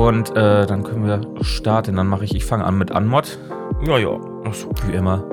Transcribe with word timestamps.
Und 0.00 0.30
äh, 0.30 0.64
dann 0.64 0.82
können 0.82 1.06
wir 1.06 1.20
starten. 1.44 1.96
Dann 1.96 2.06
mache 2.06 2.24
ich, 2.24 2.34
ich 2.34 2.46
fange 2.46 2.64
an 2.64 2.78
mit 2.78 2.90
Anmod. 2.90 3.38
Ja, 3.86 3.98
ja. 3.98 4.18
Achso, 4.44 4.70
wie 4.86 4.94
immer. 4.94 5.28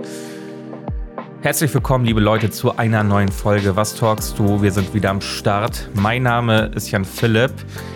Herzlich 1.39 1.73
willkommen, 1.73 2.03
liebe 2.03 2.19
Leute, 2.19 2.49
zu 2.49 2.75
einer 2.75 3.01
neuen 3.01 3.29
Folge. 3.29 3.77
Was 3.77 3.95
talkst 3.95 4.37
du? 4.37 4.61
Wir 4.61 4.73
sind 4.73 4.93
wieder 4.93 5.09
am 5.09 5.21
Start. 5.21 5.89
Mein 5.93 6.23
Name 6.23 6.69
ist 6.75 6.91
Jan 6.91 7.05
Philipp. 7.05 7.53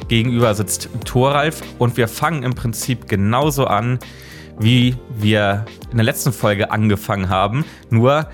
Gegenüber 0.08 0.54
sitzt 0.54 0.88
Thoralf 1.04 1.62
und 1.78 1.98
wir 1.98 2.08
fangen 2.08 2.44
im 2.44 2.56
Prinzip 2.56 3.10
genauso 3.10 3.66
an, 3.66 4.00
wie 4.58 4.96
wir 5.10 5.66
in 5.92 5.98
der 5.98 6.06
letzten 6.06 6.32
Folge 6.32 6.72
angefangen 6.72 7.28
haben. 7.28 7.66
Nur, 7.90 8.28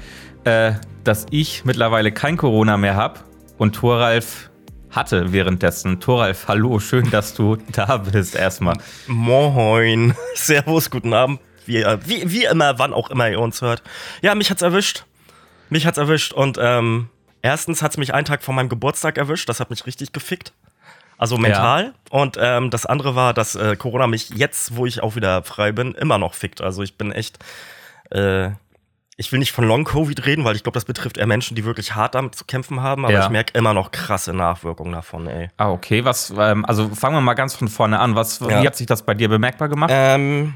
äh, 0.44 0.74
dass 1.04 1.26
ich 1.32 1.66
mittlerweile 1.66 2.12
kein 2.12 2.38
Corona 2.38 2.78
mehr 2.78 2.96
habe 2.96 3.20
und 3.58 3.74
Thoralf 3.74 4.52
hatte 4.92 5.32
währenddessen. 5.34 6.00
Thoralf, 6.00 6.48
hallo, 6.48 6.80
schön, 6.80 7.10
dass 7.12 7.34
du 7.34 7.58
da 7.72 7.98
bist 7.98 8.36
erstmal. 8.36 8.78
Moin. 9.08 10.16
Servus, 10.36 10.90
guten 10.90 11.14
Abend. 11.14 11.40
Wie, 11.66 11.84
wie, 12.06 12.32
wie 12.32 12.46
immer, 12.46 12.80
wann 12.80 12.94
auch 12.94 13.10
immer 13.10 13.30
ihr 13.30 13.40
uns 13.40 13.62
hört. 13.62 13.84
Ja, 14.22 14.36
mich 14.36 14.50
hat's 14.50 14.62
erwischt. 14.62 15.06
Mich 15.70 15.86
hat's 15.86 15.98
erwischt 15.98 16.32
und 16.32 16.58
ähm, 16.62 17.10
erstens 17.42 17.82
hat's 17.82 17.98
mich 17.98 18.14
einen 18.14 18.26
Tag 18.26 18.42
vor 18.42 18.54
meinem 18.54 18.70
Geburtstag 18.70 19.18
erwischt. 19.18 19.50
Das 19.50 19.60
hat 19.60 19.70
mich 19.70 19.86
richtig 19.86 20.14
gefickt. 20.14 20.54
Also 21.18 21.38
mental. 21.38 21.86
Ja. 21.86 21.94
Und 22.10 22.38
ähm, 22.40 22.70
das 22.70 22.86
andere 22.86 23.16
war, 23.16 23.34
dass 23.34 23.56
äh, 23.56 23.76
Corona 23.76 24.08
mich 24.08 24.30
jetzt, 24.30 24.76
wo 24.76 24.86
ich 24.86 25.02
auch 25.02 25.16
wieder 25.16 25.44
frei 25.44 25.72
bin, 25.72 25.94
immer 25.94 26.18
noch 26.18 26.34
fickt. 26.34 26.62
Also 26.62 26.84
ich 26.84 26.98
bin 26.98 27.12
echt. 27.12 27.40
Äh, 28.12 28.52
ich 29.20 29.32
will 29.32 29.40
nicht 29.40 29.52
von 29.52 29.66
Long-Covid 29.66 30.28
reden, 30.28 30.46
weil 30.46 30.56
ich 30.56 30.62
glaube, 30.62 30.76
das 30.76 30.86
betrifft 30.86 31.18
eher 31.18 31.26
Menschen, 31.26 31.56
die 31.56 31.66
wirklich 31.66 31.96
hart 31.96 32.14
damit 32.14 32.36
zu 32.36 32.46
kämpfen 32.46 32.82
haben, 32.84 33.04
aber 33.04 33.14
ja. 33.14 33.24
ich 33.24 33.30
merke 33.30 33.58
immer 33.58 33.74
noch 33.74 33.92
krasse 33.92 34.32
Nachwirkungen 34.32 34.94
davon, 34.94 35.26
ey. 35.26 35.50
Ah, 35.58 35.72
okay. 35.72 36.06
Was, 36.06 36.32
ähm, 36.38 36.64
also 36.66 36.88
fangen 36.90 37.16
wir 37.16 37.22
mal 37.22 37.34
ganz 37.34 37.56
von 37.56 37.68
vorne 37.68 38.00
an. 38.00 38.16
Was, 38.16 38.40
ja. 38.40 38.62
Wie 38.62 38.68
hat 38.68 38.76
sich 38.76 38.86
das 38.86 39.02
bei 39.02 39.16
dir 39.16 39.28
bemerkbar 39.28 39.70
gemacht? 39.70 39.90
Ähm, 39.92 40.54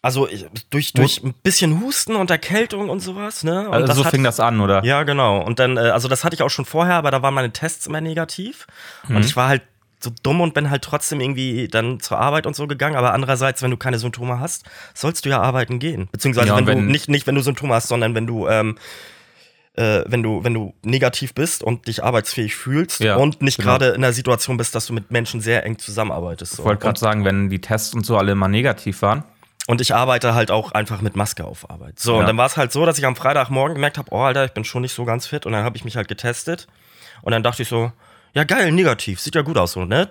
also 0.00 0.28
durch, 0.70 0.92
durch 0.92 1.24
ein 1.24 1.34
bisschen 1.42 1.80
Husten 1.80 2.14
und 2.14 2.30
Erkältung 2.30 2.88
und 2.88 3.00
sowas, 3.00 3.42
ne? 3.42 3.68
Und 3.68 3.74
also 3.74 4.04
so 4.04 4.04
fing 4.04 4.22
das 4.22 4.38
an, 4.38 4.60
oder? 4.60 4.84
Ja, 4.84 5.02
genau. 5.02 5.42
Und 5.42 5.58
dann, 5.58 5.76
äh, 5.76 5.80
also 5.80 6.06
das 6.06 6.22
hatte 6.22 6.36
ich 6.36 6.42
auch 6.44 6.50
schon 6.50 6.64
vorher, 6.64 6.94
aber 6.94 7.10
da 7.10 7.20
waren 7.22 7.34
meine 7.34 7.50
Tests 7.50 7.88
immer 7.88 8.00
negativ. 8.00 8.68
Mhm. 9.08 9.16
Und 9.16 9.24
ich 9.24 9.34
war 9.34 9.48
halt 9.48 9.62
so 10.00 10.10
dumm 10.22 10.40
und 10.40 10.54
bin 10.54 10.70
halt 10.70 10.82
trotzdem 10.82 11.20
irgendwie 11.20 11.68
dann 11.68 12.00
zur 12.00 12.18
Arbeit 12.18 12.46
und 12.46 12.54
so 12.54 12.66
gegangen. 12.66 12.96
Aber 12.96 13.12
andererseits, 13.12 13.62
wenn 13.62 13.70
du 13.70 13.76
keine 13.76 13.98
Symptome 13.98 14.40
hast, 14.40 14.64
sollst 14.94 15.24
du 15.24 15.30
ja 15.30 15.40
arbeiten 15.40 15.78
gehen. 15.78 16.08
Beziehungsweise, 16.12 16.48
ja, 16.48 16.56
wenn, 16.56 16.66
wenn, 16.66 16.78
du 16.78 16.84
nicht, 16.84 17.08
nicht, 17.08 17.26
wenn 17.26 17.34
du 17.34 17.40
Symptome 17.40 17.74
hast, 17.74 17.88
sondern 17.88 18.14
wenn 18.14 18.26
du, 18.26 18.46
ähm, 18.48 18.78
äh, 19.74 20.04
wenn 20.06 20.22
du, 20.22 20.44
wenn 20.44 20.54
du 20.54 20.74
negativ 20.82 21.34
bist 21.34 21.62
und 21.62 21.88
dich 21.88 22.04
arbeitsfähig 22.04 22.54
fühlst 22.54 23.00
ja, 23.00 23.16
und 23.16 23.42
nicht 23.42 23.58
genau. 23.58 23.70
gerade 23.70 23.88
in 23.88 24.02
der 24.02 24.12
Situation 24.12 24.56
bist, 24.56 24.74
dass 24.74 24.86
du 24.86 24.92
mit 24.92 25.10
Menschen 25.10 25.40
sehr 25.40 25.64
eng 25.64 25.78
zusammenarbeitest. 25.78 26.52
So. 26.52 26.62
Ich 26.62 26.66
wollte 26.66 26.82
gerade 26.82 26.98
sagen, 26.98 27.24
wenn 27.24 27.48
die 27.48 27.60
Tests 27.60 27.94
und 27.94 28.06
so 28.06 28.16
alle 28.16 28.32
immer 28.32 28.48
negativ 28.48 29.02
waren. 29.02 29.24
Und 29.66 29.82
ich 29.82 29.94
arbeite 29.94 30.34
halt 30.34 30.50
auch 30.50 30.72
einfach 30.72 31.02
mit 31.02 31.14
Maske 31.14 31.44
auf 31.44 31.68
Arbeit. 31.68 31.98
So, 31.98 32.14
ja. 32.14 32.20
und 32.20 32.26
dann 32.26 32.38
war 32.38 32.46
es 32.46 32.56
halt 32.56 32.72
so, 32.72 32.86
dass 32.86 32.98
ich 32.98 33.04
am 33.04 33.16
Freitagmorgen 33.16 33.74
gemerkt 33.74 33.98
habe, 33.98 34.08
oh 34.12 34.20
Alter, 34.22 34.46
ich 34.46 34.52
bin 34.52 34.64
schon 34.64 34.80
nicht 34.80 34.94
so 34.94 35.04
ganz 35.04 35.26
fit. 35.26 35.44
Und 35.44 35.52
dann 35.52 35.62
habe 35.62 35.76
ich 35.76 35.84
mich 35.84 35.96
halt 35.96 36.08
getestet. 36.08 36.68
Und 37.20 37.32
dann 37.32 37.42
dachte 37.42 37.62
ich 37.62 37.68
so, 37.68 37.92
ja 38.34 38.44
geil, 38.44 38.72
negativ, 38.72 39.20
sieht 39.20 39.34
ja 39.34 39.42
gut 39.42 39.58
aus 39.58 39.72
so, 39.72 39.84
ne? 39.84 40.10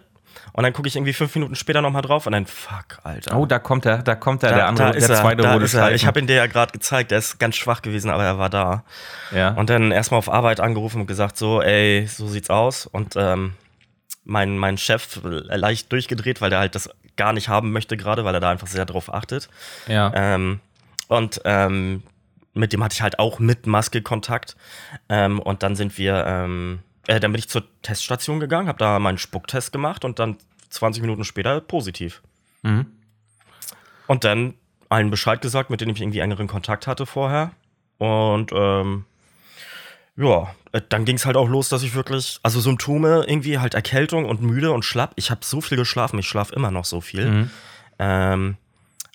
Und 0.54 0.64
dann 0.64 0.74
gucke 0.74 0.88
ich 0.88 0.96
irgendwie 0.96 1.14
fünf 1.14 1.36
Minuten 1.36 1.56
später 1.56 1.82
nochmal 1.82 2.02
drauf 2.02 2.26
und 2.26 2.32
dann, 2.32 2.46
fuck, 2.46 3.00
Alter. 3.04 3.38
Oh, 3.38 3.46
da 3.46 3.60
kommt 3.60 3.86
er, 3.86 4.02
da 4.02 4.16
kommt 4.16 4.44
er, 4.44 4.50
da, 4.50 4.56
der 4.56 4.68
andere, 4.68 4.92
der 4.92 5.02
zweite 5.02 5.44
er, 5.44 5.54
rote 5.54 5.68
Streifen. 5.68 5.96
Ich 5.96 6.06
habe 6.06 6.20
ihn 6.20 6.28
dir 6.28 6.36
ja 6.36 6.48
gerade 6.48 6.72
gezeigt, 6.72 7.12
der 7.12 7.20
ist 7.20 7.40
ganz 7.40 7.56
schwach 7.56 7.82
gewesen, 7.82 8.10
aber 8.10 8.24
er 8.24 8.40
war 8.40 8.50
da. 8.50 8.84
Ja. 9.32 9.52
Und 9.52 9.70
dann 9.70 9.92
erstmal 9.92 10.18
auf 10.18 10.30
Arbeit 10.30 10.60
angerufen 10.60 11.02
und 11.02 11.08
gesagt, 11.08 11.38
so, 11.38 11.62
ey, 11.62 12.08
so 12.08 12.28
sieht's 12.28 12.50
aus. 12.50 12.88
Und 12.88 13.16
ähm, 13.16 13.54
mein, 14.24 14.58
mein 14.58 14.78
Chef 14.78 15.20
leicht 15.24 15.92
durchgedreht, 15.92 16.42
weil 16.42 16.50
der 16.50 16.60
halt 16.60 16.76
das 16.76 16.90
gar 17.18 17.34
nicht 17.34 17.50
haben 17.50 17.72
möchte 17.72 17.98
gerade, 17.98 18.26
weil 18.26 18.34
er 18.34 18.42
da 18.42 18.50
einfach 18.50 18.68
sehr 18.68 18.86
drauf 18.86 19.14
achtet. 19.14 19.50
Ja. 19.88 20.12
Ähm, 20.16 20.60
und 21.08 21.42
ähm, 21.46 22.04
mit 22.54 22.74
dem 22.74 22.84
hatte 22.84 22.94
ich 22.94 23.02
halt 23.02 23.20
auch 23.20 23.40
mit 23.40 23.68
Maske 23.68 24.02
Kontakt. 24.02 24.56
Ähm, 25.10 25.40
und 25.40 25.64
dann 25.64 25.76
sind 25.76 25.98
wir 25.98 26.26
ähm, 26.26 26.80
äh, 27.08 27.20
dann 27.20 27.32
bin 27.32 27.40
ich 27.40 27.50
zur 27.50 27.64
Teststation 27.82 28.40
gegangen, 28.40 28.68
habe 28.68 28.80
da 28.80 29.00
meinen 29.00 29.18
Spucktest 29.18 29.72
gemacht 29.72 30.06
und 30.06 30.20
dann 30.20 30.38
20 30.70 31.02
Minuten 31.02 31.24
später 31.24 31.60
positiv. 31.62 32.22
Mhm. 32.62 32.86
Und 34.08 34.24
dann 34.24 34.54
allen 34.90 35.10
Bescheid 35.10 35.42
gesagt, 35.42 35.70
mit 35.70 35.82
denen 35.82 35.92
ich 35.92 36.02
irgendwie 36.02 36.20
engeren 36.20 36.48
Kontakt 36.48 36.88
hatte 36.88 37.06
vorher. 37.06 37.52
Und 37.98 38.52
ähm, 38.54 39.06
ja, 40.16 40.54
äh, 40.72 40.82
dann 40.88 41.06
ging 41.06 41.16
es 41.16 41.26
halt 41.26 41.38
auch 41.38 41.48
los, 41.48 41.70
dass 41.70 41.84
ich 41.84 41.96
wirklich, 41.96 42.40
also 42.44 42.60
Symptome, 42.60 43.26
irgendwie 43.28 43.60
halt 43.60 43.74
Erkältung 43.74 44.26
und 44.26 44.42
müde 44.42 44.72
und 44.72 44.84
schlapp. 44.84 45.14
Ich 45.16 45.32
habe 45.32 45.42
so 45.44 45.62
viel 45.62 45.78
geschlafen, 45.78 46.20
ich 46.20 46.28
schlafe 46.28 46.56
immer 46.56 46.72
noch 46.72 46.86
so 46.86 47.02
viel. 47.02 47.30
Mhm. 47.30 47.50
Ähm, 48.00 48.58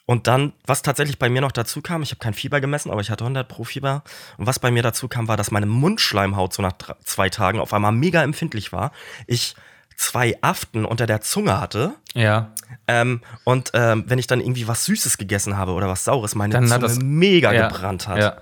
und 0.05 0.27
dann, 0.27 0.53
was 0.67 0.83
tatsächlich 0.83 1.19
bei 1.19 1.29
mir 1.29 1.41
noch 1.41 1.53
dazu 1.53 1.81
kam, 1.81 2.03
ich 2.03 2.11
habe 2.11 2.19
kein 2.19 2.35
Fieber 2.35 2.61
gemessen, 2.61 2.91
aber 2.91 3.01
ich 3.01 3.11
hatte 3.11 3.25
100 3.25 3.47
pro 3.47 3.65
Fieber. 3.65 4.03
Und 4.37 4.47
was 4.47 4.59
bei 4.59 4.71
mir 4.71 4.83
dazu 4.83 5.09
kam, 5.09 5.29
war, 5.29 5.37
dass 5.37 5.51
meine 5.51 5.67
Mundschleimhaut 5.67 6.53
so 6.53 6.63
nach 6.63 6.73
zwei 7.05 7.29
Tagen 7.29 7.61
auf 7.61 7.73
einmal 7.73 7.93
mega 7.93 8.23
empfindlich 8.23 8.73
war. 8.73 8.91
Ich 9.27 9.55
zwei 9.97 10.37
Aften 10.41 10.85
unter 10.85 11.07
der 11.07 11.21
Zunge 11.21 11.61
hatte. 11.61 11.95
Ja. 12.15 12.51
Ähm, 12.89 13.21
und 13.45 13.71
ähm, 13.75 14.05
wenn 14.09 14.19
ich 14.19 14.27
dann 14.27 14.41
irgendwie 14.41 14.67
was 14.67 14.85
Süßes 14.87 15.19
gegessen 15.19 15.57
habe 15.57 15.73
oder 15.73 15.89
was 15.89 16.05
Saures, 16.05 16.35
meine 16.35 16.53
dann 16.53 16.67
Zunge 16.67 16.81
das, 16.81 16.99
mega 17.01 17.53
ja, 17.53 17.69
gebrannt 17.69 18.09
hat. 18.09 18.19
Ja. 18.19 18.37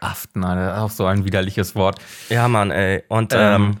Aften, 0.00 0.44
Alter, 0.44 0.80
auch 0.80 0.90
so 0.90 1.06
ein 1.06 1.24
widerliches 1.24 1.74
Wort. 1.74 1.98
Ja, 2.28 2.48
Mann, 2.48 2.70
ey. 2.70 3.02
Und 3.08 3.34
ähm, 3.34 3.40
ähm 3.40 3.80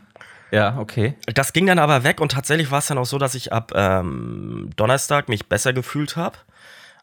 ja, 0.50 0.76
okay. 0.78 1.14
Das 1.32 1.52
ging 1.52 1.66
dann 1.66 1.78
aber 1.78 2.02
weg 2.02 2.20
und 2.20 2.32
tatsächlich 2.32 2.70
war 2.72 2.80
es 2.80 2.86
dann 2.86 2.98
auch 2.98 3.06
so, 3.06 3.18
dass 3.18 3.34
ich 3.34 3.52
ab 3.52 3.72
ähm, 3.74 4.70
Donnerstag 4.76 5.28
mich 5.28 5.48
besser 5.48 5.72
gefühlt 5.72 6.16
habe. 6.16 6.36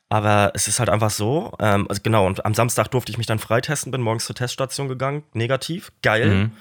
Aber 0.10 0.52
es 0.54 0.68
ist 0.68 0.80
halt 0.80 0.90
einfach 0.90 1.10
so, 1.10 1.54
ähm, 1.60 1.86
also 1.90 2.02
genau, 2.02 2.26
und 2.26 2.46
am 2.46 2.54
Samstag 2.54 2.90
durfte 2.90 3.12
ich 3.12 3.18
mich 3.18 3.28
dann 3.28 3.40
freitesten, 3.40 3.92
bin 3.92 4.02
morgens 4.02 4.26
zur 4.26 4.36
Teststation 4.36 4.88
gegangen, 4.88 5.24
negativ, 5.34 5.92
geil. 6.02 6.30
Mhm. 6.30 6.52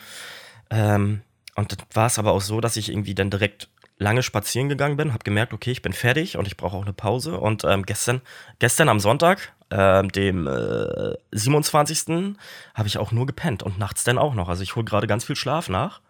Ähm, 0.70 1.22
und 1.54 1.72
dann 1.72 1.86
war 1.94 2.06
es 2.06 2.18
aber 2.18 2.32
auch 2.32 2.40
so, 2.40 2.60
dass 2.60 2.76
ich 2.76 2.90
irgendwie 2.90 3.14
dann 3.14 3.30
direkt 3.30 3.68
lange 3.98 4.22
spazieren 4.22 4.68
gegangen 4.68 4.96
bin, 4.96 5.12
habe 5.12 5.24
gemerkt, 5.24 5.52
okay, 5.54 5.70
ich 5.70 5.80
bin 5.80 5.92
fertig 5.92 6.36
und 6.36 6.46
ich 6.46 6.56
brauche 6.56 6.76
auch 6.76 6.82
eine 6.82 6.92
Pause. 6.92 7.38
Und 7.38 7.64
ähm, 7.64 7.84
gestern, 7.86 8.20
gestern 8.58 8.88
am 8.88 9.00
Sonntag, 9.00 9.54
ähm, 9.70 10.10
dem 10.12 10.46
äh, 10.46 11.14
27. 11.32 12.36
habe 12.74 12.88
ich 12.88 12.98
auch 12.98 13.12
nur 13.12 13.26
gepennt 13.26 13.62
und 13.62 13.78
nachts 13.78 14.04
dann 14.04 14.18
auch 14.18 14.34
noch. 14.34 14.48
Also 14.48 14.62
ich 14.62 14.76
hole 14.76 14.84
gerade 14.84 15.06
ganz 15.06 15.24
viel 15.24 15.36
Schlaf 15.36 15.68
nach. 15.68 16.00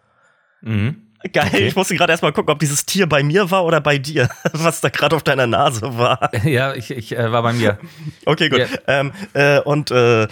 Mhm. 0.62 1.05
Geil, 1.32 1.46
okay. 1.46 1.66
ich 1.66 1.76
musste 1.76 1.96
gerade 1.96 2.12
erstmal 2.12 2.32
gucken, 2.32 2.52
ob 2.52 2.58
dieses 2.58 2.84
Tier 2.84 3.08
bei 3.08 3.22
mir 3.22 3.50
war 3.50 3.64
oder 3.64 3.80
bei 3.80 3.98
dir, 3.98 4.28
was 4.52 4.80
da 4.80 4.88
gerade 4.88 5.16
auf 5.16 5.22
deiner 5.22 5.46
Nase 5.46 5.96
war. 5.96 6.30
Ja, 6.44 6.74
ich, 6.74 6.90
ich 6.90 7.16
äh, 7.16 7.32
war 7.32 7.42
bei 7.42 7.52
mir. 7.52 7.78
Okay, 8.24 8.48
gut. 8.48 8.60
Ja. 8.60 8.66
Ähm, 8.86 9.12
äh, 9.32 9.60
und 9.60 9.90
äh, 9.90 10.28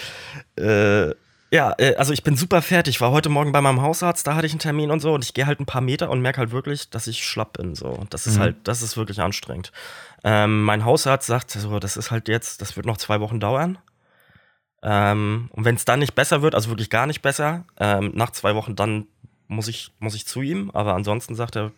äh, 0.57 1.15
ja, 1.51 1.73
äh, 1.79 1.95
also 1.97 2.13
ich 2.13 2.23
bin 2.23 2.37
super 2.37 2.63
fertig. 2.63 3.01
War 3.01 3.11
heute 3.11 3.29
Morgen 3.29 3.53
bei 3.53 3.61
meinem 3.61 3.81
Hausarzt, 3.81 4.27
da 4.27 4.35
hatte 4.35 4.47
ich 4.47 4.53
einen 4.53 4.61
Termin 4.61 4.91
und 4.91 5.01
so 5.01 5.15
und 5.15 5.25
ich 5.25 5.35
gehe 5.35 5.47
halt 5.47 5.61
ein 5.61 5.67
paar 5.67 5.81
Meter 5.81 6.11
und 6.11 6.21
merke 6.21 6.39
halt 6.39 6.53
wirklich, 6.53 6.91
dass 6.91 7.07
ich 7.07 7.25
schlapp 7.25 7.55
bin. 7.55 7.75
So. 7.75 7.87
Und 7.87 8.13
das 8.15 8.27
ist 8.27 8.37
mhm. 8.37 8.41
halt, 8.41 8.57
das 8.65 8.83
ist 8.83 8.97
wirklich 8.97 9.21
anstrengend. 9.21 9.73
Ähm, 10.23 10.63
mein 10.63 10.85
Hausarzt 10.85 11.27
sagt 11.27 11.51
so, 11.51 11.79
das 11.79 11.97
ist 11.97 12.11
halt 12.11 12.29
jetzt, 12.29 12.61
das 12.61 12.77
wird 12.77 12.87
noch 12.87 12.97
zwei 12.97 13.21
Wochen 13.21 13.41
dauern. 13.41 13.79
Ähm, 14.83 15.49
und 15.53 15.65
wenn 15.65 15.77
es 15.77 15.85
dann 15.85 16.01
nicht 16.01 16.15
besser 16.15 16.43
wird, 16.43 16.55
also 16.55 16.71
wirklich 16.71 16.91
gar 16.91 17.07
nicht 17.07 17.23
besser, 17.23 17.65
ähm, 17.79 18.13
nach 18.15 18.31
zwei 18.31 18.55
Wochen 18.55 18.77
dann 18.77 19.07
muss 19.49 19.69
ich, 19.69 19.91
muss 19.99 20.15
ich 20.15 20.27
zu 20.27 20.43
ihm, 20.43 20.71
aber 20.73 20.95
ansonsten 20.95 21.35
sagt 21.35 21.57
er, 21.57 21.73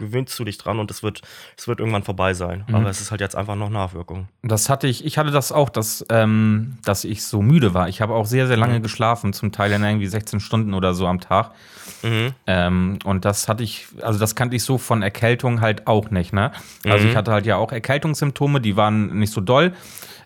gewöhnst 0.00 0.36
du 0.38 0.44
dich 0.44 0.58
dran 0.58 0.80
und 0.80 0.90
es 0.90 1.02
wird, 1.04 1.22
es 1.56 1.68
wird 1.68 1.78
irgendwann 1.78 2.02
vorbei 2.02 2.34
sein. 2.34 2.64
Mhm. 2.66 2.74
Aber 2.74 2.90
es 2.90 3.00
ist 3.00 3.12
halt 3.12 3.20
jetzt 3.20 3.36
einfach 3.36 3.54
noch 3.54 3.68
Nachwirkung. 3.68 4.28
Das 4.42 4.68
hatte 4.68 4.88
ich, 4.88 5.04
ich 5.04 5.18
hatte 5.18 5.30
das 5.30 5.52
auch, 5.52 5.68
dass, 5.68 6.04
ähm, 6.08 6.78
dass 6.84 7.04
ich 7.04 7.22
so 7.22 7.42
müde 7.42 7.74
war. 7.74 7.88
Ich 7.88 8.00
habe 8.00 8.14
auch 8.14 8.26
sehr, 8.26 8.48
sehr 8.48 8.56
lange 8.56 8.78
mhm. 8.78 8.82
geschlafen, 8.82 9.32
zum 9.32 9.52
Teil 9.52 9.70
dann 9.70 9.84
irgendwie 9.84 10.06
16 10.08 10.40
Stunden 10.40 10.74
oder 10.74 10.94
so 10.94 11.06
am 11.06 11.20
Tag. 11.20 11.52
Mhm. 12.02 12.32
Ähm, 12.46 12.98
und 13.04 13.24
das 13.24 13.46
hatte 13.46 13.62
ich, 13.62 13.86
also 14.00 14.18
das 14.18 14.34
kannte 14.34 14.56
ich 14.56 14.64
so 14.64 14.78
von 14.78 15.02
Erkältung 15.02 15.60
halt 15.60 15.86
auch 15.86 16.10
nicht, 16.10 16.32
ne? 16.32 16.50
Also 16.84 17.06
ich 17.06 17.12
mhm. 17.12 17.18
hatte 17.18 17.32
halt 17.32 17.46
ja 17.46 17.56
auch 17.56 17.70
Erkältungssymptome, 17.70 18.60
die 18.60 18.76
waren 18.76 19.18
nicht 19.18 19.32
so 19.32 19.40
doll. 19.40 19.74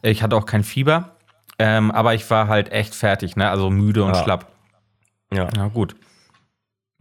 Ich 0.03 0.23
hatte 0.23 0.37
auch 0.37 0.47
kein 0.47 0.63
Fieber. 0.63 1.11
Ähm, 1.59 1.91
aber 1.91 2.15
ich 2.15 2.29
war 2.31 2.49
halt 2.49 2.73
echt 2.73 2.95
fertig, 2.95 3.37
ne? 3.37 3.49
Also 3.49 3.71
müde 3.71 4.05
und 4.05 4.15
ja. 4.15 4.23
schlapp. 4.23 4.53
Ja. 5.33 5.49
Ja, 5.57 5.69
gut. 5.69 5.97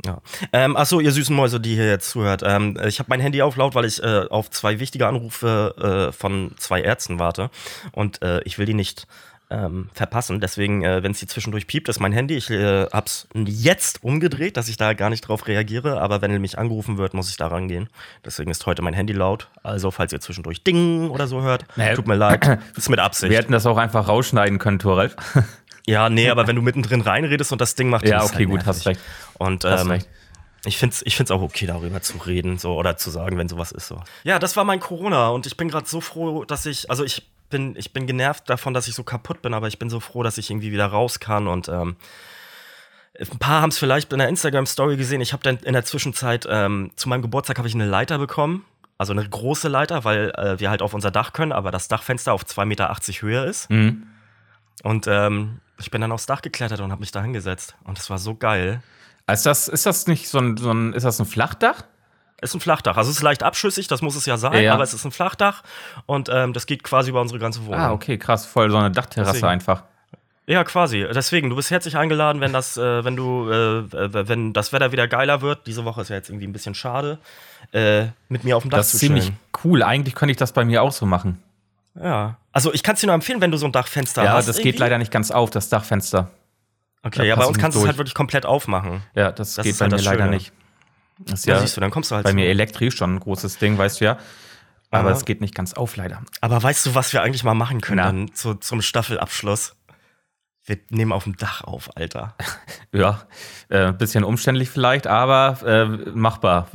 Ja. 0.05 0.21
Ähm, 0.51 0.75
achso, 0.75 0.99
ihr 0.99 1.11
süßen 1.11 1.35
Mäuse, 1.35 1.59
die 1.59 1.75
hier 1.75 1.87
jetzt 1.87 2.09
zuhört. 2.09 2.41
Ähm, 2.45 2.77
ich 2.85 2.99
habe 2.99 3.09
mein 3.09 3.19
Handy 3.19 3.41
auf 3.41 3.55
laut, 3.55 3.75
weil 3.75 3.85
ich 3.85 4.01
äh, 4.03 4.25
auf 4.29 4.49
zwei 4.49 4.79
wichtige 4.79 5.07
Anrufe 5.07 6.09
äh, 6.09 6.11
von 6.11 6.55
zwei 6.57 6.81
Ärzten 6.81 7.19
warte. 7.19 7.49
Und 7.91 8.21
äh, 8.21 8.41
ich 8.43 8.57
will 8.57 8.65
die 8.65 8.73
nicht 8.73 9.07
ähm, 9.53 9.89
verpassen. 9.93 10.39
Deswegen, 10.39 10.83
äh, 10.83 11.03
wenn 11.03 11.11
es 11.11 11.19
hier 11.19 11.27
zwischendurch 11.27 11.67
piept, 11.67 11.87
ist 11.87 11.99
mein 11.99 12.11
Handy. 12.11 12.35
Ich 12.35 12.49
äh, 12.49 12.87
hab's 12.87 13.27
jetzt 13.33 14.03
umgedreht, 14.03 14.57
dass 14.57 14.67
ich 14.67 14.77
da 14.77 14.93
gar 14.93 15.09
nicht 15.09 15.21
drauf 15.21 15.47
reagiere. 15.47 16.01
Aber 16.01 16.21
wenn 16.21 16.39
mich 16.41 16.57
angerufen 16.57 16.97
wird, 16.97 17.13
muss 17.13 17.29
ich 17.29 17.37
da 17.37 17.47
rangehen. 17.47 17.89
Deswegen 18.25 18.51
ist 18.51 18.65
heute 18.65 18.81
mein 18.81 18.93
Handy 18.93 19.13
laut. 19.13 19.49
Also, 19.61 19.91
falls 19.91 20.11
ihr 20.11 20.19
zwischendurch 20.19 20.63
Ding 20.63 21.09
oder 21.09 21.27
so 21.27 21.43
hört, 21.43 21.65
naja, 21.75 21.95
tut 21.95 22.07
mir 22.07 22.15
leid. 22.15 22.33
Das 22.73 22.85
ist 22.85 22.89
mit 22.89 22.99
Absicht. 22.99 23.29
Wir 23.29 23.37
hätten 23.37 23.51
das 23.51 23.65
auch 23.65 23.77
einfach 23.77 24.07
rausschneiden 24.07 24.57
können, 24.57 24.79
Toralf. 24.79 25.15
Ja, 25.85 26.09
nee, 26.09 26.29
aber 26.31 26.47
wenn 26.47 26.55
du 26.55 26.61
mittendrin 26.61 27.01
reinredest 27.01 27.51
und 27.51 27.61
das 27.61 27.75
Ding 27.75 27.89
macht, 27.89 28.07
ja, 28.07 28.23
okay, 28.23 28.35
halt 28.35 28.49
gut, 28.49 28.65
hast 28.65 28.85
recht. 28.87 28.99
Und 29.38 29.65
ähm. 29.65 30.00
Ich 30.65 30.77
finde 30.77 30.94
es 30.94 31.06
ich 31.06 31.18
find's 31.18 31.30
auch 31.30 31.41
okay, 31.41 31.65
darüber 31.65 32.01
zu 32.01 32.18
reden 32.19 32.57
so, 32.57 32.77
oder 32.77 32.95
zu 32.95 33.09
sagen, 33.09 33.38
wenn 33.38 33.50
sowas 33.50 33.74
ist. 33.74 33.89
So. 33.89 34.01
Ja, 34.24 34.39
das 34.39 34.56
war 34.56 34.63
mein 34.63 34.80
Corona 34.80 35.27
und 35.27 35.45
ich 35.45 35.57
bin 35.57 35.68
gerade 35.68 35.89
so 35.89 36.00
froh, 36.00 36.45
dass 36.45 36.65
ich, 36.65 36.89
also 36.89 37.03
ich 37.03 37.30
bin, 37.50 37.75
ich 37.75 37.91
bin 37.91 38.07
genervt 38.07 38.50
davon, 38.50 38.74
dass 38.74 38.88
ich 38.88 38.95
so 38.95 39.03
kaputt 39.03 39.41
bin, 39.41 39.53
aber 39.53 39.68
ich 39.68 39.77
bin 39.77 39.89
so 39.89 40.00
froh, 40.00 40.24
dass 40.24 40.38
ich 40.38 40.50
irgendwie 40.50 40.71
wieder 40.71 40.85
raus 40.85 41.19
kann 41.19 41.50
und 41.50 41.68
ähm, 41.68 41.97
ein 43.19 43.39
paar 43.39 43.62
haben 43.62 43.69
es 43.69 43.77
vielleicht 43.77 44.12
in 44.12 44.19
der 44.19 44.27
Instagram-Story 44.27 44.97
gesehen. 44.97 45.21
Ich 45.21 45.33
habe 45.33 45.44
dann 45.44 45.57
in 45.57 45.74
der 45.74 45.86
Zwischenzeit 45.86 46.47
ähm, 46.50 46.91
zu 46.95 47.09
meinem 47.09 47.21
Geburtstag 47.21 47.57
habe 47.57 47.68
ich 47.68 47.75
eine 47.75 47.86
Leiter 47.86 48.18
bekommen. 48.18 48.65
Also 48.97 49.13
eine 49.13 49.27
große 49.27 49.68
Leiter, 49.68 50.03
weil 50.03 50.31
äh, 50.31 50.59
wir 50.59 50.69
halt 50.69 50.81
auf 50.81 50.94
unser 50.94 51.12
Dach 51.12 51.33
können, 51.33 51.51
aber 51.51 51.71
das 51.71 51.88
Dachfenster 51.88 52.33
auf 52.33 52.44
2,80 52.44 52.65
Meter 52.65 52.95
Höhe 53.21 53.45
ist. 53.45 53.69
Mhm. 53.69 54.07
Und 54.83 55.07
ähm, 55.07 55.59
ich 55.79 55.91
bin 55.91 56.01
dann 56.01 56.12
aufs 56.12 56.25
Dach 56.25 56.41
geklettert 56.41 56.79
und 56.79 56.91
habe 56.91 57.01
mich 57.01 57.12
da 57.12 57.21
hingesetzt. 57.21 57.75
Und 57.83 58.00
es 58.00 58.09
war 58.09 58.18
so 58.18 58.36
geil. 58.36 58.81
Ist 59.31 59.45
das, 59.45 59.67
ist 59.67 59.85
das 59.85 60.07
nicht 60.07 60.27
so 60.27 60.39
ein, 60.39 60.57
so 60.57 60.71
ein, 60.71 60.93
ist 60.93 61.03
das 61.03 61.19
ein 61.19 61.25
Flachdach? 61.25 61.83
Ist 62.41 62.53
ein 62.53 62.59
Flachdach. 62.59 62.97
Also 62.97 63.09
es 63.09 63.17
ist 63.17 63.23
leicht 63.23 63.41
abschüssig, 63.41 63.87
das 63.87 64.01
muss 64.01 64.15
es 64.15 64.25
ja 64.25 64.35
sein, 64.35 64.53
ja, 64.53 64.59
ja. 64.59 64.73
aber 64.73 64.83
es 64.83 64.93
ist 64.93 65.05
ein 65.05 65.11
Flachdach 65.11 65.63
und 66.05 66.29
ähm, 66.31 66.51
das 66.51 66.65
geht 66.65 66.83
quasi 66.83 67.09
über 67.09 67.21
unsere 67.21 67.39
ganze 67.39 67.65
Wohnung. 67.65 67.79
Ah, 67.79 67.93
okay, 67.93 68.17
krass, 68.17 68.45
voll 68.45 68.69
so 68.69 68.77
eine 68.77 68.91
Dachterrasse 68.91 69.33
Deswegen. 69.33 69.47
einfach. 69.47 69.83
Ja, 70.45 70.65
quasi. 70.65 71.05
Deswegen, 71.13 71.49
du 71.49 71.55
bist 71.55 71.71
herzlich 71.71 71.95
eingeladen, 71.95 72.41
wenn 72.41 72.51
das, 72.51 72.75
äh, 72.75 73.05
wenn 73.05 73.15
du, 73.15 73.49
äh, 73.49 74.27
wenn 74.27 74.51
das 74.51 74.73
Wetter 74.73 74.91
wieder 74.91 75.07
geiler 75.07 75.41
wird. 75.41 75.67
Diese 75.67 75.85
Woche 75.85 76.01
ist 76.01 76.09
ja 76.09 76.17
jetzt 76.17 76.29
irgendwie 76.29 76.47
ein 76.47 76.51
bisschen 76.51 76.75
schade, 76.75 77.17
äh, 77.71 78.07
mit 78.27 78.43
mir 78.43 78.57
auf 78.57 78.63
dem 78.63 78.69
Dach 78.69 78.79
zu 78.79 78.81
Das 78.81 78.93
ist 78.93 78.99
ziemlich 78.99 79.31
cool. 79.63 79.83
Eigentlich 79.83 80.15
könnte 80.15 80.31
ich 80.31 80.37
das 80.37 80.51
bei 80.51 80.65
mir 80.65 80.83
auch 80.83 80.91
so 80.91 81.05
machen. 81.05 81.41
Ja. 81.95 82.35
Also 82.51 82.73
ich 82.73 82.83
kann 82.83 82.95
es 82.95 83.01
dir 83.01 83.07
nur 83.07 83.15
empfehlen, 83.15 83.39
wenn 83.39 83.51
du 83.51 83.57
so 83.57 83.67
ein 83.67 83.71
Dachfenster 83.71 84.23
ja, 84.23 84.33
hast. 84.33 84.45
Ja, 84.45 84.47
das 84.47 84.57
irgendwie. 84.57 84.71
geht 84.71 84.79
leider 84.79 84.97
nicht 84.97 85.11
ganz 85.11 85.31
auf, 85.31 85.49
das 85.49 85.69
Dachfenster. 85.69 86.29
Okay, 87.03 87.27
ja, 87.27 87.35
bei 87.35 87.45
uns 87.45 87.57
kannst 87.57 87.75
du 87.75 87.81
es 87.81 87.88
halt 87.88 87.97
wirklich 87.97 88.15
komplett 88.15 88.45
aufmachen. 88.45 89.03
Ja, 89.13 89.31
das, 89.31 89.55
das 89.55 89.65
geht 89.65 89.77
bei 89.77 89.85
halt 89.85 89.94
mir 89.94 90.01
leider 90.01 90.27
nicht. 90.27 90.53
Das 91.19 91.41
ist 91.41 91.45
ja, 91.45 91.55
ja, 91.55 91.61
siehst 91.61 91.77
du, 91.77 91.81
dann 91.81 91.91
kommst 91.91 92.11
du 92.11 92.15
halt 92.15 92.23
bei 92.23 92.33
mir 92.33 92.47
elektrisch 92.47 92.95
schon 92.95 93.15
ein 93.15 93.19
großes 93.19 93.57
Ding, 93.59 93.77
weißt 93.77 94.01
du 94.01 94.05
ja. 94.05 94.17
Aber 94.89 95.11
es 95.11 95.25
geht 95.25 95.41
nicht 95.41 95.55
ganz 95.55 95.73
auf, 95.73 95.95
leider. 95.95 96.21
Aber 96.39 96.61
weißt 96.61 96.85
du, 96.85 96.95
was 96.95 97.13
wir 97.13 97.23
eigentlich 97.23 97.44
mal 97.44 97.55
machen 97.55 97.81
können 97.81 97.97
dann 97.97 98.33
zu, 98.33 98.55
zum 98.55 98.81
Staffelabschluss? 98.81 99.75
Wir 100.65 100.77
nehmen 100.89 101.11
auf 101.11 101.23
dem 101.23 101.35
Dach 101.35 101.63
auf, 101.63 101.97
Alter. 101.97 102.35
ja, 102.94 103.23
äh, 103.69 103.91
bisschen 103.91 104.23
umständlich 104.23 104.69
vielleicht, 104.69 105.07
aber 105.07 105.57
äh, 105.65 105.85
machbar. 106.11 106.69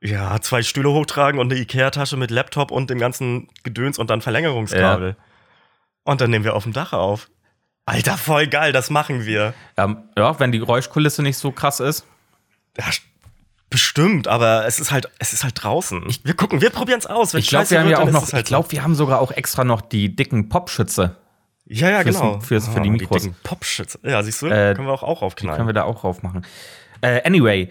Ja, 0.00 0.40
zwei 0.40 0.62
Stühle 0.62 0.90
hochtragen 0.90 1.38
und 1.38 1.52
eine 1.52 1.60
Ikea-Tasche 1.60 2.16
mit 2.16 2.30
Laptop 2.32 2.72
und 2.72 2.90
dem 2.90 2.98
ganzen 2.98 3.48
Gedöns 3.62 3.98
und 3.98 4.10
dann 4.10 4.22
Verlängerungskabel. 4.22 5.10
Ja. 5.10 5.24
Und 6.04 6.20
dann 6.20 6.30
nehmen 6.30 6.44
wir 6.44 6.54
auf 6.54 6.64
dem 6.64 6.72
Dach 6.72 6.92
auf. 6.92 7.28
Alter, 7.84 8.16
voll 8.16 8.46
geil, 8.46 8.72
das 8.72 8.90
machen 8.90 9.26
wir. 9.26 9.54
Ja, 9.76 9.96
ja, 10.16 10.38
wenn 10.40 10.52
die 10.52 10.58
Geräuschkulisse 10.58 11.22
nicht 11.22 11.36
so 11.36 11.50
krass 11.50 11.80
ist. 11.80 12.06
Ja, 12.78 12.84
bestimmt, 13.70 14.28
aber 14.28 14.66
es 14.66 14.78
ist 14.78 14.92
halt, 14.92 15.10
es 15.18 15.32
ist 15.32 15.42
halt 15.42 15.62
draußen. 15.62 16.04
Ich, 16.08 16.24
wir 16.24 16.34
gucken, 16.34 16.60
wir 16.60 16.70
probieren 16.70 17.00
es 17.00 17.06
aus. 17.06 17.34
Wenn 17.34 17.40
ich 17.40 17.48
glaube, 17.48 17.68
wir 17.70 17.80
haben 17.80 17.88
ja 17.88 17.98
auch 17.98 18.10
noch, 18.10 18.32
halt 18.32 18.44
ich 18.44 18.44
glaube, 18.44 18.70
wir 18.70 18.84
haben 18.84 18.94
sogar 18.94 19.20
auch 19.20 19.32
extra 19.32 19.64
noch 19.64 19.80
die 19.80 20.14
dicken 20.14 20.48
Popschütze. 20.48 21.16
Ja, 21.66 21.90
ja, 21.90 22.02
fürs, 22.02 22.18
genau. 22.18 22.40
Fürs, 22.40 22.68
für 22.68 22.80
die 22.80 22.88
oh, 22.88 22.92
Mikros. 22.92 23.22
Die 23.22 23.34
Popschütze. 23.42 23.98
Ja, 24.02 24.22
siehst 24.22 24.42
du, 24.42 24.46
äh, 24.46 24.74
können 24.74 24.86
wir 24.86 24.92
auch, 24.92 25.02
auch 25.02 25.22
aufknallen. 25.22 25.56
können 25.56 25.68
wir 25.68 25.74
da 25.74 25.84
auch 25.84 26.04
aufmachen. 26.04 26.46
Äh, 27.00 27.22
anyway. 27.26 27.68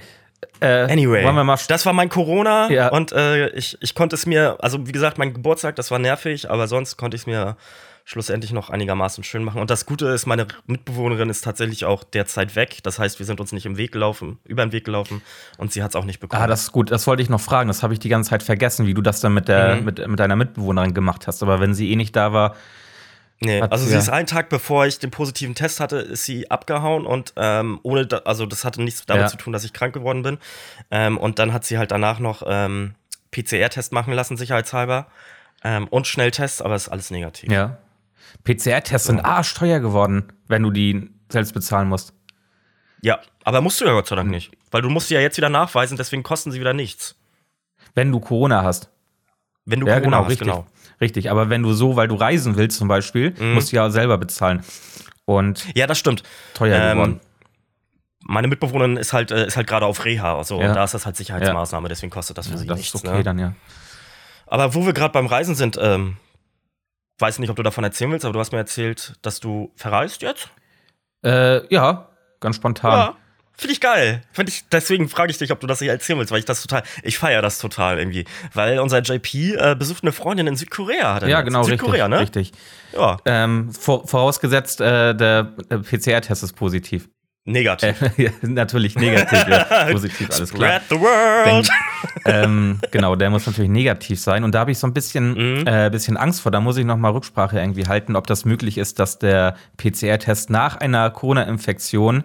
Äh, 0.60 0.92
anyway, 0.92 1.24
wollen 1.24 1.36
wir 1.36 1.44
mal 1.44 1.58
das 1.68 1.86
war 1.86 1.94
mein 1.94 2.10
Corona 2.10 2.70
ja. 2.72 2.90
und 2.90 3.12
äh, 3.12 3.50
ich, 3.50 3.78
ich 3.80 3.94
konnte 3.94 4.16
es 4.16 4.26
mir, 4.26 4.58
also 4.60 4.88
wie 4.88 4.92
gesagt, 4.92 5.20
mein 5.20 5.34
Geburtstag, 5.34 5.76
das 5.76 5.92
war 5.92 6.00
nervig, 6.00 6.50
aber 6.50 6.68
sonst 6.68 6.98
konnte 6.98 7.16
ich 7.16 7.22
es 7.22 7.28
mir 7.28 7.58
schlussendlich 8.06 8.52
noch 8.52 8.70
einigermaßen 8.70 9.24
schön 9.24 9.44
machen. 9.44 9.62
Und 9.62 9.70
das 9.70 9.86
Gute 9.86 10.08
ist, 10.08 10.26
meine 10.26 10.48
Mitbewohnerin 10.66 11.30
ist 11.30 11.44
tatsächlich 11.44 11.86
auch 11.86 12.04
derzeit 12.04 12.56
weg. 12.56 12.80
Das 12.84 13.00
heißt, 13.00 13.20
wir 13.20 13.26
sind 13.26 13.40
uns 13.40 13.52
nicht 13.52 13.66
im 13.66 13.78
Weg 13.78 13.92
gelaufen, 13.92 14.40
über 14.46 14.66
den 14.66 14.72
Weg 14.72 14.86
gelaufen 14.86 15.22
und 15.58 15.72
sie 15.72 15.84
hat 15.84 15.92
es 15.92 15.96
auch 15.96 16.06
nicht 16.06 16.20
bekommen. 16.20 16.42
Ah, 16.42 16.48
das 16.48 16.64
ist 16.64 16.72
gut. 16.72 16.92
Das 16.92 17.08
wollte 17.08 17.24
ich 17.24 17.30
noch 17.30 17.42
fragen. 17.42 17.68
Das 17.68 17.84
habe 17.84 17.94
ich 17.94 18.00
die 18.00 18.10
ganze 18.10 18.32
Zeit 18.32 18.44
vergessen, 18.44 18.86
wie 18.88 18.94
du 18.94 19.02
das 19.02 19.22
dann 19.22 19.34
mit, 19.34 19.48
der, 19.48 19.76
mhm. 19.76 19.86
mit, 19.86 20.08
mit 20.08 20.20
deiner 20.20 20.36
Mitbewohnerin 20.36 20.94
gemacht 20.94 21.28
hast. 21.28 21.44
Aber 21.44 21.60
wenn 21.60 21.74
sie 21.74 21.92
eh 21.92 21.96
nicht 21.96 22.16
da 22.16 22.34
war, 22.34 22.56
Nee, 23.44 23.60
also 23.60 23.88
sie 23.88 23.96
ist 23.96 24.08
einen 24.08 24.28
Tag 24.28 24.50
bevor 24.50 24.86
ich 24.86 25.00
den 25.00 25.10
positiven 25.10 25.56
Test 25.56 25.80
hatte, 25.80 25.98
ist 25.98 26.26
sie 26.26 26.52
abgehauen 26.52 27.08
und 27.08 27.34
ähm, 27.38 27.80
ohne, 27.82 28.06
da, 28.06 28.18
also 28.20 28.46
das 28.46 28.64
hatte 28.64 28.84
nichts 28.84 29.04
damit 29.08 29.24
ja. 29.24 29.28
zu 29.30 29.38
tun, 29.38 29.52
dass 29.52 29.64
ich 29.64 29.74
krank 29.74 29.96
geworden 29.96 30.22
bin. 30.22 30.38
Ähm, 30.92 31.18
und 31.18 31.40
dann 31.40 31.52
hat 31.52 31.66
sie 31.66 31.80
halt 31.80 31.90
danach 31.90 32.20
noch 32.20 32.44
ähm, 32.46 32.94
PCR-Test 33.32 33.94
machen 33.94 34.14
lassen, 34.14 34.38
sicherheitshalber. 34.38 35.08
Ähm, 35.64 35.88
und 35.88 36.06
Schnelltests, 36.06 36.62
aber 36.62 36.76
es 36.76 36.84
ist 36.84 36.90
alles 36.90 37.10
negativ. 37.10 37.52
Ja. 37.52 37.80
PCR-Tests 38.44 39.08
so. 39.08 39.14
sind 39.14 39.26
arschteuer 39.26 39.80
geworden, 39.80 40.32
wenn 40.48 40.64
du 40.64 40.72
die 40.72 41.10
selbst 41.30 41.54
bezahlen 41.54 41.88
musst. 41.88 42.14
Ja, 43.02 43.20
aber 43.44 43.62
musst 43.62 43.82
du 43.82 43.86
ja 43.86 43.94
Gott 43.94 44.08
sei 44.08 44.16
Dank 44.16 44.30
nicht. 44.30 44.52
Weil 44.70 44.82
du 44.82 44.90
musst 44.90 45.08
sie 45.08 45.16
ja 45.16 45.22
jetzt 45.22 45.38
wieder 45.38 45.50
nachweisen, 45.50 45.98
deswegen 45.98 46.24
kosten 46.24 46.52
sie 46.52 46.60
wieder 46.60 46.74
nichts. 46.74 47.16
Wenn 47.94 48.12
du 48.12 48.20
Corona 48.20 48.64
hast. 48.64 48.90
Wenn 49.66 49.80
du 49.80 49.88
ja, 49.88 49.94
Corona 49.94 50.06
genau, 50.06 50.24
hast, 50.24 50.30
richtig. 50.32 50.48
genau. 50.48 50.68
Richtig, 51.00 51.32
aber 51.32 51.50
wenn 51.50 51.64
du 51.64 51.74
so, 51.74 51.96
weil 51.96 52.08
du 52.08 52.16
reisen 52.16 52.56
willst 52.56 52.78
zum 52.78 52.88
Beispiel, 52.88 53.34
mhm. 53.38 53.56
musst 53.56 53.72
du 53.72 53.76
ja 53.76 53.90
selber 53.90 54.18
bezahlen. 54.20 54.64
Und 55.26 55.66
ja, 55.76 55.88
das 55.88 55.98
stimmt. 55.98 56.24
Teuer 56.54 56.80
ähm, 56.80 56.92
geworden. 56.98 57.20
Meine 58.24 58.48
Mitbewohnerin 58.48 58.98
ist 58.98 59.14
halt, 59.14 59.32
äh, 59.32 59.48
ist 59.48 59.58
halt 59.58 59.66
gerade 59.66 59.88
auf 59.88 60.06
Reha, 60.06 60.38
also 60.38 60.62
ja. 60.62 60.74
da 60.74 60.84
ist 60.84 60.94
das 60.94 61.08
halt 61.08 61.18
Sicherheitsmaßnahme, 61.18 61.90
deswegen 61.90 62.12
kostet 62.12 62.38
das 62.38 62.48
für 62.48 62.54
ja, 62.54 62.60
sie 62.60 62.68
das 62.68 62.78
nichts. 62.78 62.94
Ist 62.94 63.04
okay 63.04 63.18
ne? 63.18 63.24
dann, 63.24 63.40
ja. 63.40 63.54
Aber 64.46 64.76
wo 64.76 64.86
wir 64.86 64.94
gerade 64.94 65.12
beim 65.12 65.26
Reisen 65.26 65.56
sind, 65.56 65.80
ähm, 65.82 66.18
weiß 67.22 67.40
nicht, 67.40 67.50
ob 67.50 67.56
du 67.56 67.64
davon 67.64 67.84
erzählen 67.84 68.12
willst, 68.12 68.26
aber 68.26 68.34
du 68.34 68.40
hast 68.40 68.52
mir 68.52 68.58
erzählt, 68.58 69.14
dass 69.22 69.40
du 69.40 69.72
verreist 69.76 70.22
jetzt? 70.22 70.50
Äh, 71.24 71.74
ja, 71.74 72.10
ganz 72.40 72.56
spontan. 72.56 72.92
Ja. 72.92 73.16
Finde 73.62 73.74
ich 73.74 73.82
geil. 73.82 74.24
Find 74.32 74.50
ich, 74.50 74.64
deswegen 74.72 75.08
frage 75.08 75.30
ich 75.30 75.38
dich, 75.38 75.52
ob 75.52 75.60
du 75.60 75.68
das 75.68 75.82
nicht 75.82 75.90
erzählen 75.92 76.18
willst, 76.18 76.32
weil 76.32 76.40
ich 76.40 76.46
das 76.46 76.64
total, 76.64 76.82
ich 77.04 77.20
feiere 77.20 77.44
das 77.44 77.60
total 77.60 78.00
irgendwie. 78.00 78.26
Weil 78.56 78.80
unser 78.80 79.02
JP 79.02 79.54
äh, 79.54 79.76
besucht 79.76 80.04
eine 80.04 80.12
Freundin 80.12 80.48
in 80.48 80.56
Südkorea. 80.56 81.14
Hat 81.14 81.24
er 81.24 81.30
ja, 81.30 81.42
genau, 81.42 81.62
Südkorea, 81.62 82.08
richtig, 82.08 82.10
ne? 82.10 82.20
Richtig. 82.22 82.52
Ja. 82.94 83.18
Ähm, 83.26 83.72
vor, 83.72 84.08
vorausgesetzt, 84.08 84.82
äh, 84.82 85.14
der, 85.14 85.44
der 85.44 85.78
PCR-Test 85.78 86.42
ist 86.42 86.54
positiv. 86.54 87.08
Negativ. 87.46 87.96
Äh, 88.18 88.32
natürlich 88.44 88.96
negativ, 88.96 89.48
ja. 89.48 89.64
positiv, 89.92 90.30
alles 90.32 90.50
Spread 90.50 90.88
klar. 90.88 91.00
the 91.00 91.00
world. 91.00 91.70
Denn, 92.26 92.44
ähm, 92.44 92.80
genau, 92.92 93.16
der 93.16 93.30
muss 93.30 93.48
natürlich 93.48 93.72
negativ 93.72 94.20
sein. 94.20 94.44
Und 94.44 94.54
da 94.54 94.60
habe 94.60 94.72
ich 94.72 94.78
so 94.78 94.86
ein 94.86 94.94
bisschen, 94.94 95.62
mhm. 95.62 95.68
äh, 95.68 95.90
bisschen 95.90 96.18
Angst 96.18 96.42
vor. 96.42 96.52
Da 96.52 96.62
muss 96.62 96.78
ich 96.78 96.86
noch 96.86 96.98
mal 96.98 97.10
Rücksprache 97.10 97.60
irgendwie 97.60 97.88
halten, 97.88 98.16
ob 98.16 98.28
das 98.28 98.46
möglich 98.46 98.78
ist, 98.78 99.00
dass 99.00 99.18
der 99.18 99.56
PCR-Test 99.78 100.52
nach 100.52 100.78
einer 100.78 101.10
Corona-Infektion 101.10 102.24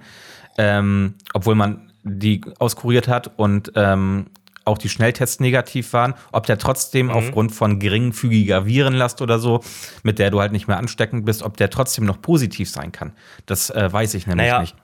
ähm, 0.59 1.15
obwohl 1.35 1.55
man 1.55 1.93
die 2.03 2.41
auskuriert 2.59 3.09
hat 3.09 3.39
und 3.39 3.73
ähm, 3.75 4.27
auch 4.65 4.79
die 4.79 4.89
Schnelltests 4.89 5.39
negativ 5.39 5.93
waren, 5.93 6.15
ob 6.33 6.47
der 6.47 6.59
trotzdem 6.59 7.07
mhm. 7.07 7.13
aufgrund 7.13 7.53
von 7.53 7.79
geringfügiger 7.79 8.67
Virenlast 8.67 9.23
oder 9.23 9.39
so, 9.39 9.63
mit 10.03 10.19
der 10.19 10.31
du 10.31 10.41
halt 10.41 10.53
nicht 10.53 10.67
mehr 10.67 10.79
ansteckend 10.79 11.25
bist, 11.25 11.43
ob 11.43 11.57
der 11.57 11.71
trotzdem 11.71 12.05
noch 12.05 12.21
positiv 12.21 12.69
sein 12.69 12.91
kann. 12.91 13.13
Das 13.47 13.71
äh, 13.71 13.93
weiß 13.93 14.15
ich 14.15 14.27
nämlich 14.27 14.47
naja, 14.47 14.61
nicht. 14.61 14.75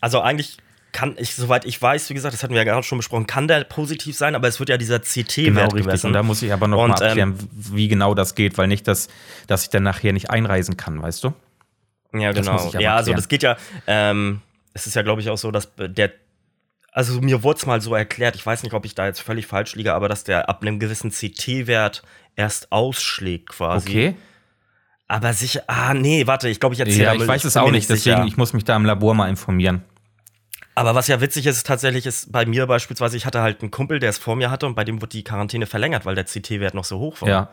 Also 0.00 0.20
eigentlich 0.20 0.58
kann 0.92 1.14
ich, 1.18 1.34
soweit 1.34 1.64
ich 1.64 1.80
weiß, 1.80 2.10
wie 2.10 2.14
gesagt, 2.14 2.34
das 2.34 2.42
hatten 2.42 2.52
wir 2.52 2.60
ja 2.60 2.64
gerade 2.64 2.82
schon 2.82 2.98
besprochen, 2.98 3.26
kann 3.26 3.46
der 3.46 3.64
positiv 3.64 4.16
sein, 4.16 4.34
aber 4.34 4.48
es 4.48 4.58
wird 4.58 4.70
ja 4.70 4.76
dieser 4.76 4.98
CT-Wert 5.00 5.36
genau, 5.36 5.62
richtig. 5.62 5.82
gemessen. 5.82 6.06
Und 6.08 6.12
da 6.14 6.22
muss 6.22 6.42
ich 6.42 6.52
aber 6.52 6.66
noch 6.68 6.82
und, 6.82 6.90
mal 6.90 7.02
abklären, 7.02 7.38
ähm, 7.40 7.48
wie 7.52 7.88
genau 7.88 8.14
das 8.14 8.34
geht, 8.34 8.58
weil 8.58 8.66
nicht, 8.66 8.88
dass, 8.88 9.08
dass 9.46 9.62
ich 9.64 9.70
dann 9.70 9.84
nachher 9.84 10.12
nicht 10.12 10.30
einreisen 10.30 10.76
kann, 10.76 11.00
weißt 11.00 11.24
du? 11.24 11.32
Ja, 12.12 12.32
genau. 12.32 12.72
Ja, 12.78 12.96
also 12.96 13.12
das 13.12 13.28
geht 13.28 13.44
ja, 13.44 13.56
ähm, 13.86 14.40
es 14.74 14.86
ist 14.86 14.96
ja, 14.96 15.02
glaube 15.02 15.20
ich, 15.20 15.30
auch 15.30 15.38
so, 15.38 15.50
dass 15.50 15.70
der 15.76 16.12
also 16.92 17.20
mir 17.20 17.44
wurde 17.44 17.58
es 17.58 17.66
mal 17.66 17.80
so 17.80 17.94
erklärt, 17.94 18.34
ich 18.34 18.44
weiß 18.44 18.64
nicht, 18.64 18.72
ob 18.72 18.84
ich 18.84 18.96
da 18.96 19.06
jetzt 19.06 19.20
völlig 19.20 19.46
falsch 19.46 19.76
liege, 19.76 19.94
aber 19.94 20.08
dass 20.08 20.24
der 20.24 20.48
ab 20.48 20.62
einem 20.62 20.80
gewissen 20.80 21.10
CT-Wert 21.12 22.02
erst 22.34 22.72
ausschlägt 22.72 23.50
quasi. 23.50 23.88
Okay. 23.88 24.16
Aber 25.10 25.32
sicher, 25.32 25.64
ah 25.66 25.92
nee, 25.92 26.28
warte, 26.28 26.48
ich 26.48 26.60
glaube, 26.60 26.76
ich 26.76 26.80
erzähle 26.80 27.02
Ja, 27.02 27.14
ich 27.14 27.26
weiß 27.26 27.42
es 27.42 27.56
auch 27.56 27.72
nicht, 27.72 27.90
deswegen, 27.90 28.18
sicher. 28.18 28.24
ich 28.28 28.36
muss 28.36 28.52
mich 28.52 28.62
da 28.62 28.76
im 28.76 28.84
Labor 28.84 29.12
mal 29.12 29.28
informieren. 29.28 29.82
Aber 30.76 30.94
was 30.94 31.08
ja 31.08 31.20
witzig 31.20 31.46
ist, 31.46 31.66
tatsächlich 31.66 32.06
ist 32.06 32.30
bei 32.30 32.46
mir 32.46 32.68
beispielsweise, 32.68 33.16
ich 33.16 33.26
hatte 33.26 33.42
halt 33.42 33.60
einen 33.60 33.72
Kumpel, 33.72 33.98
der 33.98 34.10
es 34.10 34.18
vor 34.18 34.36
mir 34.36 34.52
hatte 34.52 34.66
und 34.66 34.76
bei 34.76 34.84
dem 34.84 35.02
wurde 35.02 35.10
die 35.10 35.24
Quarantäne 35.24 35.66
verlängert, 35.66 36.06
weil 36.06 36.14
der 36.14 36.26
CT-Wert 36.26 36.74
noch 36.74 36.84
so 36.84 37.00
hoch 37.00 37.22
war. 37.22 37.28
Ja. 37.28 37.48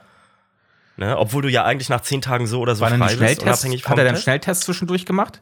Ne? 0.98 1.18
Obwohl 1.18 1.42
du 1.42 1.50
ja 1.50 1.64
eigentlich 1.64 1.90
nach 1.90 2.02
zehn 2.02 2.22
Tagen 2.22 2.46
so 2.46 2.60
oder 2.60 2.76
so 2.76 2.82
war 2.82 2.90
frei 2.90 3.16
bist, 3.16 3.42
unabhängig 3.42 3.82
vom 3.82 3.92
Hat 3.94 3.98
er 3.98 4.06
den 4.06 4.18
Schnelltest 4.18 4.62
zwischendurch 4.62 5.08
gemacht? 5.08 5.42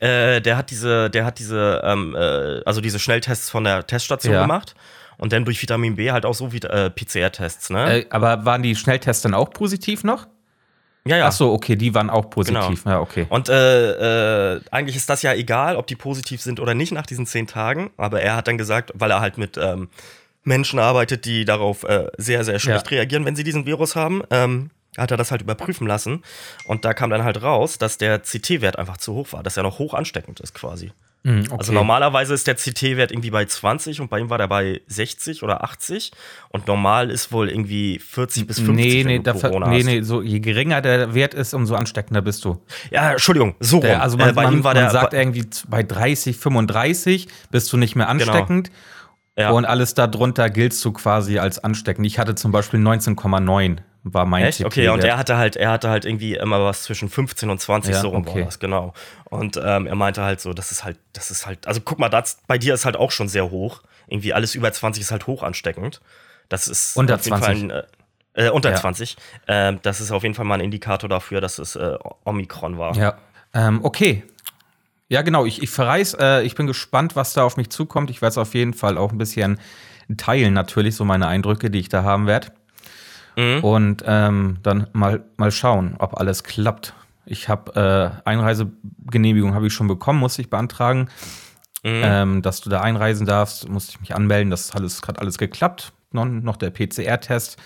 Äh, 0.00 0.42
der 0.42 0.58
hat 0.58 0.70
diese, 0.70 1.08
der 1.08 1.24
hat 1.24 1.38
diese, 1.38 1.80
ähm, 1.82 2.14
äh, 2.14 2.60
also 2.66 2.82
diese 2.82 2.98
Schnelltests 2.98 3.48
von 3.48 3.64
der 3.64 3.86
Teststation 3.86 4.34
ja. 4.34 4.42
gemacht 4.42 4.74
und 5.16 5.32
dann 5.32 5.46
durch 5.46 5.62
Vitamin 5.62 5.96
B 5.96 6.12
halt 6.12 6.26
auch 6.26 6.34
so 6.34 6.52
wie 6.52 6.58
äh, 6.58 6.90
PCR-Tests, 6.90 7.70
ne? 7.70 8.00
Äh, 8.00 8.06
aber 8.10 8.44
waren 8.44 8.62
die 8.62 8.76
Schnelltests 8.76 9.22
dann 9.22 9.32
auch 9.32 9.48
positiv 9.48 10.04
noch? 10.04 10.26
Ja, 11.04 11.16
ja. 11.16 11.26
Ach 11.28 11.32
so, 11.32 11.52
okay, 11.52 11.74
die 11.76 11.94
waren 11.94 12.10
auch 12.10 12.30
positiv. 12.30 12.84
Genau. 12.84 12.96
Ja, 12.96 13.00
okay. 13.00 13.26
Und 13.28 13.48
äh, 13.48 14.54
äh, 14.54 14.60
eigentlich 14.70 14.96
ist 14.96 15.10
das 15.10 15.22
ja 15.22 15.34
egal, 15.34 15.76
ob 15.76 15.86
die 15.86 15.96
positiv 15.96 16.40
sind 16.40 16.60
oder 16.60 16.74
nicht 16.74 16.92
nach 16.92 17.06
diesen 17.06 17.26
zehn 17.26 17.46
Tagen. 17.46 17.90
Aber 17.96 18.22
er 18.22 18.36
hat 18.36 18.46
dann 18.46 18.58
gesagt, 18.58 18.92
weil 18.94 19.10
er 19.10 19.20
halt 19.20 19.36
mit 19.36 19.58
ähm, 19.58 19.88
Menschen 20.44 20.78
arbeitet, 20.78 21.24
die 21.24 21.44
darauf 21.44 21.82
äh, 21.84 22.06
sehr, 22.18 22.44
sehr 22.44 22.58
schlecht 22.58 22.90
ja. 22.90 22.98
reagieren, 22.98 23.24
wenn 23.24 23.36
sie 23.36 23.44
diesen 23.44 23.66
Virus 23.66 23.96
haben, 23.96 24.22
ähm, 24.30 24.70
hat 24.96 25.10
er 25.10 25.16
das 25.16 25.30
halt 25.30 25.42
überprüfen 25.42 25.86
lassen. 25.86 26.22
Und 26.66 26.84
da 26.84 26.94
kam 26.94 27.10
dann 27.10 27.24
halt 27.24 27.42
raus, 27.42 27.78
dass 27.78 27.98
der 27.98 28.20
CT-Wert 28.20 28.78
einfach 28.78 28.96
zu 28.96 29.14
hoch 29.14 29.32
war, 29.32 29.42
dass 29.42 29.56
er 29.56 29.62
noch 29.64 29.78
hoch 29.78 29.94
ansteckend 29.94 30.40
ist 30.40 30.54
quasi. 30.54 30.92
Mhm, 31.24 31.44
okay. 31.46 31.56
Also 31.58 31.72
normalerweise 31.72 32.34
ist 32.34 32.46
der 32.48 32.56
CT-Wert 32.56 33.12
irgendwie 33.12 33.30
bei 33.30 33.44
20 33.44 34.00
und 34.00 34.10
bei 34.10 34.18
ihm 34.18 34.28
war 34.28 34.38
der 34.38 34.48
bei 34.48 34.80
60 34.88 35.44
oder 35.44 35.62
80 35.62 36.10
und 36.48 36.66
normal 36.66 37.10
ist 37.10 37.30
wohl 37.30 37.48
irgendwie 37.48 38.00
40 38.00 38.46
bis 38.46 38.58
50. 38.58 38.74
Nee, 38.74 39.04
nee, 39.04 39.18
da 39.20 39.34
nee, 39.68 39.82
nee, 39.84 40.02
so 40.02 40.20
je 40.20 40.40
geringer 40.40 40.80
der 40.80 41.14
Wert 41.14 41.34
ist, 41.34 41.54
umso 41.54 41.76
ansteckender 41.76 42.22
bist 42.22 42.44
du. 42.44 42.60
Ja, 42.90 43.12
Entschuldigung, 43.12 43.54
so 43.60 43.76
rum. 43.76 43.82
Der, 43.82 44.02
also 44.02 44.16
man, 44.16 44.30
äh, 44.30 44.32
bei 44.32 44.42
man, 44.44 44.54
ihm 44.54 44.64
war 44.64 44.74
man 44.74 44.82
der 44.82 44.90
sagt 44.90 45.14
irgendwie 45.14 45.44
bei 45.68 45.84
30, 45.84 46.36
35 46.36 47.28
bist 47.50 47.72
du 47.72 47.76
nicht 47.76 47.94
mehr 47.94 48.06
genau. 48.06 48.32
ansteckend. 48.32 48.68
Genau. 48.68 48.78
Ja. 49.38 49.50
Und 49.52 49.64
alles 49.64 49.94
darunter 49.94 50.50
giltst 50.50 50.84
du 50.84 50.92
quasi 50.92 51.38
als 51.38 51.62
ansteckend. 51.62 52.06
Ich 52.06 52.18
hatte 52.18 52.34
zum 52.34 52.52
Beispiel 52.52 52.80
19,9 52.80 53.78
war 54.04 54.26
mein 54.26 54.44
Echt? 54.44 54.64
Okay, 54.64 54.88
und 54.88 55.04
er 55.04 55.16
hatte 55.16 55.36
halt, 55.36 55.56
er 55.56 55.70
hatte 55.70 55.88
halt 55.88 56.04
irgendwie 56.04 56.34
immer 56.34 56.64
was 56.64 56.82
zwischen 56.82 57.08
15 57.08 57.50
und 57.50 57.60
20, 57.60 57.94
ja, 57.94 58.00
so 58.00 58.08
rum 58.08 58.22
okay. 58.22 58.40
war 58.40 58.44
das, 58.46 58.58
genau. 58.58 58.94
Und 59.24 59.56
ähm, 59.56 59.86
er 59.86 59.94
meinte 59.94 60.22
halt 60.22 60.40
so, 60.40 60.52
das 60.52 60.72
ist 60.72 60.84
halt, 60.84 60.98
das 61.12 61.30
ist 61.30 61.46
halt, 61.46 61.66
also 61.66 61.80
guck 61.80 61.98
mal, 61.98 62.08
das, 62.08 62.38
bei 62.46 62.58
dir 62.58 62.74
ist 62.74 62.84
halt 62.84 62.96
auch 62.96 63.10
schon 63.10 63.28
sehr 63.28 63.50
hoch. 63.50 63.82
Irgendwie 64.08 64.32
alles 64.32 64.54
über 64.54 64.72
20 64.72 65.02
ist 65.02 65.12
halt 65.12 65.26
hoch 65.26 65.42
ansteckend. 65.42 66.00
Das 66.48 66.68
ist 66.68 66.96
unter 66.96 67.18
20. 67.20 67.48
Ein, 67.48 67.70
äh, 67.70 67.82
äh, 68.34 68.50
unter 68.50 68.70
ja. 68.70 68.76
20. 68.76 69.16
Ähm, 69.46 69.78
das 69.82 70.00
ist 70.00 70.10
auf 70.10 70.22
jeden 70.22 70.34
Fall 70.34 70.44
mal 70.44 70.54
ein 70.54 70.60
Indikator 70.60 71.08
dafür, 71.08 71.40
dass 71.40 71.58
es 71.58 71.76
äh, 71.76 71.96
Omikron 72.24 72.78
war. 72.78 72.96
Ja. 72.96 73.18
Ähm, 73.54 73.80
okay. 73.84 74.24
Ja, 75.08 75.22
genau. 75.22 75.46
Ich, 75.46 75.62
ich 75.62 75.70
verreise. 75.70 76.18
Äh, 76.20 76.44
ich 76.44 76.54
bin 76.54 76.66
gespannt, 76.66 77.14
was 77.14 77.34
da 77.34 77.44
auf 77.44 77.56
mich 77.56 77.70
zukommt. 77.70 78.10
Ich 78.10 78.20
werde 78.20 78.30
es 78.30 78.38
auf 78.38 78.54
jeden 78.54 78.74
Fall 78.74 78.98
auch 78.98 79.12
ein 79.12 79.18
bisschen 79.18 79.60
teilen, 80.16 80.52
natürlich, 80.54 80.96
so 80.96 81.04
meine 81.04 81.26
Eindrücke, 81.26 81.70
die 81.70 81.78
ich 81.78 81.88
da 81.88 82.02
haben 82.02 82.26
werde. 82.26 82.48
Mhm. 83.36 83.64
Und 83.64 84.04
ähm, 84.06 84.58
dann 84.62 84.86
mal, 84.92 85.24
mal 85.36 85.50
schauen, 85.50 85.96
ob 85.98 86.18
alles 86.18 86.44
klappt. 86.44 86.94
Ich 87.24 87.48
habe 87.48 88.20
äh, 88.24 88.28
Einreisegenehmigung 88.28 89.54
habe 89.54 89.68
ich 89.68 89.72
schon 89.72 89.88
bekommen, 89.88 90.18
muss 90.18 90.38
ich 90.38 90.50
beantragen. 90.50 91.08
Mhm. 91.84 92.02
Ähm, 92.04 92.42
dass 92.42 92.60
du 92.60 92.70
da 92.70 92.80
einreisen 92.80 93.26
darfst, 93.26 93.68
musste 93.68 93.92
ich 93.92 94.00
mich 94.00 94.14
anmelden. 94.14 94.50
Das 94.50 94.72
alles, 94.72 95.02
hat 95.06 95.18
alles 95.18 95.38
geklappt. 95.38 95.92
Noch, 96.12 96.26
noch 96.26 96.56
der 96.56 96.70
PCR-Test 96.70 97.56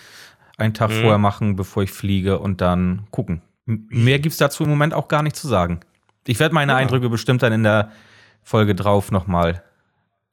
einen 0.57 0.73
Tag 0.75 0.91
mhm. 0.91 1.01
vorher 1.01 1.19
machen, 1.19 1.57
bevor 1.57 1.83
ich 1.83 1.91
fliege 1.91 2.39
und 2.39 2.61
dann 2.61 3.07
gucken. 3.11 3.43
M 3.67 3.87
mehr 3.91 4.19
gibt 4.19 4.33
es 4.33 4.39
dazu 4.39 4.65
im 4.65 4.71
Moment 4.71 4.95
auch 4.95 5.09
gar 5.09 5.23
nicht 5.23 5.37
zu 5.37 5.49
sagen. 5.49 5.81
Ich 6.27 6.41
werde 6.41 6.55
meine 6.55 6.73
ja. 6.73 6.79
Eindrücke 6.79 7.09
bestimmt 7.09 7.43
dann 7.43 7.53
in 7.53 7.63
der 7.63 7.93
Folge 8.43 8.75
drauf 8.75 9.11
nochmal 9.11 9.63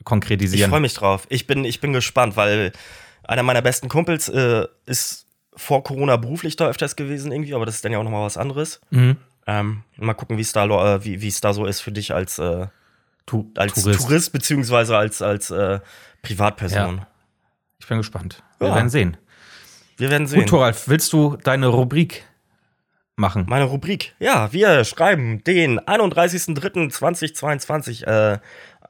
konkretisieren. 0.04 0.68
Ich 0.68 0.70
freue 0.70 0.82
mich 0.82 0.94
drauf. 0.94 1.26
Ich 1.30 1.48
bin, 1.48 1.66
ich 1.66 1.82
bin 1.82 1.94
gespannt, 1.94 2.38
weil 2.38 2.72
einer 3.24 3.44
meiner 3.44 3.62
besten 3.62 3.90
Kumpels 3.90 4.30
äh, 4.30 4.66
ist 4.86 5.28
vor 5.56 5.84
Corona 5.84 6.18
beruflich 6.18 6.56
da 6.56 6.68
öfters 6.68 6.96
gewesen 6.96 7.32
irgendwie, 7.32 7.54
aber 7.54 7.66
das 7.66 7.76
ist 7.76 7.86
dann 7.86 7.92
ja 7.92 8.00
auch 8.00 8.04
nochmal 8.04 8.26
was 8.26 8.38
anderes. 8.38 8.82
Mhm. 8.90 9.18
Ähm, 9.46 9.84
mal 9.98 10.14
gucken, 10.14 10.38
wie 10.38 10.42
es 10.42 10.54
da, 10.54 10.66
äh, 10.66 11.04
wie, 11.04 11.28
es 11.28 11.42
da 11.42 11.54
so 11.54 11.66
ist 11.66 11.82
für 11.82 11.92
dich 11.92 12.14
als, 12.14 12.40
äh, 12.40 12.68
tu 13.26 13.52
als 13.56 13.74
Tourist. 13.74 14.02
Tourist, 14.02 14.32
beziehungsweise 14.32 14.98
als, 14.98 15.22
als 15.22 15.52
äh, 15.52 15.82
Privatperson. 16.22 16.98
Ja. 16.98 17.08
Ich 17.80 17.88
bin 17.88 17.98
gespannt. 17.98 18.42
Wir 18.60 18.70
ja. 18.70 18.76
werden 18.76 18.90
sehen. 18.90 19.18
Wir 19.98 20.10
werden 20.10 20.28
sehen. 20.28 20.40
Gut, 20.42 20.50
Thoralf, 20.50 20.88
willst 20.88 21.12
du 21.14 21.38
deine 21.44 21.68
Rubrik 21.68 22.24
machen? 23.16 23.46
Meine 23.48 23.66
Rubrik? 23.66 24.16
Ja, 24.20 24.52
wir 24.54 24.86
schreiben 24.86 25.44
den 25.44 25.80
31.03.2022, 25.82 28.06
äh, 28.06 28.40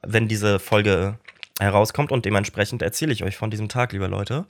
wenn 0.02 0.28
diese 0.28 0.60
Folge 0.60 1.18
herauskommt 1.60 2.12
und 2.12 2.24
dementsprechend 2.24 2.82
erzähle 2.82 3.12
ich 3.12 3.24
euch 3.24 3.36
von 3.36 3.50
diesem 3.50 3.68
Tag, 3.68 3.92
liebe 3.92 4.06
Leute. 4.06 4.46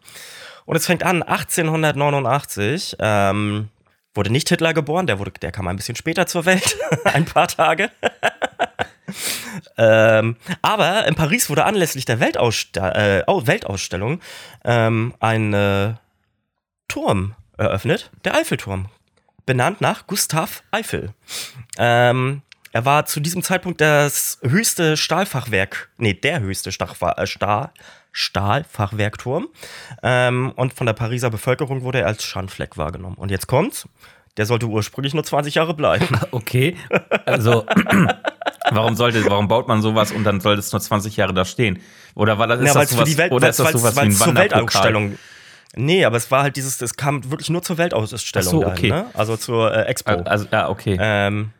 Und 0.64 0.76
es 0.76 0.86
fängt 0.86 1.02
an 1.02 1.22
1889. 1.22 2.96
Ähm, 2.98 3.68
wurde 4.14 4.30
nicht 4.30 4.48
Hitler 4.48 4.72
geboren, 4.74 5.06
der, 5.06 5.18
wurde, 5.18 5.32
der 5.32 5.52
kam 5.52 5.68
ein 5.68 5.76
bisschen 5.76 5.96
später 5.96 6.26
zur 6.26 6.46
Welt, 6.46 6.76
ein 7.04 7.24
paar 7.24 7.48
Tage. 7.48 7.90
ähm, 9.76 10.36
aber 10.62 11.06
in 11.06 11.14
Paris 11.14 11.50
wurde 11.50 11.64
anlässlich 11.64 12.04
der 12.04 12.20
Weltausste 12.20 13.24
äh, 13.26 13.46
Weltausstellung 13.46 14.20
ähm, 14.64 15.14
ein 15.20 15.52
äh, 15.52 15.94
Turm 16.88 17.34
eröffnet, 17.56 18.10
der 18.24 18.36
Eiffelturm, 18.36 18.88
benannt 19.46 19.80
nach 19.80 20.06
Gustav 20.06 20.62
Eiffel. 20.70 21.12
Ähm, 21.76 22.42
er 22.74 22.84
war 22.84 23.06
zu 23.06 23.20
diesem 23.20 23.40
Zeitpunkt 23.44 23.80
das 23.80 24.38
höchste 24.42 24.96
Stahlfachwerk, 24.96 25.90
nee, 25.96 26.12
der 26.12 26.40
höchste 26.40 26.72
Stachfa 26.72 27.12
äh, 27.12 27.24
Stahl, 27.24 27.70
Stahlfachwerkturm. 28.10 29.46
Ähm, 30.02 30.52
und 30.56 30.74
von 30.74 30.84
der 30.84 30.94
Pariser 30.94 31.30
Bevölkerung 31.30 31.82
wurde 31.82 32.00
er 32.00 32.08
als 32.08 32.24
Schandfleck 32.24 32.76
wahrgenommen. 32.76 33.14
Und 33.16 33.30
jetzt 33.30 33.46
kommt's. 33.46 33.88
Der 34.36 34.46
sollte 34.46 34.66
ursprünglich 34.66 35.14
nur 35.14 35.22
20 35.22 35.54
Jahre 35.54 35.74
bleiben. 35.74 36.08
Okay. 36.32 36.76
Also, 37.26 37.64
warum 38.72 38.96
sollte, 38.96 39.24
warum 39.26 39.46
baut 39.46 39.68
man 39.68 39.80
sowas 39.80 40.10
und 40.10 40.24
dann 40.24 40.40
sollte 40.40 40.58
es 40.58 40.72
nur 40.72 40.80
20 40.80 41.16
Jahre 41.16 41.32
da 41.32 41.44
stehen? 41.44 41.78
Oder 42.16 42.40
war 42.40 42.48
das, 42.48 42.58
ist 42.58 42.74
ja, 42.74 42.80
das 42.80 42.90
sowas, 42.90 43.16
Welt, 43.16 43.30
oder 43.30 43.50
ist 43.50 43.60
das 43.60 43.70
sowas 43.70 43.94
wie 43.94 44.00
ein 44.00 44.36
Weltausstellung? 44.36 45.16
Nee, 45.76 46.04
aber 46.04 46.16
es 46.16 46.28
war 46.32 46.42
halt 46.42 46.56
dieses, 46.56 46.82
es 46.82 46.96
kam 46.96 47.30
wirklich 47.30 47.50
nur 47.50 47.62
zur 47.62 47.78
Weltausstellung. 47.78 48.48
Ach 48.48 48.50
so, 48.50 48.66
okay. 48.66 48.88
Dahin, 48.88 49.06
ne? 49.06 49.10
Also 49.14 49.36
zur 49.36 49.72
äh, 49.72 49.82
Expo. 49.82 50.10
Also, 50.24 50.46
ja, 50.50 50.68
okay. 50.68 50.96
Ähm, 51.00 51.52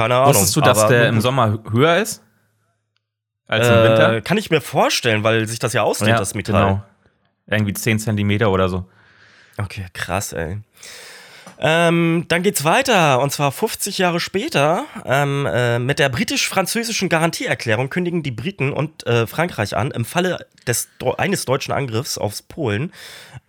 keine 0.00 0.14
Ahnung. 0.16 0.28
Wusstest 0.28 0.56
du, 0.56 0.60
dass 0.60 0.86
der 0.88 1.08
im 1.08 1.20
Sommer 1.20 1.58
höher 1.70 1.96
ist? 1.98 2.22
Als 3.46 3.66
im 3.66 3.74
Winter? 3.74 4.16
Äh, 4.16 4.20
kann 4.22 4.38
ich 4.38 4.50
mir 4.50 4.60
vorstellen, 4.60 5.24
weil 5.24 5.46
sich 5.46 5.58
das 5.58 5.72
ja 5.72 5.82
ausdehnt, 5.82 6.10
ja, 6.10 6.18
das 6.18 6.34
Metall. 6.34 6.62
Genau. 6.62 6.82
Irgendwie 7.46 7.74
10 7.74 7.98
Zentimeter 7.98 8.50
oder 8.50 8.68
so. 8.68 8.86
Okay, 9.58 9.86
krass, 9.92 10.32
ey. 10.32 10.58
Ähm, 11.62 12.24
dann 12.28 12.42
geht's 12.42 12.64
weiter 12.64 13.20
und 13.20 13.32
zwar 13.32 13.52
50 13.52 13.98
Jahre 13.98 14.18
später. 14.18 14.84
Ähm, 15.04 15.46
äh, 15.46 15.78
mit 15.78 15.98
der 15.98 16.08
britisch-französischen 16.08 17.10
Garantieerklärung 17.10 17.90
kündigen 17.90 18.22
die 18.22 18.30
Briten 18.30 18.72
und 18.72 19.06
äh, 19.06 19.26
Frankreich 19.26 19.76
an, 19.76 19.90
im 19.90 20.06
Falle 20.06 20.46
des, 20.66 20.88
eines 21.18 21.44
deutschen 21.44 21.74
Angriffs 21.74 22.16
aufs 22.16 22.40
Polen 22.40 22.92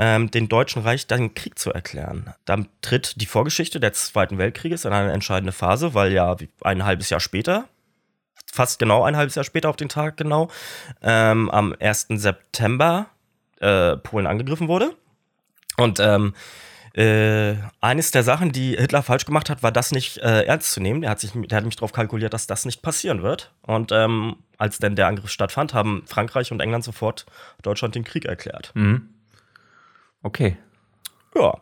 ähm, 0.02 0.32
den 0.32 0.50
Deutschen 0.50 0.82
Reich 0.82 1.06
dann 1.06 1.36
Krieg 1.36 1.60
zu 1.60 1.72
erklären. 1.72 2.34
Dann 2.46 2.68
tritt 2.82 3.22
die 3.22 3.28
Vorgeschichte 3.28 3.80
des 3.80 4.08
Zweiten 4.08 4.40
Weltkrieges 4.40 4.84
in 4.84 4.94
eine 4.94 5.12
entscheidende 5.12 5.52
Phase, 5.52 5.94
weil 5.94 6.12
ja 6.12 6.36
ein 6.62 6.84
halbes 6.84 7.12
Jahr 7.12 7.20
später, 7.20 7.66
fast 8.52 8.80
genau 8.80 9.04
ein 9.04 9.16
halbes 9.16 9.36
Jahr 9.36 9.46
später 9.46 9.70
auf 9.70 9.76
den 9.76 9.90
Tag 9.90 10.18
genau, 10.18 10.50
ähm, 11.04 11.52
am 11.52 11.76
1. 11.80 12.08
September 12.10 13.12
äh, 13.60 13.96
Polen 13.98 14.26
angegriffen 14.26 14.68
wurde. 14.68 14.96
Und 15.78 16.00
ähm, 16.00 16.34
äh, 16.94 17.58
eines 17.80 18.10
der 18.10 18.24
Sachen, 18.24 18.52
die 18.52 18.76
Hitler 18.76 19.04
falsch 19.04 19.26
gemacht 19.26 19.52
hat, 19.52 19.62
war 19.62 19.72
das 19.72 19.92
nicht 19.92 20.18
äh, 20.18 20.46
ernst 20.46 20.72
zu 20.72 20.82
nehmen. 20.82 21.02
Der 21.02 21.12
hat, 21.12 21.24
der 21.24 21.58
hat 21.58 21.64
mich 21.64 21.76
darauf 21.76 21.94
kalkuliert, 21.94 22.34
dass 22.34 22.48
das 22.48 22.66
nicht 22.66 22.82
passieren 22.82 23.22
wird. 23.22 23.52
Und 23.62 23.92
ähm, 23.92 24.38
als 24.58 24.80
dann 24.80 24.96
der 24.96 25.06
Angriff 25.06 25.30
stattfand, 25.30 25.76
haben 25.76 26.04
Frankreich 26.08 26.52
und 26.52 26.60
England 26.60 26.86
sofort 26.86 27.28
Deutschland 27.62 27.94
den 27.94 28.04
Krieg 28.04 28.26
erklärt. 28.26 28.72
Mhm. 28.74 29.10
Okay. 30.24 30.58
Ja. 31.36 31.58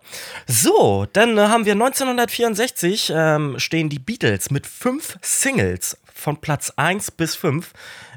So, 0.47 1.05
dann 1.13 1.37
äh, 1.37 1.41
haben 1.41 1.65
wir 1.65 1.73
1964 1.73 3.13
ähm, 3.15 3.59
stehen 3.59 3.89
die 3.89 3.99
Beatles 3.99 4.49
mit 4.49 4.65
fünf 4.65 5.17
Singles 5.21 5.97
von 6.13 6.37
Platz 6.37 6.73
1 6.75 7.11
bis 7.11 7.35
5 7.35 7.71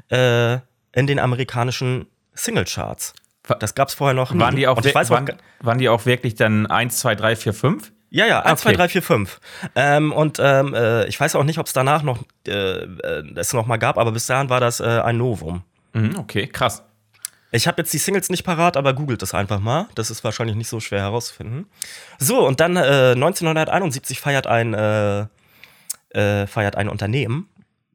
äh, 0.09 0.53
in 0.93 1.07
den 1.07 1.19
amerikanischen 1.19 2.07
Singlecharts. 2.33 3.13
Das 3.59 3.75
gab 3.75 3.89
es 3.89 3.93
vorher 3.93 4.13
noch 4.13 4.33
nie. 4.33 4.39
Waren 4.39 4.55
die, 4.55 4.67
auch 4.67 4.77
waren, 4.77 5.37
waren, 5.59 5.77
die 5.77 5.89
auch 5.89 6.05
wirklich 6.05 6.35
dann 6.35 6.65
1, 6.65 6.97
2, 6.99 7.15
3, 7.15 7.35
4, 7.35 7.53
5? 7.53 7.91
Ja, 8.09 8.25
ja, 8.25 8.39
1, 8.41 8.51
okay. 8.51 8.75
2, 8.75 8.77
3, 8.77 8.89
4, 8.89 9.01
5. 9.01 9.41
Ähm, 9.75 10.11
und 10.13 10.39
ähm, 10.41 10.73
äh, 10.73 11.05
ich 11.07 11.19
weiß 11.19 11.35
auch 11.35 11.43
nicht, 11.43 11.59
ob 11.59 11.67
es 11.67 11.73
danach 11.73 12.03
noch 12.03 12.23
äh, 12.47 12.51
äh, 12.51 13.23
es 13.35 13.53
noch 13.53 13.65
mal 13.65 13.77
gab, 13.77 13.97
aber 13.97 14.11
bis 14.11 14.27
dahin 14.27 14.49
war 14.49 14.59
das 14.59 14.79
äh, 14.79 14.85
ein 14.85 15.17
Novum. 15.17 15.63
Mhm, 15.93 16.17
okay, 16.17 16.47
krass. 16.47 16.83
Ich 17.53 17.67
habe 17.67 17.81
jetzt 17.81 17.93
die 17.93 17.99
Singles 17.99 18.29
nicht 18.29 18.43
parat, 18.43 18.77
aber 18.77 18.93
googelt 18.93 19.21
das 19.21 19.33
einfach 19.33 19.59
mal. 19.59 19.87
Das 19.95 20.09
ist 20.09 20.23
wahrscheinlich 20.23 20.55
nicht 20.55 20.69
so 20.69 20.79
schwer 20.79 21.01
herauszufinden. 21.01 21.67
So, 22.17 22.45
und 22.45 22.59
dann 22.59 22.75
äh, 22.75 23.11
1971 23.13 24.19
feiert 24.19 24.47
ein, 24.47 24.73
äh, 24.73 25.27
feiert 26.47 26.75
ein 26.75 26.89
Unternehmen 26.89 27.47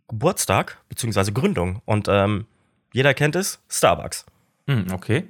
Geburtstag, 0.09 0.79
beziehungsweise 0.89 1.33
Gründung. 1.33 1.83
Und 1.85 2.09
ähm, 2.09 2.47
jeder 2.93 3.15
kennt 3.15 3.37
es, 3.37 3.61
Starbucks. 3.69 4.25
Mhm, 4.67 4.87
okay. 4.93 5.29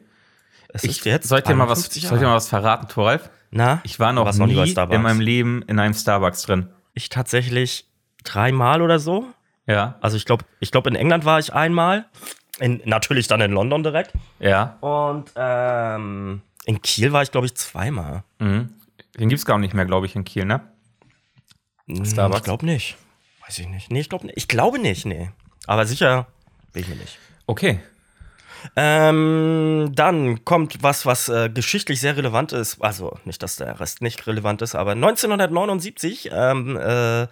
Es 0.69 0.85
ich, 0.85 1.05
jetzt 1.05 1.29
soll 1.29 1.39
ich 1.39 1.45
dir 1.45 1.55
mal 1.55 1.69
was, 1.69 1.85
soll 1.93 2.19
dir 2.19 2.27
mal 2.27 2.37
was 2.37 2.49
verraten, 2.49 2.89
Thoralf? 2.89 3.31
Na? 3.51 3.81
Ich 3.85 3.99
war 3.99 4.13
noch 4.13 4.31
nie, 4.35 4.55
nie 4.55 4.75
in 4.91 5.03
meinem 5.03 5.21
Leben 5.21 5.63
in 5.63 5.79
einem 5.79 5.95
Starbucks 5.95 6.43
drin. 6.43 6.69
Ich 6.95 7.09
tatsächlich 7.09 7.89
dreimal 8.25 8.83
oder 8.83 8.99
so. 8.99 9.27
Ja. 9.67 9.97
Also 10.01 10.17
ich 10.17 10.27
glaube, 10.27 10.45
ich 10.61 10.71
glaube 10.71 10.91
in 10.91 10.97
England 10.97 11.25
war 11.25 11.39
ich 11.39 11.53
einmal. 11.53 12.07
In, 12.61 12.83
natürlich 12.85 13.29
dann 13.29 13.41
in 13.41 13.53
London 13.53 13.83
direkt. 13.83 14.13
Ja. 14.41 14.77
Und 14.81 15.33
ähm, 15.37 16.43
in 16.65 16.83
Kiel 16.83 17.13
war 17.13 17.23
ich, 17.23 17.31
glaube 17.31 17.47
ich, 17.47 17.55
zweimal. 17.55 18.25
Mhm. 18.39 18.71
Den 19.19 19.29
gibt 19.29 19.39
es 19.39 19.47
gar 19.47 19.59
nicht 19.59 19.75
mehr, 19.75 19.85
glaube 19.85 20.07
ich, 20.07 20.15
in 20.17 20.25
Kiel, 20.25 20.45
ne? 20.45 20.61
Hm, 21.87 22.05
Starbucks? 22.05 22.41
Ich 22.41 22.45
glaube 22.45 22.67
nicht. 22.67 22.97
Weiß 23.47 23.59
ich 23.59 23.69
nicht. 23.69 23.91
Nee, 23.91 24.01
ich 24.01 24.09
glaube 24.09 24.29
ich 24.35 24.49
glaube 24.49 24.79
nicht, 24.79 25.07
nee. 25.07 25.31
Aber 25.67 25.87
sicher 25.87 26.27
bin 26.73 26.83
ich 26.83 26.89
mir 26.89 26.97
nicht. 26.97 27.19
Okay. 27.47 27.81
Ähm, 28.77 29.93
dann 29.95 30.45
kommt 30.45 30.83
was, 30.83 31.07
was 31.07 31.29
äh, 31.29 31.49
geschichtlich 31.49 32.01
sehr 32.01 32.17
relevant 32.17 32.53
ist. 32.53 32.83
Also 32.83 33.19
nicht, 33.25 33.43
dass 33.43 33.57
der 33.57 33.79
Rest 33.81 34.03
nicht 34.03 34.27
relevant 34.27 34.63
ist, 34.63 34.75
aber 34.75 34.93
1979 34.93 36.31
ähm, 36.33 36.77
äh, 36.77 37.27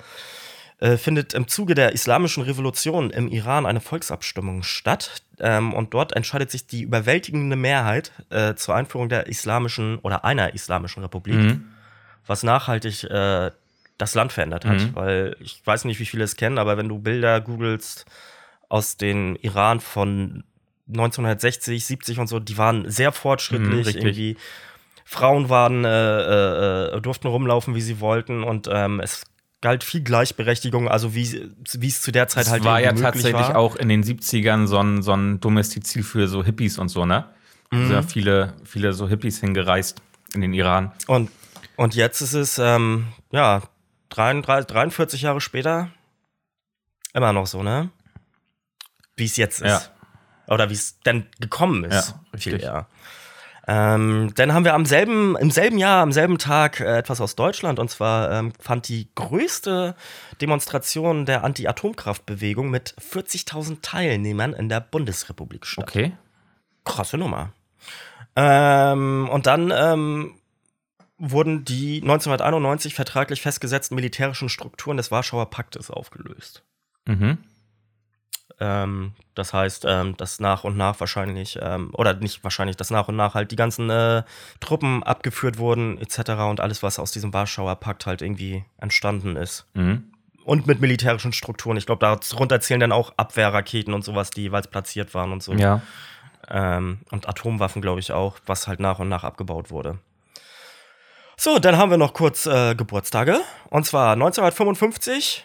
äh, 0.79 0.99
findet 0.99 1.33
im 1.33 1.49
Zuge 1.49 1.75
der 1.75 1.93
islamischen 1.93 2.43
Revolution 2.43 3.11
im 3.11 3.29
Iran 3.29 3.65
eine 3.65 3.81
Volksabstimmung 3.81 4.63
statt. 4.63 5.23
Ähm, 5.39 5.73
und 5.73 5.95
dort 5.95 6.15
entscheidet 6.15 6.51
sich 6.51 6.67
die 6.67 6.83
überwältigende 6.83 7.57
Mehrheit 7.57 8.13
äh, 8.31 8.55
zur 8.55 8.75
Einführung 8.75 9.09
der 9.09 9.27
islamischen 9.27 9.99
oder 9.99 10.25
einer 10.25 10.55
islamischen 10.55 11.03
Republik, 11.03 11.37
mhm. 11.37 11.65
was 12.27 12.43
nachhaltig 12.43 13.05
äh, 13.05 13.51
das 13.97 14.15
Land 14.15 14.33
verändert 14.33 14.67
hat. 14.67 14.81
Mhm. 14.81 14.95
Weil 14.95 15.37
ich 15.41 15.63
weiß 15.65 15.87
nicht, 15.87 15.99
wie 15.99 16.07
viele 16.07 16.25
es 16.25 16.37
kennen, 16.37 16.59
aber 16.59 16.77
wenn 16.77 16.89
du 16.89 16.99
Bilder 16.99 17.41
googelst 17.41 18.05
aus 18.69 18.99
dem 18.99 19.37
Iran 19.41 19.81
von 19.81 20.45
1960, 20.89 21.87
70 21.87 22.19
und 22.19 22.27
so, 22.27 22.39
die 22.39 22.59
waren 22.59 22.91
sehr 22.91 23.13
fortschrittlich. 23.13 23.95
Mhm, 23.95 24.01
irgendwie 24.01 24.37
Frauen 25.05 25.49
waren, 25.49 25.85
äh, 25.85 26.97
äh, 26.97 27.01
durften 27.01 27.29
rumlaufen, 27.29 27.75
wie 27.75 27.81
sie 27.81 28.01
wollten 28.01 28.43
und 28.43 28.69
ähm, 28.71 29.01
es 29.01 29.25
galt 29.61 29.85
viel 29.85 30.03
Gleichberechtigung, 30.03 30.89
also 30.89 31.15
wie, 31.15 31.23
es 31.23 32.03
zu 32.03 32.13
der 32.13 32.29
Zeit 32.29 32.45
das 32.45 32.53
halt 32.53 32.65
war 32.65 32.81
ja 32.81 32.93
tatsächlich 32.93 33.35
war. 33.35 33.57
auch 33.57 33.77
in 33.77 33.89
den 33.89 34.05
70ern 34.05 34.67
so 34.67 34.79
ein, 34.79 35.03
so 35.03 35.13
ein 35.13 35.41
Domestizil 35.41 36.03
für 36.03 36.29
so 36.29 36.45
Hippies 36.45 36.79
und 36.79 36.89
so, 36.89 37.07
ne? 37.07 37.27
Mhm. 37.71 37.89
Sind 37.89 38.11
viele, 38.11 38.55
viele 38.65 38.93
so 38.93 39.09
Hippies 39.09 39.41
hingereist 39.41 40.03
in 40.35 40.41
den 40.41 40.53
Iran. 40.53 40.93
Und, 41.07 41.31
und 41.77 41.95
jetzt 41.95 42.21
ist 42.21 42.35
es, 42.35 42.59
ähm, 42.59 43.09
ja, 43.33 43.63
33, 44.11 44.67
43 44.67 45.23
Jahre 45.23 45.41
später 45.41 45.91
immer 47.13 47.33
noch 47.33 47.47
so, 47.47 47.63
ne? 47.63 47.91
Wie 49.17 49.25
es 49.25 49.37
jetzt 49.37 49.63
ist. 49.63 49.69
Ja. 49.69 49.83
Oder 50.55 50.71
wie 50.71 50.75
es 50.75 51.01
denn 51.01 51.27
gekommen 51.41 51.85
ist. 51.85 52.15
Ja, 52.33 52.39
viel 52.39 52.61
eher. 52.61 52.87
Ähm, 53.69 54.33
dann 54.37 54.55
haben 54.55 54.65
wir 54.65 54.75
am 54.75 54.87
selben, 54.87 55.37
im 55.37 55.51
selben 55.51 55.79
Jahr, 55.79 56.03
am 56.03 56.13
selben 56.13 56.39
Tag 56.39 56.81
äh, 56.81 56.99
etwas 56.99 57.21
aus 57.21 57.35
Deutschland. 57.35 57.79
Und 57.79 57.91
zwar 57.91 58.31
ähm, 58.31 58.53
fand 58.61 58.89
die 58.89 59.09
größte 59.15 59.97
Demonstration 60.41 61.27
der 61.27 61.43
Anti-Atomkraftbewegung 61.43 62.71
mit 62.71 62.95
40.000 63.01 63.83
Teilnehmern 63.83 64.53
in 64.53 64.69
der 64.69 64.81
Bundesrepublik 64.81 65.67
statt. 65.67 65.89
Okay. 65.89 66.13
Krasse 66.85 67.19
Nummer. 67.19 67.53
Ähm, 68.37 69.29
und 69.33 69.47
dann 69.47 69.73
ähm, 69.75 70.35
wurden 71.19 71.65
die 71.65 72.03
1991 72.03 72.95
vertraglich 72.95 73.43
festgesetzten 73.43 73.97
militärischen 73.97 74.49
Strukturen 74.49 74.97
des 74.97 75.11
Warschauer 75.11 75.51
Paktes 75.51 75.91
aufgelöst. 75.91 76.63
Mhm. 77.07 77.39
Ähm, 78.59 79.13
das 79.35 79.53
heißt, 79.53 79.85
ähm, 79.87 80.17
dass 80.17 80.41
nach 80.41 80.65
und 80.65 80.77
nach 80.77 80.99
wahrscheinlich, 81.01 81.59
ähm, 81.61 81.91
oder 81.93 82.15
nicht 82.15 82.43
wahrscheinlich, 82.43 82.77
dass 82.77 82.91
nach 82.91 83.09
und 83.09 83.17
nach 83.17 83.35
halt 83.35 83.51
die 83.51 83.57
ganzen 83.57 83.91
äh, 83.91 84.23
Truppen 84.61 85.03
abgeführt 85.03 85.59
wurden, 85.59 85.99
etc. 85.99 86.31
und 86.49 86.61
alles, 86.61 86.83
was 86.83 86.99
aus 86.99 87.13
diesem 87.13 87.35
Warschauer 87.35 87.77
Pakt 87.77 88.07
halt 88.07 88.23
irgendwie 88.23 88.65
entstanden 88.79 89.37
ist. 89.37 89.67
Mhm. 89.75 90.13
Und 90.45 90.67
mit 90.67 90.81
militärischen 90.81 91.33
Strukturen. 91.33 91.77
Ich 91.77 91.87
glaube, 91.87 92.01
darunter 92.01 92.61
zählen 92.61 92.81
dann 92.81 92.93
auch 92.93 93.13
Abwehrraketen 93.17 93.93
und 93.93 94.05
sowas, 94.05 94.31
die 94.31 94.43
jeweils 94.43 94.69
platziert 94.69 95.13
waren 95.13 95.33
und 95.33 95.43
so. 95.43 95.53
Ja. 95.53 95.83
Ähm, 96.49 97.01
und 97.11 97.29
Atomwaffen, 97.29 97.83
glaube 97.83 98.01
ich, 98.01 98.13
auch, 98.13 98.39
was 98.47 98.69
halt 98.69 98.79
nach 98.79 99.01
und 99.01 99.09
nach 99.09 99.25
abgebaut 99.25 99.71
wurde. 99.71 99.99
So, 101.37 101.59
dann 101.59 101.77
haben 101.77 101.91
wir 101.91 101.99
noch 101.99 102.15
kurz 102.15 102.47
äh, 102.47 102.75
Geburtstage. 102.75 103.41
Und 103.69 103.85
zwar 103.85 104.13
1955 104.13 105.45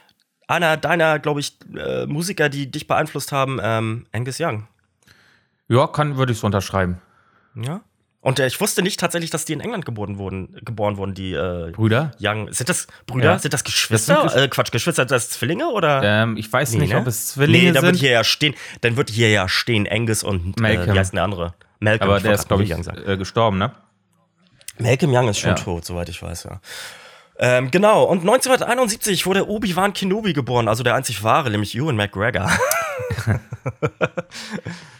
einer 0.52 0.78
deiner, 0.78 1.20
glaube 1.20 1.40
ich, 1.40 1.58
äh, 1.76 2.06
Musiker, 2.06 2.50
die 2.50 2.70
dich 2.70 2.88
beeinflusst 2.88 3.32
haben, 3.32 3.60
ähm, 3.62 4.06
Angus 4.12 4.40
Young. 4.40 4.68
Ja, 5.68 5.88
kann, 5.88 6.18
würde 6.18 6.34
ich 6.34 6.40
so 6.40 6.46
unterschreiben. 6.46 7.02
Ja. 7.56 7.82
Und 8.20 8.40
äh, 8.40 8.46
ich 8.46 8.62
wusste 8.62 8.84
nicht 8.84 9.00
tatsächlich, 9.00 9.32
dass 9.32 9.46
die 9.46 9.54
in 9.54 9.62
England 9.62 9.84
geboren 9.86 10.20
wurden, 10.20 10.56
geboren 10.64 10.98
wurden, 10.98 11.16
die 11.16 11.34
äh, 11.34 11.72
Brüder. 11.72 12.12
Young. 12.22 12.54
Sind 12.54 12.70
das 12.70 12.86
Brüder? 13.08 13.32
Ja. 13.32 13.40
Sind 13.40 13.54
das 13.54 13.64
Geschwister? 13.64 14.22
Das 14.24 14.34
Gesch 14.34 14.44
äh, 14.44 14.48
Quatsch, 14.48 14.72
Geschwister, 14.72 15.06
das 15.06 15.32
Zwillinge 15.32 15.70
oder? 15.70 16.04
Ähm, 16.04 16.38
ich 16.38 16.52
weiß 16.52 16.74
nee, 16.74 16.82
nicht, 16.82 16.94
ne? 16.94 17.00
ob 17.00 17.08
es 17.08 17.30
Zwillinge 17.30 17.66
nee, 17.66 17.72
dann 17.72 17.84
Wird 17.84 17.96
hier 17.96 18.12
ja 18.12 18.24
stehen, 18.24 18.54
dann 18.82 18.96
wird 18.96 19.10
hier 19.10 19.30
ja 19.30 19.50
stehen 19.50 19.88
Angus 19.90 20.24
und 20.24 20.60
Malcolm. 20.60 20.90
Äh, 20.90 20.94
wie 20.94 21.00
heißt 21.00 21.14
der 21.14 21.24
andere? 21.24 21.56
Malcolm. 21.80 22.12
Aber 22.12 22.20
der 22.20 22.34
ist, 22.34 22.48
glaube 22.48 22.64
ich, 22.64 22.72
äh, 22.72 23.18
gestorben, 23.18 23.58
ne? 23.58 23.72
Malcolm 24.78 25.12
Young 25.14 25.30
ist 25.30 25.40
schon 25.40 25.52
ja. 25.52 25.56
tot, 25.56 25.86
soweit 25.86 26.10
ich 26.10 26.22
weiß, 26.22 26.44
ja. 26.44 26.62
Ähm, 27.44 27.72
genau, 27.72 28.04
und 28.04 28.20
1971 28.20 29.26
wurde 29.26 29.50
Obi-Wan 29.50 29.94
Kenobi 29.94 30.34
geboren, 30.34 30.68
also 30.68 30.84
der 30.84 30.94
einzig 30.94 31.24
wahre, 31.24 31.50
nämlich 31.50 31.76
Ewan 31.76 31.96
McGregor. 31.96 32.48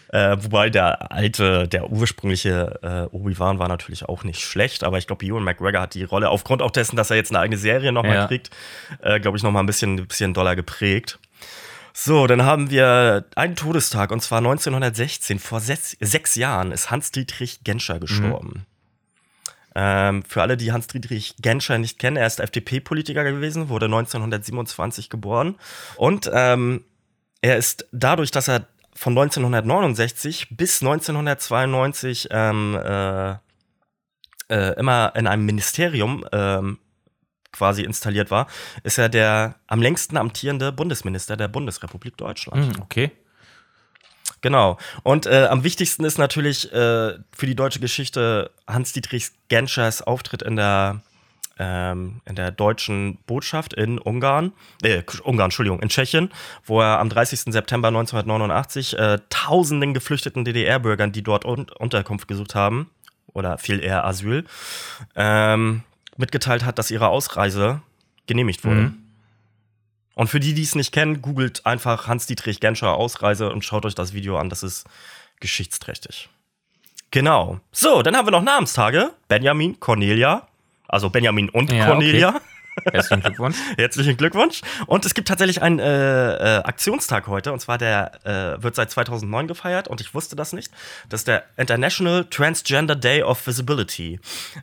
äh, 0.08 0.36
wobei 0.40 0.68
der 0.68 1.12
alte, 1.12 1.68
der 1.68 1.92
ursprüngliche 1.92 2.80
äh, 2.82 3.14
Obi-Wan 3.14 3.60
war 3.60 3.68
natürlich 3.68 4.08
auch 4.08 4.24
nicht 4.24 4.40
schlecht, 4.40 4.82
aber 4.82 4.98
ich 4.98 5.06
glaube, 5.06 5.24
Ewan 5.24 5.44
McGregor 5.44 5.82
hat 5.82 5.94
die 5.94 6.02
Rolle 6.02 6.30
aufgrund 6.30 6.62
auch 6.62 6.72
dessen, 6.72 6.96
dass 6.96 7.10
er 7.10 7.16
jetzt 7.16 7.30
eine 7.30 7.38
eigene 7.38 7.58
Serie 7.58 7.92
nochmal 7.92 8.16
ja. 8.16 8.26
kriegt, 8.26 8.50
äh, 9.02 9.20
glaube 9.20 9.36
ich, 9.36 9.44
nochmal 9.44 9.62
ein 9.62 9.66
bisschen, 9.66 9.94
ein 9.98 10.08
bisschen 10.08 10.34
doller 10.34 10.56
geprägt. 10.56 11.20
So, 11.92 12.26
dann 12.26 12.42
haben 12.42 12.70
wir 12.70 13.24
einen 13.36 13.54
Todestag 13.54 14.10
und 14.10 14.20
zwar 14.20 14.38
1916. 14.38 15.38
Vor 15.38 15.60
sechs, 15.60 15.96
sechs 16.00 16.34
Jahren 16.34 16.72
ist 16.72 16.90
Hans-Dietrich 16.90 17.62
Genscher 17.62 18.00
gestorben. 18.00 18.64
Mhm. 18.66 18.71
Ähm, 19.74 20.22
für 20.24 20.42
alle, 20.42 20.56
die 20.56 20.72
Hans-Dietrich 20.72 21.36
Genscher 21.40 21.78
nicht 21.78 21.98
kennen, 21.98 22.16
er 22.16 22.26
ist 22.26 22.40
FDP-Politiker 22.40 23.24
gewesen, 23.24 23.68
wurde 23.68 23.86
1927 23.86 25.10
geboren. 25.10 25.56
Und 25.96 26.30
ähm, 26.32 26.84
er 27.40 27.56
ist 27.56 27.86
dadurch, 27.92 28.30
dass 28.30 28.48
er 28.48 28.66
von 28.94 29.12
1969 29.16 30.48
bis 30.56 30.82
1992 30.82 32.28
ähm, 32.30 32.76
äh, 32.76 33.32
äh, 34.48 34.78
immer 34.78 35.12
in 35.16 35.26
einem 35.26 35.46
Ministerium 35.46 36.24
ähm, 36.32 36.78
quasi 37.52 37.82
installiert 37.82 38.30
war, 38.30 38.46
ist 38.82 38.98
er 38.98 39.08
der 39.08 39.56
am 39.66 39.82
längsten 39.82 40.16
amtierende 40.16 40.72
Bundesminister 40.72 41.36
der 41.36 41.48
Bundesrepublik 41.48 42.16
Deutschland. 42.16 42.76
Hm, 42.76 42.82
okay. 42.82 43.10
Genau. 44.42 44.76
Und 45.04 45.26
äh, 45.26 45.46
am 45.48 45.64
wichtigsten 45.64 46.04
ist 46.04 46.18
natürlich 46.18 46.70
äh, 46.72 47.14
für 47.32 47.46
die 47.46 47.54
deutsche 47.54 47.80
Geschichte 47.80 48.50
Hans-Dietrich 48.66 49.28
Genschers 49.48 50.02
Auftritt 50.02 50.42
in 50.42 50.56
der, 50.56 51.00
ähm, 51.58 52.20
in 52.26 52.34
der 52.34 52.50
deutschen 52.50 53.18
Botschaft 53.26 53.72
in 53.72 53.98
Ungarn, 53.98 54.52
äh, 54.82 55.02
Ungarn, 55.22 55.46
Entschuldigung, 55.46 55.80
in 55.80 55.88
Tschechien, 55.88 56.30
wo 56.64 56.80
er 56.80 56.98
am 56.98 57.08
30. 57.08 57.52
September 57.52 57.88
1989 57.88 58.98
äh, 58.98 59.18
tausenden 59.30 59.94
geflüchteten 59.94 60.44
DDR-Bürgern, 60.44 61.12
die 61.12 61.22
dort 61.22 61.44
un 61.44 61.66
Unterkunft 61.78 62.26
gesucht 62.26 62.56
haben, 62.56 62.90
oder 63.32 63.58
viel 63.58 63.80
eher 63.80 64.04
Asyl, 64.04 64.44
ähm, 65.14 65.82
mitgeteilt 66.16 66.64
hat, 66.64 66.78
dass 66.80 66.90
ihre 66.90 67.08
Ausreise 67.08 67.80
genehmigt 68.26 68.64
wurde. 68.64 68.80
Mhm. 68.80 69.01
Und 70.14 70.28
für 70.28 70.40
die, 70.40 70.54
die 70.54 70.62
es 70.62 70.74
nicht 70.74 70.92
kennen, 70.92 71.22
googelt 71.22 71.64
einfach 71.66 72.06
Hans-Dietrich 72.06 72.60
Genscher 72.60 72.94
Ausreise 72.94 73.50
und 73.50 73.64
schaut 73.64 73.86
euch 73.86 73.94
das 73.94 74.12
Video 74.12 74.38
an. 74.38 74.48
Das 74.48 74.62
ist 74.62 74.84
geschichtsträchtig. 75.40 76.28
Genau. 77.10 77.60
So, 77.72 78.02
dann 78.02 78.16
haben 78.16 78.26
wir 78.26 78.32
noch 78.32 78.42
Namenstage. 78.42 79.12
Benjamin, 79.28 79.78
Cornelia. 79.80 80.48
Also 80.88 81.10
Benjamin 81.10 81.48
und 81.48 81.72
ja, 81.72 81.86
Cornelia. 81.86 82.28
Okay. 82.28 82.38
Herzlichen 82.92 83.22
Glückwunsch. 83.22 83.56
Herzlichen 83.76 84.16
Glückwunsch. 84.16 84.60
Und 84.86 85.04
es 85.04 85.14
gibt 85.14 85.28
tatsächlich 85.28 85.60
einen 85.60 85.78
äh, 85.78 86.58
äh, 86.58 86.62
Aktionstag 86.62 87.26
heute, 87.26 87.52
und 87.52 87.60
zwar 87.60 87.78
der 87.78 88.12
äh, 88.24 88.62
wird 88.62 88.74
seit 88.74 88.90
2009 88.90 89.46
gefeiert, 89.46 89.88
und 89.88 90.00
ich 90.00 90.14
wusste 90.14 90.36
das 90.36 90.52
nicht. 90.52 90.72
Das 91.08 91.20
ist 91.20 91.28
der 91.28 91.44
International 91.56 92.24
Transgender 92.24 92.96
Day 92.96 93.22
of 93.22 93.46
Visibility. 93.46 94.20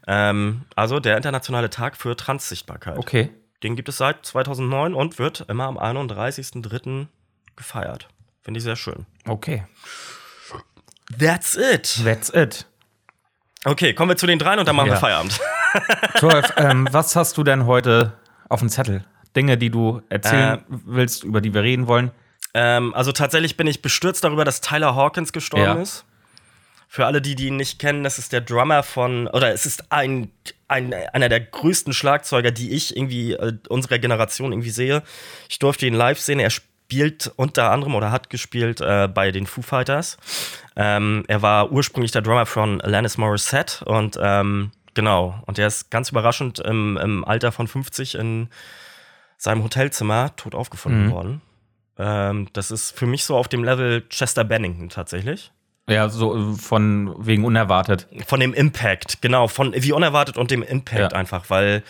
Ähm, 0.07 0.63
also 0.75 0.99
der 0.99 1.17
internationale 1.17 1.69
Tag 1.69 1.97
für 1.97 2.15
Transsichtbarkeit. 2.15 2.97
Okay. 2.97 3.29
Den 3.63 3.76
gibt 3.76 3.89
es 3.89 3.98
seit 3.98 4.26
2009 4.26 4.93
und 4.93 5.19
wird 5.19 5.45
immer 5.50 5.65
am 5.65 5.78
31.03. 5.78 7.08
gefeiert. 7.56 8.08
Finde 8.41 8.58
ich 8.58 8.63
sehr 8.63 8.76
schön. 8.76 9.06
Okay. 9.28 9.65
That's 11.17 11.56
it. 11.56 12.02
That's 12.04 12.30
it. 12.30 12.65
Okay, 13.65 13.93
kommen 13.93 14.10
wir 14.10 14.15
zu 14.15 14.28
den 14.28 14.39
dreien 14.39 14.60
und 14.60 14.67
dann 14.67 14.76
machen 14.76 14.88
ja. 14.88 14.93
wir 14.93 15.00
Feierabend. 15.00 15.39
Torf, 16.19 16.54
ähm, 16.58 16.88
was 16.91 17.15
hast 17.15 17.38
du 17.38 17.43
denn 17.43 17.65
heute 17.65 18.13
auf 18.48 18.60
dem 18.60 18.69
Zettel? 18.69 19.04
Dinge, 19.36 19.58
die 19.58 19.69
du 19.69 20.02
erzählen 20.10 20.60
äh, 20.60 20.63
willst, 20.67 21.24
über 21.24 21.41
die 21.41 21.54
wir 21.54 21.62
reden 21.62 21.88
wollen? 21.88 22.12
Ähm, 22.54 22.93
also 22.93 23.12
tatsächlich 23.12 23.58
bin 23.58 23.67
ich 23.67 23.82
bestürzt 23.82 24.24
darüber, 24.24 24.45
dass 24.45 24.62
Tyler 24.62 24.95
Hawkins 24.95 25.34
gestorben 25.34 25.65
ja. 25.65 25.82
ist. 25.82 26.06
Für 26.88 27.06
alle, 27.06 27.22
die, 27.22 27.36
die 27.36 27.48
ihn 27.48 27.58
nicht 27.58 27.80
kennen, 27.80 28.04
das 28.04 28.17
ist 28.17 28.32
der 28.34 28.41
Drummer 28.41 28.82
von, 28.82 29.28
oder 29.28 29.52
es 29.52 29.65
ist 29.65 29.91
ein, 29.91 30.32
ein 30.69 30.93
einer 30.93 31.29
der 31.29 31.41
größten 31.41 31.93
Schlagzeuger, 31.93 32.51
die 32.51 32.71
ich 32.71 32.95
irgendwie 32.95 33.34
äh, 33.34 33.53
unserer 33.69 33.99
Generation 33.99 34.51
irgendwie 34.51 34.69
sehe. 34.69 35.03
Ich 35.49 35.60
durfte 35.60 35.86
ihn 35.86 35.93
live 35.93 36.19
sehen. 36.19 36.39
Er 36.39 36.49
spielt 36.49 37.32
unter 37.36 37.71
anderem 37.71 37.95
oder 37.95 38.12
hat 38.12 38.29
gespielt 38.29 38.82
äh, 38.82 39.08
bei 39.08 39.32
den 39.32 39.45
Foo 39.45 39.62
Fighters. 39.62 40.17
Ähm, 40.75 41.23
er 41.27 41.41
war 41.41 41.71
ursprünglich 41.71 42.12
der 42.12 42.21
Drummer 42.21 42.45
von 42.45 42.82
Alanis 42.82 43.17
Morissette 43.17 43.86
und 43.86 44.17
ähm, 44.21 44.71
genau, 44.93 45.41
und 45.45 45.60
er 45.60 45.67
ist 45.67 45.91
ganz 45.91 46.10
überraschend 46.10 46.60
im, 46.60 46.97
im, 46.97 47.25
Alter 47.25 47.51
von 47.51 47.67
50 47.67 48.15
in 48.15 48.49
seinem 49.38 49.63
Hotelzimmer 49.63 50.36
tot 50.36 50.55
aufgefunden 50.55 51.08
mhm. 51.08 51.12
worden. 51.12 51.41
Ähm, 51.97 52.47
das 52.53 52.71
ist 52.71 52.97
für 52.97 53.05
mich 53.05 53.23
so 53.25 53.36
auf 53.36 53.47
dem 53.47 53.63
Level 53.63 54.01
Chester 54.10 54.43
Bennington 54.43 54.89
tatsächlich. 54.89 55.51
Ja, 55.89 56.10
so 56.10 56.54
von 56.54 57.15
wegen 57.17 57.43
unerwartet. 57.43 58.08
Von 58.28 58.39
dem 58.39 58.54
Impact, 58.54 59.21
genau, 59.21 59.47
von 59.47 59.73
wie 59.75 59.91
unerwartet 59.91 60.38
und 60.38 60.52
dem 60.52 60.63
Impact 60.63 61.13
ja. 61.13 61.17
einfach, 61.17 61.49
weil 61.49 61.84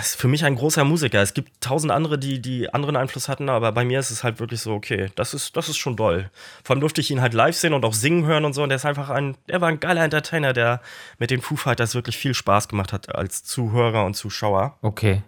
ist 0.00 0.16
für 0.16 0.28
mich 0.28 0.44
ein 0.44 0.56
großer 0.56 0.84
Musiker. 0.84 1.20
Es 1.20 1.34
gibt 1.34 1.60
tausend 1.60 1.92
andere, 1.92 2.18
die, 2.18 2.40
die 2.40 2.72
anderen 2.72 2.96
Einfluss 2.96 3.28
hatten, 3.28 3.48
aber 3.48 3.72
bei 3.72 3.84
mir 3.84 4.00
ist 4.00 4.10
es 4.10 4.24
halt 4.24 4.40
wirklich 4.40 4.60
so, 4.60 4.72
okay, 4.72 5.10
das 5.16 5.34
ist, 5.34 5.56
das 5.56 5.68
ist 5.68 5.76
schon 5.76 5.96
doll. 5.96 6.30
Vor 6.64 6.74
allem 6.74 6.80
durfte 6.80 7.00
ich 7.00 7.10
ihn 7.10 7.20
halt 7.20 7.34
live 7.34 7.56
sehen 7.56 7.74
und 7.74 7.84
auch 7.84 7.92
singen 7.92 8.24
hören 8.24 8.44
und 8.44 8.54
so. 8.54 8.62
Und 8.62 8.70
der 8.70 8.76
ist 8.76 8.86
einfach 8.86 9.10
ein, 9.10 9.36
er 9.46 9.60
war 9.60 9.68
ein 9.68 9.80
geiler 9.80 10.02
Entertainer, 10.02 10.52
der 10.52 10.80
mit 11.18 11.30
den 11.30 11.42
Foo 11.42 11.56
Fighters 11.56 11.94
wirklich 11.94 12.16
viel 12.16 12.32
Spaß 12.32 12.68
gemacht 12.68 12.92
hat 12.92 13.14
als 13.14 13.44
Zuhörer 13.44 14.04
und 14.06 14.14
Zuschauer. 14.14 14.78
Okay. 14.80 15.22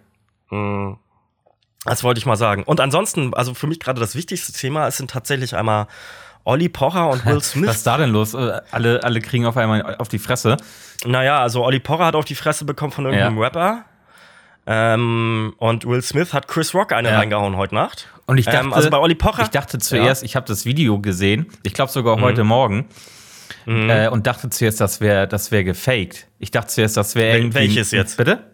Mhm. 0.49 0.97
Das 1.85 2.03
wollte 2.03 2.17
ich 2.17 2.25
mal 2.25 2.35
sagen. 2.35 2.63
Und 2.63 2.79
ansonsten, 2.79 3.35
also 3.35 3.53
für 3.53 3.67
mich 3.67 3.79
gerade 3.79 3.99
das 3.99 4.15
wichtigste 4.15 4.51
Thema, 4.51 4.87
es 4.87 4.97
sind 4.97 5.11
tatsächlich 5.11 5.55
einmal 5.55 5.85
Olli 6.45 6.69
Pocher 6.69 7.09
und 7.09 7.25
Will 7.25 7.41
Smith. 7.43 7.67
Was 7.69 7.77
ist 7.77 7.87
da 7.87 7.97
denn 7.97 8.11
los? 8.11 8.33
Äh, 8.33 8.61
alle, 8.71 9.03
alle 9.03 9.19
kriegen 9.19 9.45
auf 9.45 9.57
einmal 9.57 9.97
auf 9.97 10.07
die 10.07 10.19
Fresse. 10.19 10.55
Naja, 11.05 11.39
also 11.39 11.65
Olli 11.65 11.79
Pocher 11.79 12.05
hat 12.05 12.15
auf 12.15 12.25
die 12.25 12.35
Fresse 12.35 12.63
bekommen 12.63 12.93
von 12.93 13.05
irgendeinem 13.05 13.37
ja. 13.37 13.43
Rapper. 13.43 13.85
Ähm, 14.67 15.53
und 15.57 15.85
Will 15.85 16.01
Smith 16.01 16.33
hat 16.33 16.47
Chris 16.47 16.73
Rock 16.73 16.91
eine 16.91 17.09
ja. 17.09 17.17
reingehauen 17.17 17.57
heute 17.57 17.75
Nacht. 17.75 18.07
Und 18.25 18.37
ich 18.37 18.47
ähm, 18.47 18.53
dachte, 18.53 18.65
ähm, 18.67 18.73
also 18.73 18.89
bei 18.89 18.97
Olli 18.97 19.15
Pocher. 19.15 19.43
Ich 19.43 19.49
dachte 19.49 19.77
zuerst, 19.77 20.21
ja. 20.21 20.25
ich 20.25 20.35
habe 20.35 20.47
das 20.47 20.65
Video 20.65 20.99
gesehen, 20.99 21.47
ich 21.63 21.73
glaube 21.73 21.91
sogar 21.91 22.17
mhm. 22.17 22.21
heute 22.21 22.43
Morgen. 22.43 22.87
Mhm. 23.65 23.89
Äh, 23.89 24.07
und 24.07 24.25
dachte 24.25 24.49
zuerst, 24.49 24.79
das 24.81 25.01
wäre 25.01 25.27
das 25.27 25.51
wär 25.51 25.63
gefaked. 25.63 26.27
Ich 26.39 26.51
dachte 26.51 26.67
zuerst, 26.67 26.97
das 26.97 27.15
wäre 27.15 27.37
irgendwie. 27.37 27.59
Welches 27.59 27.91
jetzt? 27.91 28.17
Bitte? 28.17 28.51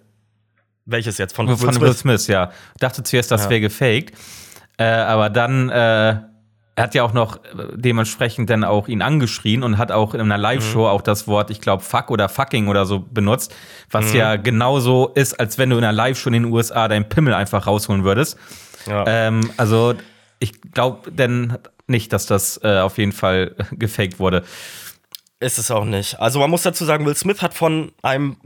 Welches 0.85 1.17
jetzt? 1.17 1.35
Von, 1.35 1.47
Von 1.47 1.59
Will 1.61 1.73
Smith? 1.73 1.81
Will 1.81 1.93
Smith, 1.93 2.27
ja. 2.27 2.51
Ich 2.73 2.79
dachte 2.79 3.03
zuerst, 3.03 3.31
das 3.31 3.45
ja. 3.45 3.49
wäre 3.49 3.61
gefaked. 3.61 4.13
Äh, 4.77 4.85
aber 4.85 5.29
dann 5.29 5.69
äh, 5.69 6.17
er 6.75 6.85
hat 6.85 6.95
ja 6.95 7.03
auch 7.03 7.13
noch 7.13 7.39
dementsprechend 7.75 8.49
dann 8.49 8.63
auch 8.63 8.87
ihn 8.87 9.01
angeschrien 9.01 9.63
und 9.63 9.77
hat 9.77 9.91
auch 9.91 10.13
in 10.13 10.21
einer 10.21 10.37
Live-Show 10.37 10.79
mhm. 10.79 10.85
auch 10.85 11.01
das 11.01 11.27
Wort, 11.27 11.49
ich 11.49 11.59
glaube, 11.59 11.83
fuck 11.83 12.09
oder 12.09 12.29
fucking 12.29 12.67
oder 12.67 12.85
so 12.85 12.99
benutzt, 12.99 13.53
was 13.89 14.13
mhm. 14.13 14.19
ja 14.19 14.35
genauso 14.37 15.09
ist, 15.09 15.39
als 15.39 15.57
wenn 15.57 15.69
du 15.69 15.77
in 15.77 15.83
einer 15.83 15.93
Live-Show 15.93 16.29
in 16.29 16.33
den 16.33 16.45
USA 16.45 16.87
deinen 16.87 17.09
Pimmel 17.09 17.33
einfach 17.33 17.67
rausholen 17.67 18.03
würdest. 18.03 18.37
Ja. 18.87 19.03
Ähm, 19.05 19.51
also 19.57 19.95
ich 20.39 20.61
glaube 20.71 21.11
denn 21.11 21.57
nicht, 21.87 22.13
dass 22.13 22.25
das 22.25 22.59
äh, 22.63 22.79
auf 22.79 22.97
jeden 22.97 23.11
Fall 23.11 23.55
gefaked 23.71 24.19
wurde. 24.19 24.43
Ist 25.39 25.57
es 25.57 25.71
auch 25.71 25.85
nicht. 25.85 26.19
Also 26.19 26.39
man 26.39 26.49
muss 26.49 26.61
dazu 26.61 26.85
sagen, 26.85 27.05
Will 27.05 27.15
Smith 27.15 27.41
hat 27.41 27.53
von 27.53 27.91
einem 28.01 28.37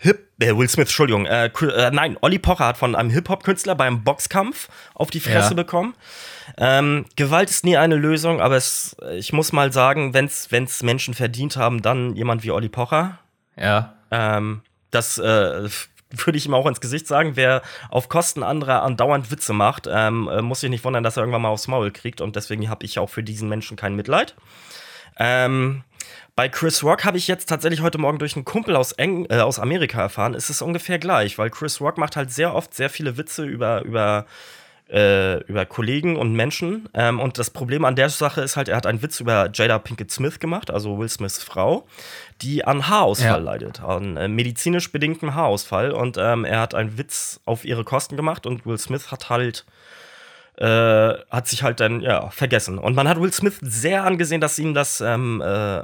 Hip, 0.00 0.28
äh, 0.40 0.56
Will 0.56 0.68
Smith, 0.68 0.86
Entschuldigung, 0.86 1.26
äh, 1.26 1.46
äh, 1.46 1.90
nein, 1.90 2.16
Olli 2.20 2.38
Pocher 2.38 2.66
hat 2.66 2.76
von 2.76 2.94
einem 2.94 3.10
Hip-Hop-Künstler 3.10 3.74
beim 3.74 4.02
Boxkampf 4.02 4.68
auf 4.94 5.10
die 5.10 5.20
Fresse 5.20 5.50
ja. 5.50 5.54
bekommen. 5.54 5.94
Ähm, 6.58 7.06
Gewalt 7.16 7.48
ist 7.48 7.64
nie 7.64 7.76
eine 7.76 7.96
Lösung, 7.96 8.40
aber 8.40 8.56
es, 8.56 8.96
ich 9.14 9.32
muss 9.32 9.52
mal 9.52 9.72
sagen, 9.72 10.12
wenn 10.12 10.26
es 10.26 10.82
Menschen 10.82 11.14
verdient 11.14 11.56
haben, 11.56 11.80
dann 11.80 12.16
jemand 12.16 12.42
wie 12.42 12.50
Olli 12.50 12.68
Pocher. 12.68 13.18
Ja. 13.56 13.94
Ähm, 14.10 14.62
das 14.90 15.18
äh, 15.18 15.68
würde 16.10 16.38
ich 16.38 16.46
ihm 16.46 16.54
auch 16.54 16.66
ins 16.66 16.80
Gesicht 16.80 17.06
sagen. 17.06 17.32
Wer 17.34 17.62
auf 17.88 18.08
Kosten 18.08 18.42
anderer 18.42 18.82
andauernd 18.82 19.30
Witze 19.30 19.52
macht, 19.52 19.88
ähm, 19.90 20.28
äh, 20.28 20.42
muss 20.42 20.60
sich 20.60 20.70
nicht 20.70 20.84
wundern, 20.84 21.04
dass 21.04 21.16
er 21.16 21.22
irgendwann 21.22 21.42
mal 21.42 21.48
aufs 21.48 21.68
Maul 21.68 21.90
kriegt. 21.90 22.20
Und 22.20 22.36
deswegen 22.36 22.68
habe 22.68 22.84
ich 22.84 22.98
auch 22.98 23.10
für 23.10 23.22
diesen 23.22 23.48
Menschen 23.48 23.76
kein 23.76 23.94
Mitleid. 23.94 24.34
Ähm, 25.18 25.84
bei 26.36 26.48
Chris 26.48 26.82
Rock 26.82 27.04
habe 27.04 27.16
ich 27.16 27.28
jetzt 27.28 27.48
tatsächlich 27.48 27.80
heute 27.80 27.98
Morgen 27.98 28.18
durch 28.18 28.34
einen 28.34 28.44
Kumpel 28.44 28.76
aus, 28.76 28.92
Eng 28.92 29.26
äh, 29.30 29.38
aus 29.38 29.58
Amerika 29.58 30.00
erfahren, 30.00 30.34
ist 30.34 30.50
es 30.50 30.62
ungefähr 30.62 30.98
gleich, 30.98 31.38
weil 31.38 31.50
Chris 31.50 31.80
Rock 31.80 31.96
macht 31.96 32.16
halt 32.16 32.32
sehr 32.32 32.54
oft 32.54 32.74
sehr 32.74 32.90
viele 32.90 33.16
Witze 33.16 33.44
über, 33.44 33.82
über, 33.82 34.26
äh, 34.90 35.38
über 35.44 35.64
Kollegen 35.64 36.16
und 36.16 36.32
Menschen. 36.32 36.88
Ähm, 36.92 37.20
und 37.20 37.38
das 37.38 37.50
Problem 37.50 37.84
an 37.84 37.94
der 37.94 38.08
Sache 38.08 38.40
ist 38.40 38.56
halt, 38.56 38.68
er 38.68 38.76
hat 38.76 38.86
einen 38.86 39.00
Witz 39.00 39.20
über 39.20 39.48
Jada 39.52 39.78
Pinkett 39.78 40.10
Smith 40.10 40.40
gemacht, 40.40 40.72
also 40.72 40.98
Will 40.98 41.08
Smiths 41.08 41.40
Frau, 41.40 41.86
die 42.42 42.64
an 42.64 42.88
Haarausfall 42.88 43.28
ja. 43.28 43.36
leidet, 43.36 43.80
an 43.80 44.16
äh, 44.16 44.26
medizinisch 44.26 44.90
bedingtem 44.90 45.36
Haarausfall. 45.36 45.92
Und 45.92 46.16
ähm, 46.18 46.44
er 46.44 46.60
hat 46.60 46.74
einen 46.74 46.98
Witz 46.98 47.40
auf 47.44 47.64
ihre 47.64 47.84
Kosten 47.84 48.16
gemacht 48.16 48.44
und 48.44 48.66
Will 48.66 48.78
Smith 48.78 49.12
hat 49.12 49.30
halt 49.30 49.64
äh, 50.56 51.14
hat 51.30 51.48
sich 51.48 51.62
halt 51.62 51.78
dann 51.80 52.00
ja 52.00 52.30
vergessen. 52.30 52.78
Und 52.78 52.94
man 52.94 53.08
hat 53.08 53.20
Will 53.20 53.32
Smith 53.32 53.58
sehr 53.60 54.04
angesehen, 54.04 54.40
dass 54.40 54.58
ihm 54.58 54.74
das 54.74 55.00
ähm, 55.00 55.42
äh, 55.44 55.82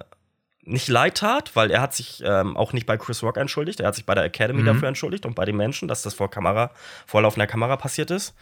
nicht 0.71 0.89
leid 0.89 1.19
tat, 1.19 1.55
weil 1.55 1.71
er 1.71 1.81
hat 1.81 1.95
sich 1.95 2.23
ähm, 2.25 2.57
auch 2.57 2.73
nicht 2.73 2.87
bei 2.87 2.97
Chris 2.97 3.23
Rock 3.23 3.37
entschuldigt. 3.37 3.81
Er 3.81 3.89
hat 3.89 3.95
sich 3.95 4.07
bei 4.07 4.15
der 4.15 4.25
Academy 4.25 4.63
mhm. 4.63 4.67
dafür 4.67 4.89
entschuldigt 4.89 5.27
und 5.27 5.35
bei 5.35 5.45
den 5.45 5.57
Menschen, 5.57 5.89
dass 5.89 6.03
das 6.03 6.15
vor 6.15 6.31
Kamera, 6.31 6.71
vor 7.07 7.23
laufender 7.23 7.47
Kamera 7.47 7.77
passiert 7.77 8.11
ist. 8.11 8.35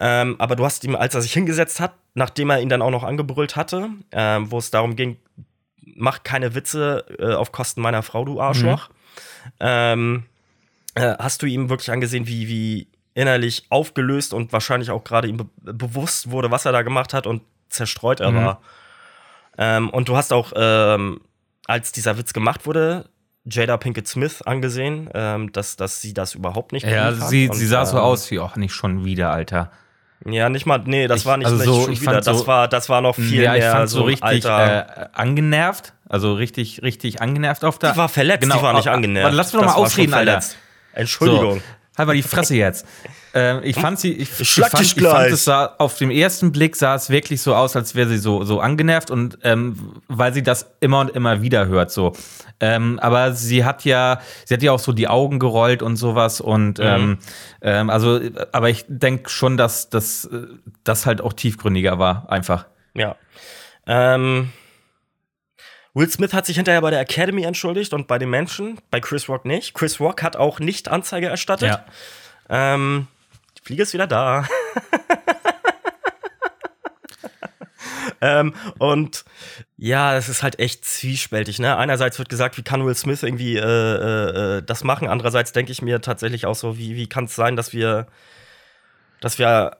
Ähm, 0.00 0.36
aber 0.38 0.56
du 0.56 0.64
hast 0.64 0.84
ihm, 0.84 0.96
als 0.96 1.14
er 1.14 1.22
sich 1.22 1.32
hingesetzt 1.32 1.80
hat, 1.80 1.94
nachdem 2.14 2.50
er 2.50 2.60
ihn 2.60 2.68
dann 2.68 2.82
auch 2.82 2.90
noch 2.90 3.04
angebrüllt 3.04 3.56
hatte, 3.56 3.90
ähm, 4.12 4.50
wo 4.50 4.58
es 4.58 4.70
darum 4.70 4.96
ging, 4.96 5.18
mach 5.80 6.22
keine 6.22 6.54
Witze 6.54 7.04
äh, 7.18 7.34
auf 7.34 7.52
Kosten 7.52 7.80
meiner 7.80 8.02
Frau, 8.02 8.24
du 8.24 8.40
Arschloch, 8.40 8.88
mhm. 8.88 8.94
ähm, 9.60 10.22
äh, 10.94 11.14
hast 11.18 11.42
du 11.42 11.46
ihm 11.46 11.68
wirklich 11.68 11.90
angesehen, 11.90 12.26
wie, 12.26 12.48
wie 12.48 12.88
innerlich 13.14 13.66
aufgelöst 13.70 14.34
und 14.34 14.52
wahrscheinlich 14.52 14.90
auch 14.90 15.04
gerade 15.04 15.28
ihm 15.28 15.36
be 15.36 15.46
bewusst 15.72 16.30
wurde, 16.30 16.50
was 16.50 16.64
er 16.64 16.72
da 16.72 16.82
gemacht 16.82 17.14
hat 17.14 17.26
und 17.26 17.42
zerstreut 17.68 18.20
er 18.20 18.32
mhm. 18.32 18.36
war. 18.36 18.60
Ähm, 19.56 19.90
und 19.90 20.08
du 20.08 20.16
hast 20.16 20.32
auch 20.32 20.52
ähm, 20.56 21.20
als 21.66 21.92
dieser 21.92 22.18
Witz 22.18 22.32
gemacht 22.32 22.66
wurde, 22.66 23.06
Jada 23.44 23.76
Pinkett 23.76 24.08
Smith 24.08 24.42
angesehen, 24.42 25.10
ähm, 25.14 25.52
dass, 25.52 25.76
dass 25.76 26.00
sie 26.00 26.14
das 26.14 26.34
überhaupt 26.34 26.72
nicht 26.72 26.86
Ja, 26.86 27.12
sie, 27.12 27.48
und, 27.48 27.56
sie 27.56 27.66
sah 27.66 27.84
so 27.84 27.98
ähm, 27.98 28.02
aus 28.02 28.30
wie, 28.30 28.40
ach, 28.40 28.56
nicht 28.56 28.72
schon 28.72 29.04
wieder, 29.04 29.30
Alter. 29.30 29.70
Ja, 30.26 30.48
nicht 30.48 30.64
mal, 30.64 30.80
nee, 30.86 31.06
das 31.06 31.20
ich, 31.20 31.26
war 31.26 31.36
nicht 31.36 31.48
also 31.48 31.62
so, 31.62 31.84
schon 31.84 32.00
wieder. 32.00 32.20
Das, 32.22 32.38
so, 32.38 32.46
war, 32.46 32.68
das 32.68 32.88
war 32.88 33.02
noch 33.02 33.14
viel 33.14 33.42
ja, 33.42 33.52
mehr. 33.52 33.58
Ich 33.58 33.72
fand 33.72 33.90
so, 33.90 33.98
so 33.98 34.04
richtig 34.04 34.44
äh, 34.46 34.84
angenervt, 35.12 35.92
also 36.08 36.32
richtig, 36.32 36.82
richtig 36.82 37.20
angenervt 37.20 37.64
auf 37.64 37.78
der. 37.78 37.92
Die 37.92 37.98
war 37.98 38.08
verletzt, 38.08 38.42
genau, 38.42 38.56
die 38.56 38.62
war 38.62 38.72
nicht 38.74 38.88
angenervt. 38.88 39.26
Aber 39.26 39.36
lass 39.36 39.52
mich 39.52 39.60
doch 39.60 39.68
mal 39.68 39.74
ausreden, 39.74 40.14
Alter. 40.14 40.40
Entschuldigung. 40.94 41.60
Halt 41.96 42.08
mal 42.08 42.14
die 42.14 42.22
Fresse 42.22 42.56
jetzt. 42.56 42.86
Ähm, 43.34 43.60
ich 43.62 43.76
fand 43.76 44.00
sie, 44.00 44.12
ich, 44.12 44.40
ich, 44.40 44.54
fand, 44.54 44.80
ich 44.80 44.94
fand, 44.94 45.30
es 45.30 45.44
sah, 45.44 45.74
auf 45.78 45.96
dem 45.96 46.10
ersten 46.10 46.50
Blick 46.50 46.74
sah 46.74 46.94
es 46.94 47.10
wirklich 47.10 47.40
so 47.40 47.54
aus, 47.54 47.76
als 47.76 47.94
wäre 47.94 48.08
sie 48.08 48.18
so, 48.18 48.44
so 48.44 48.60
angenervt 48.60 49.10
und 49.10 49.38
ähm, 49.42 50.00
weil 50.08 50.32
sie 50.32 50.42
das 50.42 50.72
immer 50.80 51.00
und 51.00 51.10
immer 51.10 51.42
wieder 51.42 51.66
hört, 51.66 51.90
so. 51.92 52.12
Ähm, 52.60 52.98
aber 53.00 53.32
sie 53.32 53.64
hat 53.64 53.84
ja, 53.84 54.20
sie 54.44 54.54
hat 54.54 54.62
ja 54.62 54.72
auch 54.72 54.78
so 54.78 54.92
die 54.92 55.08
Augen 55.08 55.38
gerollt 55.38 55.82
und 55.82 55.96
sowas 55.96 56.40
und 56.40 56.78
mhm. 56.78 56.84
ähm, 56.84 57.18
ähm 57.62 57.90
also, 57.90 58.20
aber 58.52 58.70
ich 58.70 58.84
denke 58.88 59.30
schon, 59.30 59.56
dass 59.56 59.88
das 59.88 60.28
das 60.82 61.06
halt 61.06 61.20
auch 61.20 61.32
tiefgründiger 61.32 61.98
war, 61.98 62.30
einfach. 62.30 62.66
Ja. 62.94 63.16
Ähm, 63.86 64.52
Will 65.94 66.10
Smith 66.10 66.32
hat 66.32 66.44
sich 66.44 66.56
hinterher 66.56 66.80
bei 66.80 66.90
der 66.90 67.00
Academy 67.00 67.44
entschuldigt 67.44 67.94
und 67.94 68.08
bei 68.08 68.18
den 68.18 68.28
Menschen, 68.28 68.78
bei 68.90 69.00
Chris 69.00 69.28
Rock 69.28 69.44
nicht. 69.44 69.74
Chris 69.74 70.00
Rock 70.00 70.22
hat 70.22 70.36
auch 70.36 70.58
nicht 70.58 70.88
Anzeige 70.88 71.28
erstattet. 71.28 71.68
Ja. 71.68 72.74
Ähm, 72.74 73.06
Fliege 73.62 73.84
ist 73.84 73.94
wieder 73.94 74.08
da. 74.08 74.40
ähm, 78.20 78.54
und 78.78 79.24
ja, 79.76 80.16
es 80.16 80.28
ist 80.28 80.42
halt 80.42 80.58
echt 80.58 80.84
zwiespältig. 80.84 81.60
Ne? 81.60 81.76
Einerseits 81.76 82.18
wird 82.18 82.28
gesagt, 82.28 82.58
wie 82.58 82.62
kann 82.62 82.84
Will 82.84 82.96
Smith 82.96 83.22
irgendwie 83.22 83.56
äh, 83.56 83.62
äh, 83.62 84.58
äh 84.58 84.62
das 84.62 84.82
machen? 84.82 85.08
Andererseits 85.08 85.52
denke 85.52 85.70
ich 85.70 85.80
mir 85.80 86.00
tatsächlich 86.00 86.44
auch 86.44 86.56
so, 86.56 86.76
wie, 86.76 86.96
wie 86.96 87.06
kann 87.06 87.24
es 87.24 87.36
sein, 87.36 87.54
dass 87.54 87.72
wir, 87.72 88.08
dass 89.20 89.38
wir 89.38 89.76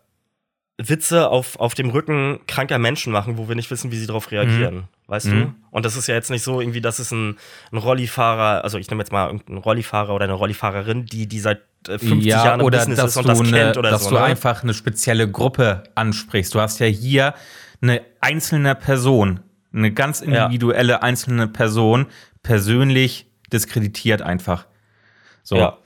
Witze 0.79 1.29
auf, 1.29 1.59
auf 1.59 1.75
dem 1.75 1.91
Rücken 1.91 2.41
kranker 2.47 2.79
Menschen 2.79 3.13
machen, 3.13 3.37
wo 3.37 3.49
wir 3.49 3.57
nicht 3.57 3.71
wissen, 3.71 3.91
wie 3.91 3.99
sie 3.99 4.07
darauf 4.07 4.31
reagieren. 4.31 4.75
Mhm. 4.75 4.89
Weißt 5.07 5.27
mhm. 5.27 5.41
du? 5.41 5.55
Und 5.71 5.85
das 5.85 5.97
ist 5.97 6.07
ja 6.07 6.15
jetzt 6.15 6.31
nicht 6.31 6.43
so 6.43 6.61
irgendwie, 6.61 6.81
dass 6.81 6.99
es 6.99 7.11
ein, 7.11 7.37
ein 7.73 7.79
Rollifahrer, 7.79 8.65
also 8.65 8.79
ich 8.79 8.89
nehme 8.89 9.03
jetzt 9.03 9.13
mal 9.13 9.29
einen 9.29 9.59
Rollifahrer 9.59 10.15
oder 10.15 10.25
eine 10.25 10.33
Rollifahrerin, 10.33 11.05
die, 11.05 11.27
die 11.27 11.41
seit 11.41 11.63
50 11.87 12.11
äh, 12.11 12.29
ja, 12.29 12.45
Jahren 12.45 12.61
im 12.61 12.67
oder 12.67 12.79
Business 12.79 13.05
ist 13.05 13.17
und 13.17 13.29
das 13.29 13.41
eine, 13.41 13.51
kennt 13.51 13.77
oder 13.77 13.91
dass 13.91 14.05
so. 14.05 14.11
Dass 14.11 14.19
du 14.19 14.25
ne? 14.25 14.25
einfach 14.25 14.63
eine 14.63 14.73
spezielle 14.73 15.31
Gruppe 15.31 15.83
ansprichst. 15.95 16.55
Du 16.55 16.61
hast 16.61 16.79
ja 16.81 16.87
hier 16.87 17.35
eine 17.83 18.01
einzelne 18.21 18.75
Person, 18.75 19.41
eine 19.75 19.93
ganz 19.93 20.23
individuelle 20.23 20.95
ja. 20.95 21.03
einzelne 21.03 21.49
Person 21.49 22.07
persönlich 22.43 23.27
diskreditiert 23.53 24.23
einfach. 24.23 24.67
So. 25.43 25.57
Ja. 25.57 25.79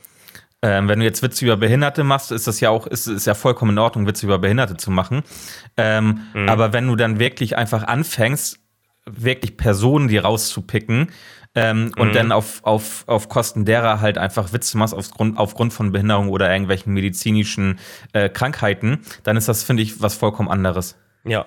Ähm, 0.60 0.88
wenn 0.88 0.98
du 0.98 1.04
jetzt 1.04 1.22
Witze 1.22 1.44
über 1.44 1.56
Behinderte 1.56 2.02
machst, 2.02 2.32
ist 2.32 2.46
das 2.46 2.58
ja 2.60 2.70
auch, 2.70 2.86
ist, 2.86 3.06
ist 3.06 3.26
ja 3.26 3.34
vollkommen 3.34 3.72
in 3.72 3.78
Ordnung, 3.78 4.06
Witze 4.06 4.26
über 4.26 4.38
Behinderte 4.38 4.76
zu 4.76 4.90
machen. 4.90 5.22
Ähm, 5.76 6.20
mhm. 6.34 6.48
Aber 6.48 6.72
wenn 6.72 6.86
du 6.88 6.96
dann 6.96 7.20
wirklich 7.20 7.56
einfach 7.56 7.84
anfängst, 7.84 8.58
wirklich 9.10 9.56
Personen 9.56 10.08
die 10.08 10.18
rauszupicken 10.18 11.10
ähm, 11.54 11.84
mhm. 11.84 11.92
und 11.96 12.14
dann 12.14 12.32
auf, 12.32 12.60
auf, 12.62 13.04
auf 13.06 13.28
Kosten 13.28 13.64
derer 13.64 14.00
halt 14.00 14.18
einfach 14.18 14.52
Witze 14.52 14.78
machst 14.78 14.94
aufgrund, 14.94 15.38
aufgrund 15.38 15.72
von 15.72 15.92
Behinderung 15.92 16.28
oder 16.28 16.50
irgendwelchen 16.50 16.92
medizinischen 16.92 17.78
äh, 18.12 18.28
Krankheiten, 18.28 19.00
dann 19.24 19.36
ist 19.36 19.48
das, 19.48 19.64
finde 19.64 19.82
ich, 19.82 20.00
was 20.00 20.14
vollkommen 20.14 20.48
anderes. 20.48 20.96
Ja. 21.24 21.46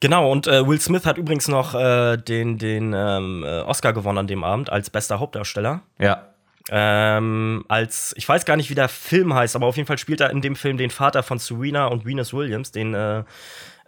Genau, 0.00 0.30
und 0.30 0.46
äh, 0.46 0.64
Will 0.66 0.80
Smith 0.80 1.06
hat 1.06 1.18
übrigens 1.18 1.48
noch 1.48 1.74
äh, 1.74 2.16
den, 2.16 2.58
den 2.58 2.92
ähm, 2.96 3.42
äh, 3.44 3.60
Oscar 3.62 3.92
gewonnen 3.92 4.18
an 4.18 4.26
dem 4.28 4.44
Abend 4.44 4.70
als 4.70 4.90
bester 4.90 5.18
Hauptdarsteller. 5.18 5.82
Ja. 5.98 6.28
Ähm, 6.70 7.64
als, 7.68 8.14
ich 8.16 8.28
weiß 8.28 8.44
gar 8.44 8.56
nicht, 8.56 8.70
wie 8.70 8.74
der 8.74 8.88
Film 8.88 9.34
heißt, 9.34 9.56
aber 9.56 9.66
auf 9.66 9.76
jeden 9.76 9.86
Fall 9.86 9.98
spielt 9.98 10.20
er 10.20 10.30
in 10.30 10.40
dem 10.40 10.54
Film 10.54 10.76
den 10.76 10.90
Vater 10.90 11.22
von 11.22 11.38
Serena 11.38 11.86
und 11.86 12.04
Venus 12.04 12.32
Williams, 12.32 12.70
den 12.70 12.94
äh, 12.94 13.24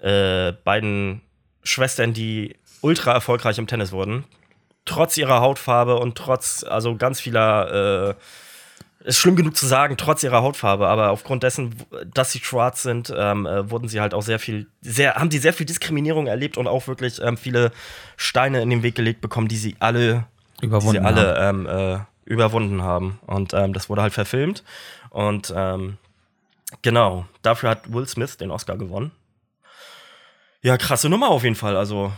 äh, 0.00 0.52
beiden 0.64 1.20
Schwestern, 1.62 2.12
die 2.12 2.56
ultra 2.80 3.12
erfolgreich 3.12 3.58
im 3.58 3.66
Tennis 3.66 3.92
wurden. 3.92 4.24
Trotz 4.84 5.16
ihrer 5.16 5.40
Hautfarbe 5.40 5.98
und 5.98 6.16
trotz, 6.16 6.64
also 6.64 6.96
ganz 6.96 7.20
vieler, 7.20 8.16
äh, 9.00 9.08
ist 9.08 9.18
schlimm 9.18 9.36
genug 9.36 9.56
zu 9.56 9.66
sagen, 9.66 9.96
trotz 9.96 10.22
ihrer 10.22 10.42
Hautfarbe, 10.42 10.88
aber 10.88 11.10
aufgrund 11.10 11.42
dessen, 11.42 11.74
dass 12.12 12.32
sie 12.32 12.40
schwarz 12.40 12.82
sind, 12.82 13.12
ähm, 13.16 13.46
äh, 13.46 13.70
wurden 13.70 13.88
sie 13.88 14.00
halt 14.00 14.14
auch 14.14 14.22
sehr 14.22 14.38
viel, 14.38 14.66
sehr, 14.82 15.14
haben 15.14 15.30
die 15.30 15.38
sehr 15.38 15.52
viel 15.52 15.66
Diskriminierung 15.66 16.26
erlebt 16.26 16.58
und 16.58 16.66
auch 16.66 16.86
wirklich 16.86 17.20
ähm, 17.22 17.36
viele 17.36 17.72
Steine 18.16 18.62
in 18.62 18.70
den 18.70 18.82
Weg 18.82 18.94
gelegt 18.94 19.20
bekommen, 19.20 19.48
die 19.48 19.56
sie 19.56 19.76
alle 19.80 20.26
überwunden, 20.60 21.00
sie 21.00 21.06
alle, 21.06 21.36
haben. 21.36 21.66
Ähm, 21.66 21.96
äh, 21.96 21.98
überwunden 22.30 22.82
haben. 22.82 23.18
Und 23.26 23.54
ähm, 23.54 23.72
das 23.72 23.88
wurde 23.88 24.02
halt 24.02 24.12
verfilmt. 24.12 24.62
Und 25.10 25.52
ähm, 25.54 25.98
genau, 26.82 27.26
dafür 27.42 27.70
hat 27.70 27.92
Will 27.92 28.06
Smith 28.06 28.36
den 28.36 28.50
Oscar 28.50 28.76
gewonnen. 28.76 29.10
Ja, 30.62 30.76
krasse 30.76 31.08
Nummer 31.08 31.28
auf 31.28 31.42
jeden 31.42 31.56
Fall. 31.56 31.76
Also, 31.76 32.12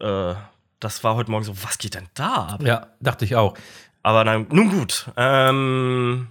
äh, 0.00 0.34
das 0.80 1.02
war 1.02 1.16
heute 1.16 1.30
Morgen 1.30 1.44
so, 1.44 1.62
was 1.64 1.78
geht 1.78 1.94
denn 1.94 2.08
da 2.14 2.48
ab? 2.52 2.62
Ja, 2.62 2.88
dachte 3.00 3.24
ich 3.24 3.34
auch. 3.34 3.54
Aber 4.02 4.24
dann, 4.24 4.46
nun 4.50 4.70
gut. 4.70 5.10
Ähm, 5.16 6.28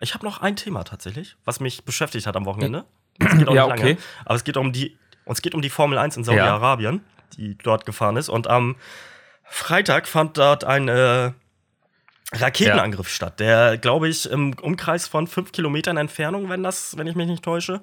ich 0.00 0.14
habe 0.14 0.24
noch 0.24 0.40
ein 0.40 0.56
Thema 0.56 0.84
tatsächlich, 0.84 1.36
was 1.44 1.60
mich 1.60 1.84
beschäftigt 1.84 2.26
hat 2.26 2.36
am 2.36 2.44
Wochenende. 2.44 2.84
Es 3.18 3.38
geht 3.38 3.48
auch 3.48 3.54
ja, 3.54 3.66
nicht 3.66 3.78
lange, 3.78 3.92
okay. 3.92 4.02
aber 4.24 4.34
es 4.34 4.44
geht 4.44 4.56
um 4.56 4.72
die, 4.72 4.96
es 5.26 5.42
geht 5.42 5.54
um 5.54 5.62
die 5.62 5.70
Formel 5.70 5.98
1 5.98 6.16
in 6.16 6.24
Saudi-Arabien, 6.24 6.94
ja. 6.94 7.36
die 7.36 7.58
dort 7.58 7.86
gefahren 7.86 8.16
ist. 8.16 8.28
Und 8.28 8.46
am 8.46 8.76
Freitag 9.44 10.08
fand 10.08 10.38
dort 10.38 10.64
ein 10.64 10.88
äh, 10.88 11.32
Raketenangriff 12.34 13.08
ja. 13.08 13.14
statt, 13.14 13.40
der, 13.40 13.78
glaube 13.78 14.08
ich, 14.08 14.30
im 14.30 14.54
Umkreis 14.60 15.06
von 15.06 15.26
fünf 15.26 15.52
Kilometern 15.52 15.96
Entfernung, 15.96 16.48
wenn 16.48 16.62
das, 16.62 16.96
wenn 16.96 17.06
ich 17.06 17.14
mich 17.14 17.26
nicht 17.26 17.42
täusche, 17.42 17.80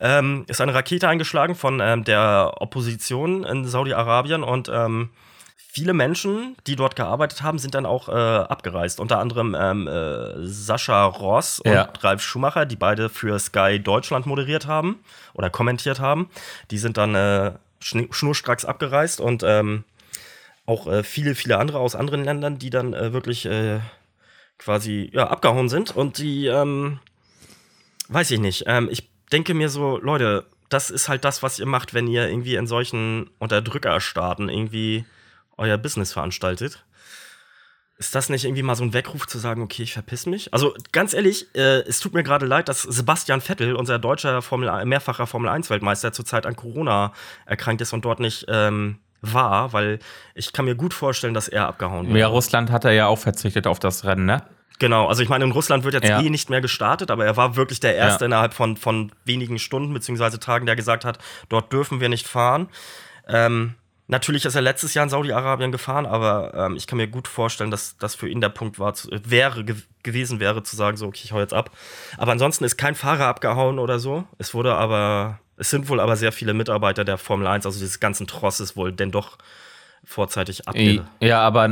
ähm, 0.00 0.44
ist 0.48 0.60
eine 0.60 0.74
Rakete 0.74 1.08
eingeschlagen 1.08 1.54
von 1.54 1.80
ähm, 1.80 2.04
der 2.04 2.54
Opposition 2.58 3.44
in 3.44 3.64
Saudi-Arabien 3.64 4.42
und 4.42 4.70
ähm, 4.72 5.10
viele 5.56 5.92
Menschen, 5.92 6.56
die 6.66 6.76
dort 6.76 6.96
gearbeitet 6.96 7.42
haben, 7.42 7.58
sind 7.58 7.74
dann 7.74 7.86
auch 7.86 8.08
äh, 8.08 8.12
abgereist. 8.12 9.00
Unter 9.00 9.18
anderem 9.18 9.56
ähm, 9.58 9.86
äh, 9.86 10.46
Sascha 10.46 11.04
Ross 11.04 11.60
und 11.60 11.72
ja. 11.72 11.88
Ralf 12.00 12.22
Schumacher, 12.22 12.66
die 12.66 12.76
beide 12.76 13.08
für 13.08 13.38
Sky 13.38 13.78
Deutschland 13.78 14.26
moderiert 14.26 14.66
haben 14.66 15.00
oder 15.32 15.50
kommentiert 15.50 16.00
haben. 16.00 16.28
Die 16.70 16.78
sind 16.78 16.96
dann 16.96 17.14
äh, 17.14 17.52
schnurstracks 17.80 18.64
abgereist 18.64 19.20
und 19.20 19.42
ähm, 19.42 19.84
auch 20.70 20.86
äh, 20.86 21.02
viele, 21.02 21.34
viele 21.34 21.58
andere 21.58 21.78
aus 21.78 21.96
anderen 21.96 22.24
Ländern, 22.24 22.58
die 22.58 22.70
dann 22.70 22.94
äh, 22.94 23.12
wirklich 23.12 23.44
äh, 23.44 23.80
quasi 24.56 25.10
ja, 25.12 25.28
abgehauen 25.28 25.68
sind. 25.68 25.96
Und 25.96 26.18
die, 26.18 26.46
ähm, 26.46 27.00
weiß 28.08 28.30
ich 28.30 28.38
nicht, 28.38 28.64
ähm, 28.66 28.88
ich 28.90 29.10
denke 29.32 29.52
mir 29.52 29.68
so, 29.68 29.98
Leute, 29.98 30.46
das 30.68 30.90
ist 30.90 31.08
halt 31.08 31.24
das, 31.24 31.42
was 31.42 31.58
ihr 31.58 31.66
macht, 31.66 31.92
wenn 31.92 32.06
ihr 32.06 32.28
irgendwie 32.28 32.54
in 32.54 32.68
solchen 32.68 33.28
Unterdrückerstaaten 33.38 34.48
irgendwie 34.48 35.04
euer 35.58 35.76
Business 35.76 36.12
veranstaltet. 36.12 36.84
Ist 37.98 38.14
das 38.14 38.30
nicht 38.30 38.44
irgendwie 38.44 38.62
mal 38.62 38.76
so 38.76 38.84
ein 38.84 38.94
Weckruf 38.94 39.26
zu 39.26 39.38
sagen, 39.38 39.62
okay, 39.62 39.82
ich 39.82 39.92
verpiss 39.92 40.24
mich? 40.24 40.54
Also 40.54 40.74
ganz 40.92 41.12
ehrlich, 41.12 41.54
äh, 41.54 41.80
es 41.80 41.98
tut 41.98 42.14
mir 42.14 42.22
gerade 42.22 42.46
leid, 42.46 42.68
dass 42.68 42.82
Sebastian 42.82 43.42
Vettel, 43.42 43.74
unser 43.74 43.98
deutscher 43.98 44.40
Formel, 44.40 44.86
mehrfacher 44.86 45.26
Formel 45.26 45.50
1-Weltmeister, 45.50 46.12
zurzeit 46.12 46.46
an 46.46 46.56
Corona 46.56 47.12
erkrankt 47.44 47.82
ist 47.82 47.92
und 47.92 48.04
dort 48.04 48.20
nicht 48.20 48.46
ähm, 48.48 49.00
war, 49.22 49.72
weil 49.72 49.98
ich 50.34 50.52
kann 50.52 50.64
mir 50.64 50.74
gut 50.74 50.94
vorstellen, 50.94 51.34
dass 51.34 51.48
er 51.48 51.66
abgehauen 51.68 52.08
wird. 52.08 52.18
Ja, 52.18 52.28
Russland 52.28 52.70
hat 52.70 52.84
er 52.84 52.92
ja 52.92 53.06
auch 53.06 53.18
verzichtet 53.18 53.66
auf 53.66 53.78
das 53.78 54.04
Rennen, 54.04 54.26
ne? 54.26 54.42
Genau, 54.78 55.08
also 55.08 55.22
ich 55.22 55.28
meine, 55.28 55.44
in 55.44 55.50
Russland 55.50 55.84
wird 55.84 55.92
jetzt 55.92 56.08
ja. 56.08 56.20
eh 56.20 56.30
nicht 56.30 56.48
mehr 56.48 56.62
gestartet, 56.62 57.10
aber 57.10 57.26
er 57.26 57.36
war 57.36 57.54
wirklich 57.54 57.80
der 57.80 57.96
Erste 57.96 58.24
ja. 58.24 58.26
innerhalb 58.26 58.54
von, 58.54 58.78
von 58.78 59.12
wenigen 59.26 59.58
Stunden 59.58 59.92
bzw. 59.92 60.38
Tagen, 60.38 60.64
der 60.64 60.74
gesagt 60.74 61.04
hat, 61.04 61.18
dort 61.50 61.70
dürfen 61.70 62.00
wir 62.00 62.08
nicht 62.08 62.26
fahren. 62.26 62.68
Ähm, 63.28 63.74
Natürlich 64.10 64.44
ist 64.44 64.56
er 64.56 64.60
letztes 64.60 64.94
Jahr 64.94 65.04
in 65.04 65.08
Saudi-Arabien 65.08 65.70
gefahren, 65.70 66.04
aber 66.04 66.52
ähm, 66.56 66.74
ich 66.74 66.88
kann 66.88 66.96
mir 66.96 67.06
gut 67.06 67.28
vorstellen, 67.28 67.70
dass 67.70 67.96
das 67.96 68.16
für 68.16 68.28
ihn 68.28 68.40
der 68.40 68.48
Punkt 68.48 68.80
war, 68.80 68.92
wäre 69.08 69.62
ge 69.64 69.76
gewesen 70.02 70.40
wäre, 70.40 70.64
zu 70.64 70.74
sagen, 70.74 70.96
so, 70.96 71.06
okay, 71.06 71.20
ich 71.22 71.32
hau 71.32 71.38
jetzt 71.38 71.54
ab. 71.54 71.70
Aber 72.16 72.32
ansonsten 72.32 72.64
ist 72.64 72.76
kein 72.76 72.96
Fahrer 72.96 73.26
abgehauen 73.26 73.78
oder 73.78 74.00
so. 74.00 74.24
Es 74.38 74.52
wurde 74.52 74.74
aber, 74.74 75.38
es 75.60 75.70
sind 75.70 75.88
wohl 75.88 76.00
aber 76.00 76.16
sehr 76.16 76.32
viele 76.32 76.54
Mitarbeiter 76.54 77.04
der 77.04 77.18
Formel 77.18 77.46
1, 77.46 77.66
also 77.66 77.78
dieses 77.78 78.00
ganzen 78.00 78.26
Trosses 78.26 78.76
wohl 78.76 78.92
denn 78.92 79.10
doch 79.10 79.36
vorzeitig 80.02 80.66
abgefahren. 80.66 81.06
Ja, 81.20 81.42
aber 81.42 81.68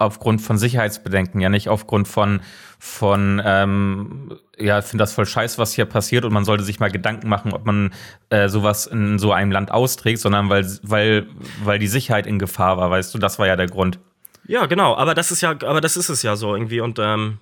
aufgrund 0.00 0.40
von 0.40 0.56
Sicherheitsbedenken, 0.56 1.40
ja 1.40 1.48
nicht 1.48 1.68
aufgrund 1.68 2.06
von, 2.06 2.40
von 2.78 3.42
ähm, 3.44 4.38
ja, 4.56 4.78
ich 4.78 4.84
finde 4.84 5.02
das 5.02 5.12
voll 5.12 5.26
scheiße, 5.26 5.58
was 5.58 5.72
hier 5.72 5.84
passiert 5.84 6.24
und 6.24 6.32
man 6.32 6.44
sollte 6.44 6.62
sich 6.62 6.78
mal 6.78 6.92
Gedanken 6.92 7.28
machen, 7.28 7.52
ob 7.52 7.66
man 7.66 7.92
äh, 8.30 8.48
sowas 8.48 8.86
in 8.86 9.18
so 9.18 9.32
einem 9.32 9.50
Land 9.50 9.72
austrägt, 9.72 10.20
sondern 10.20 10.48
weil, 10.48 10.64
weil, 10.82 11.26
weil 11.64 11.80
die 11.80 11.88
Sicherheit 11.88 12.26
in 12.26 12.38
Gefahr 12.38 12.76
war, 12.76 12.90
weißt 12.90 13.12
du, 13.12 13.18
das 13.18 13.40
war 13.40 13.48
ja 13.48 13.56
der 13.56 13.66
Grund. 13.66 13.98
Ja, 14.46 14.66
genau, 14.66 14.96
aber 14.96 15.14
das 15.14 15.32
ist 15.32 15.40
ja, 15.40 15.50
aber 15.50 15.80
das 15.80 15.96
ist 15.96 16.08
es 16.08 16.22
ja 16.22 16.36
so 16.36 16.54
irgendwie 16.54 16.80
und 16.80 17.00
ähm, 17.00 17.38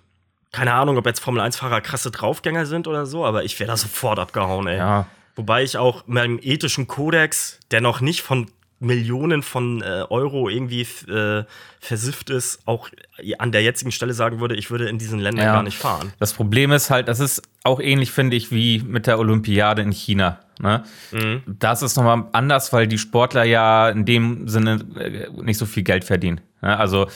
keine 0.53 0.73
Ahnung, 0.73 0.97
ob 0.97 1.05
jetzt 1.05 1.21
Formel-1-Fahrer 1.21 1.83
krasse 1.83 2.11
Draufgänger 2.11 2.65
sind 2.65 2.89
oder 2.89 3.05
so, 3.05 3.27
aber 3.27 3.45
ich 3.45 3.61
wäre 3.61 3.69
da 3.69 3.77
sofort 3.77 4.19
abgehauen, 4.19 4.67
ey. 4.67 4.79
Ja. 4.79 5.07
Wobei 5.37 5.63
ich 5.63 5.77
auch 5.77 6.07
meinem 6.07 6.39
ethischen 6.43 6.87
Kodex, 6.87 7.59
der 7.71 7.81
noch 7.81 8.01
nicht 8.01 8.23
von 8.23 8.51
Millionen 8.81 9.43
von 9.43 9.83
äh, 9.83 10.05
Euro 10.09 10.49
irgendwie 10.49 10.87
äh, 11.09 11.45
versifft 11.81 12.31
ist, 12.31 12.61
auch 12.67 12.89
an 13.39 13.53
der 13.53 13.63
jetzigen 13.63 13.93
Stelle 13.93 14.15
sagen 14.15 14.41
würde, 14.41 14.57
ich 14.57 14.71
würde 14.71 14.89
in 14.89 14.97
diesen 14.97 15.21
Ländern 15.21 15.45
ja. 15.45 15.53
gar 15.53 15.63
nicht 15.63 15.77
fahren. 15.77 16.13
Das 16.19 16.33
Problem 16.33 16.73
ist 16.73 16.89
halt, 16.89 17.07
das 17.07 17.21
ist 17.21 17.43
auch 17.63 17.79
ähnlich, 17.79 18.11
finde 18.11 18.37
ich, 18.37 18.51
wie 18.51 18.81
mit 18.81 19.07
der 19.07 19.19
Olympiade 19.19 19.83
in 19.83 19.93
China. 19.93 20.41
Ne? 20.61 20.83
Mhm. 21.13 21.43
Das 21.47 21.83
ist 21.83 21.97
nochmal 21.97 22.25
anders, 22.33 22.73
weil 22.73 22.87
die 22.87 22.97
Sportler 22.97 23.45
ja 23.45 23.91
in 23.91 24.07
dem 24.07 24.49
Sinne 24.49 24.81
äh, 24.99 25.29
nicht 25.43 25.59
so 25.59 25.67
viel 25.67 25.83
Geld 25.83 26.05
verdienen. 26.05 26.41
Ne? 26.63 26.79
Also 26.79 27.07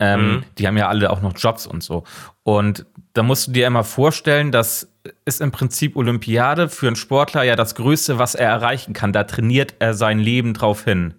ähm, 0.00 0.20
mhm. 0.20 0.44
die 0.58 0.66
haben 0.66 0.76
ja 0.76 0.88
alle 0.88 1.10
auch 1.10 1.22
noch 1.22 1.32
Jobs 1.36 1.66
und 1.66 1.82
so. 1.82 2.04
Und 2.42 2.84
da 3.14 3.22
musst 3.22 3.48
du 3.48 3.52
dir 3.52 3.66
immer 3.66 3.82
vorstellen, 3.82 4.52
dass 4.52 4.92
ist 5.24 5.40
im 5.40 5.50
Prinzip 5.50 5.96
Olympiade 5.96 6.68
für 6.68 6.86
einen 6.86 6.96
Sportler 6.96 7.42
ja 7.42 7.56
das 7.56 7.74
Größte, 7.74 8.18
was 8.18 8.34
er 8.34 8.48
erreichen 8.48 8.92
kann. 8.92 9.12
Da 9.12 9.24
trainiert 9.24 9.74
er 9.78 9.94
sein 9.94 10.18
Leben 10.18 10.54
drauf 10.54 10.84
hin. 10.84 11.14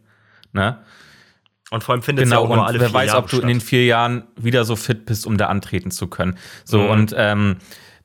Ne? 0.53 0.77
Und 1.71 1.83
vor 1.83 1.93
allem 1.93 2.01
findet 2.01 2.25
genau, 2.25 2.43
ja 2.43 2.49
auch 2.49 2.55
nur 2.55 2.65
alle 2.65 2.79
wer 2.79 2.93
weiß, 2.93 3.07
Jahre 3.07 3.19
ob 3.19 3.25
du 3.25 3.37
statt. 3.37 3.43
in 3.43 3.47
den 3.47 3.61
vier 3.61 3.85
Jahren 3.85 4.23
wieder 4.35 4.65
so 4.65 4.75
fit 4.75 5.05
bist, 5.05 5.27
um 5.27 5.37
da 5.37 5.47
antreten 5.47 5.91
zu 5.91 6.07
können. 6.07 6.37
So 6.63 6.79
mhm. 6.79 6.89
und 6.89 7.15
ähm, 7.15 7.57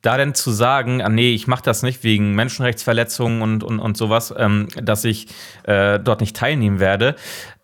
da 0.02 0.18
denn 0.18 0.34
zu 0.34 0.50
sagen, 0.50 1.00
ah, 1.00 1.08
nee, 1.08 1.32
ich 1.32 1.46
mache 1.46 1.62
das 1.62 1.82
nicht 1.82 2.04
wegen 2.04 2.34
Menschenrechtsverletzungen 2.34 3.40
und, 3.40 3.64
und, 3.64 3.80
und 3.80 3.96
sowas, 3.96 4.34
ähm, 4.36 4.68
dass 4.76 5.04
ich 5.04 5.28
äh, 5.62 5.98
dort 5.98 6.20
nicht 6.20 6.36
teilnehmen 6.36 6.78
werde, 6.78 7.16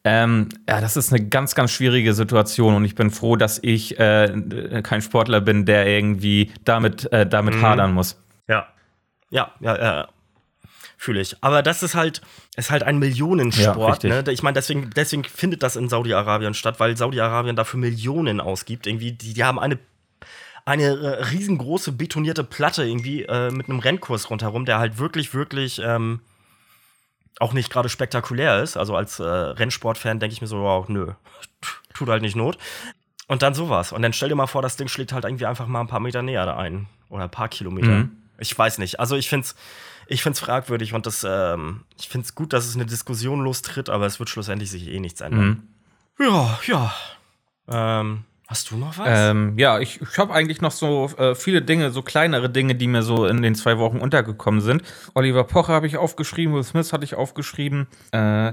ähm, 0.04 0.48
ja, 0.68 0.80
das 0.80 0.96
ist 0.96 1.12
eine 1.12 1.26
ganz, 1.26 1.54
ganz 1.54 1.70
schwierige 1.70 2.14
Situation 2.14 2.74
und 2.74 2.84
ich 2.84 2.94
bin 2.94 3.10
froh, 3.10 3.36
dass 3.36 3.58
ich 3.62 3.98
äh, 3.98 4.80
kein 4.82 5.02
Sportler 5.02 5.40
bin, 5.40 5.66
der 5.66 5.86
irgendwie 5.86 6.52
damit, 6.64 7.12
äh, 7.12 7.26
damit 7.26 7.56
mhm. 7.56 7.62
hadern 7.62 7.92
muss. 7.92 8.18
Ja. 8.48 8.68
Ja, 9.30 9.52
ja, 9.60 9.76
ja. 9.76 10.08
Fühle 10.96 11.20
ich. 11.20 11.36
Aber 11.42 11.62
das 11.62 11.82
ist 11.82 11.94
halt, 11.94 12.20
ist 12.56 12.70
halt 12.70 12.82
ein 12.82 12.98
Millionensport. 12.98 14.04
Ja, 14.04 14.22
ne? 14.22 14.32
Ich 14.32 14.42
meine, 14.42 14.54
deswegen, 14.54 14.90
deswegen 14.94 15.24
findet 15.24 15.62
das 15.62 15.76
in 15.76 15.88
Saudi-Arabien 15.88 16.52
statt, 16.52 16.78
weil 16.78 16.96
Saudi-Arabien 16.96 17.56
dafür 17.56 17.80
Millionen 17.80 18.40
ausgibt. 18.40 18.86
Irgendwie, 18.86 19.12
die, 19.12 19.32
die 19.32 19.44
haben 19.44 19.58
eine 19.58 19.78
eine 20.66 20.84
äh, 20.84 21.24
riesengroße 21.24 21.92
betonierte 21.92 22.44
Platte 22.44 22.84
irgendwie 22.84 23.22
äh, 23.22 23.50
mit 23.50 23.68
einem 23.68 23.78
Rennkurs 23.80 24.30
rundherum, 24.30 24.64
der 24.66 24.78
halt 24.78 24.98
wirklich, 24.98 25.34
wirklich 25.34 25.80
ähm, 25.82 26.20
auch 27.38 27.52
nicht 27.52 27.70
gerade 27.70 27.88
spektakulär 27.88 28.62
ist. 28.62 28.76
Also 28.76 28.96
als 28.96 29.18
äh, 29.18 29.24
Rennsportfan 29.24 30.20
denke 30.20 30.34
ich 30.34 30.40
mir 30.40 30.46
so, 30.46 30.60
wow, 30.60 30.88
nö, 30.88 31.12
tut 31.94 32.08
halt 32.08 32.22
nicht 32.22 32.36
Not. 32.36 32.58
Und 33.28 33.42
dann 33.42 33.54
sowas. 33.54 33.92
Und 33.92 34.02
dann 34.02 34.12
stell 34.12 34.28
dir 34.28 34.34
mal 34.34 34.46
vor, 34.48 34.62
das 34.62 34.76
Ding 34.76 34.88
schlägt 34.88 35.12
halt 35.12 35.24
irgendwie 35.24 35.46
einfach 35.46 35.66
mal 35.66 35.80
ein 35.80 35.86
paar 35.86 36.00
Meter 36.00 36.22
näher 36.22 36.46
da 36.46 36.56
ein. 36.56 36.86
Oder 37.08 37.24
ein 37.24 37.30
paar 37.30 37.48
Kilometer. 37.48 37.88
Mhm. 37.88 38.16
Ich 38.38 38.56
weiß 38.56 38.78
nicht. 38.78 38.98
Also 38.98 39.16
ich 39.16 39.28
finde 39.28 39.44
es 39.44 39.54
ich 40.10 40.24
find's 40.24 40.40
fragwürdig 40.40 40.92
und 40.92 41.06
das, 41.06 41.24
ähm, 41.26 41.84
ich 41.96 42.08
finde 42.08 42.24
es 42.24 42.34
gut, 42.34 42.52
dass 42.52 42.66
es 42.66 42.74
eine 42.74 42.84
Diskussion 42.84 43.42
lostritt, 43.42 43.88
aber 43.88 44.06
es 44.06 44.18
wird 44.18 44.28
schlussendlich 44.28 44.68
sich 44.68 44.88
eh 44.88 44.98
nichts 44.98 45.20
ändern. 45.20 45.62
Mhm. 46.18 46.26
Ja, 46.26 46.58
ja. 46.66 46.94
Ähm, 47.68 48.24
Hast 48.50 48.72
du 48.72 48.76
noch 48.76 48.98
was? 48.98 49.06
Ähm, 49.08 49.56
ja, 49.56 49.78
ich, 49.78 50.00
ich 50.00 50.18
habe 50.18 50.34
eigentlich 50.34 50.60
noch 50.60 50.72
so 50.72 51.08
äh, 51.18 51.36
viele 51.36 51.62
Dinge, 51.62 51.92
so 51.92 52.02
kleinere 52.02 52.50
Dinge, 52.50 52.74
die 52.74 52.88
mir 52.88 53.04
so 53.04 53.24
in 53.24 53.42
den 53.42 53.54
zwei 53.54 53.78
Wochen 53.78 53.98
untergekommen 53.98 54.60
sind. 54.60 54.82
Oliver 55.14 55.44
Pocher 55.44 55.72
habe 55.72 55.86
ich 55.86 55.96
aufgeschrieben, 55.96 56.52
Will 56.56 56.64
Smith 56.64 56.92
hatte 56.92 57.04
ich 57.04 57.14
aufgeschrieben. 57.14 57.86
Äh, 58.10 58.52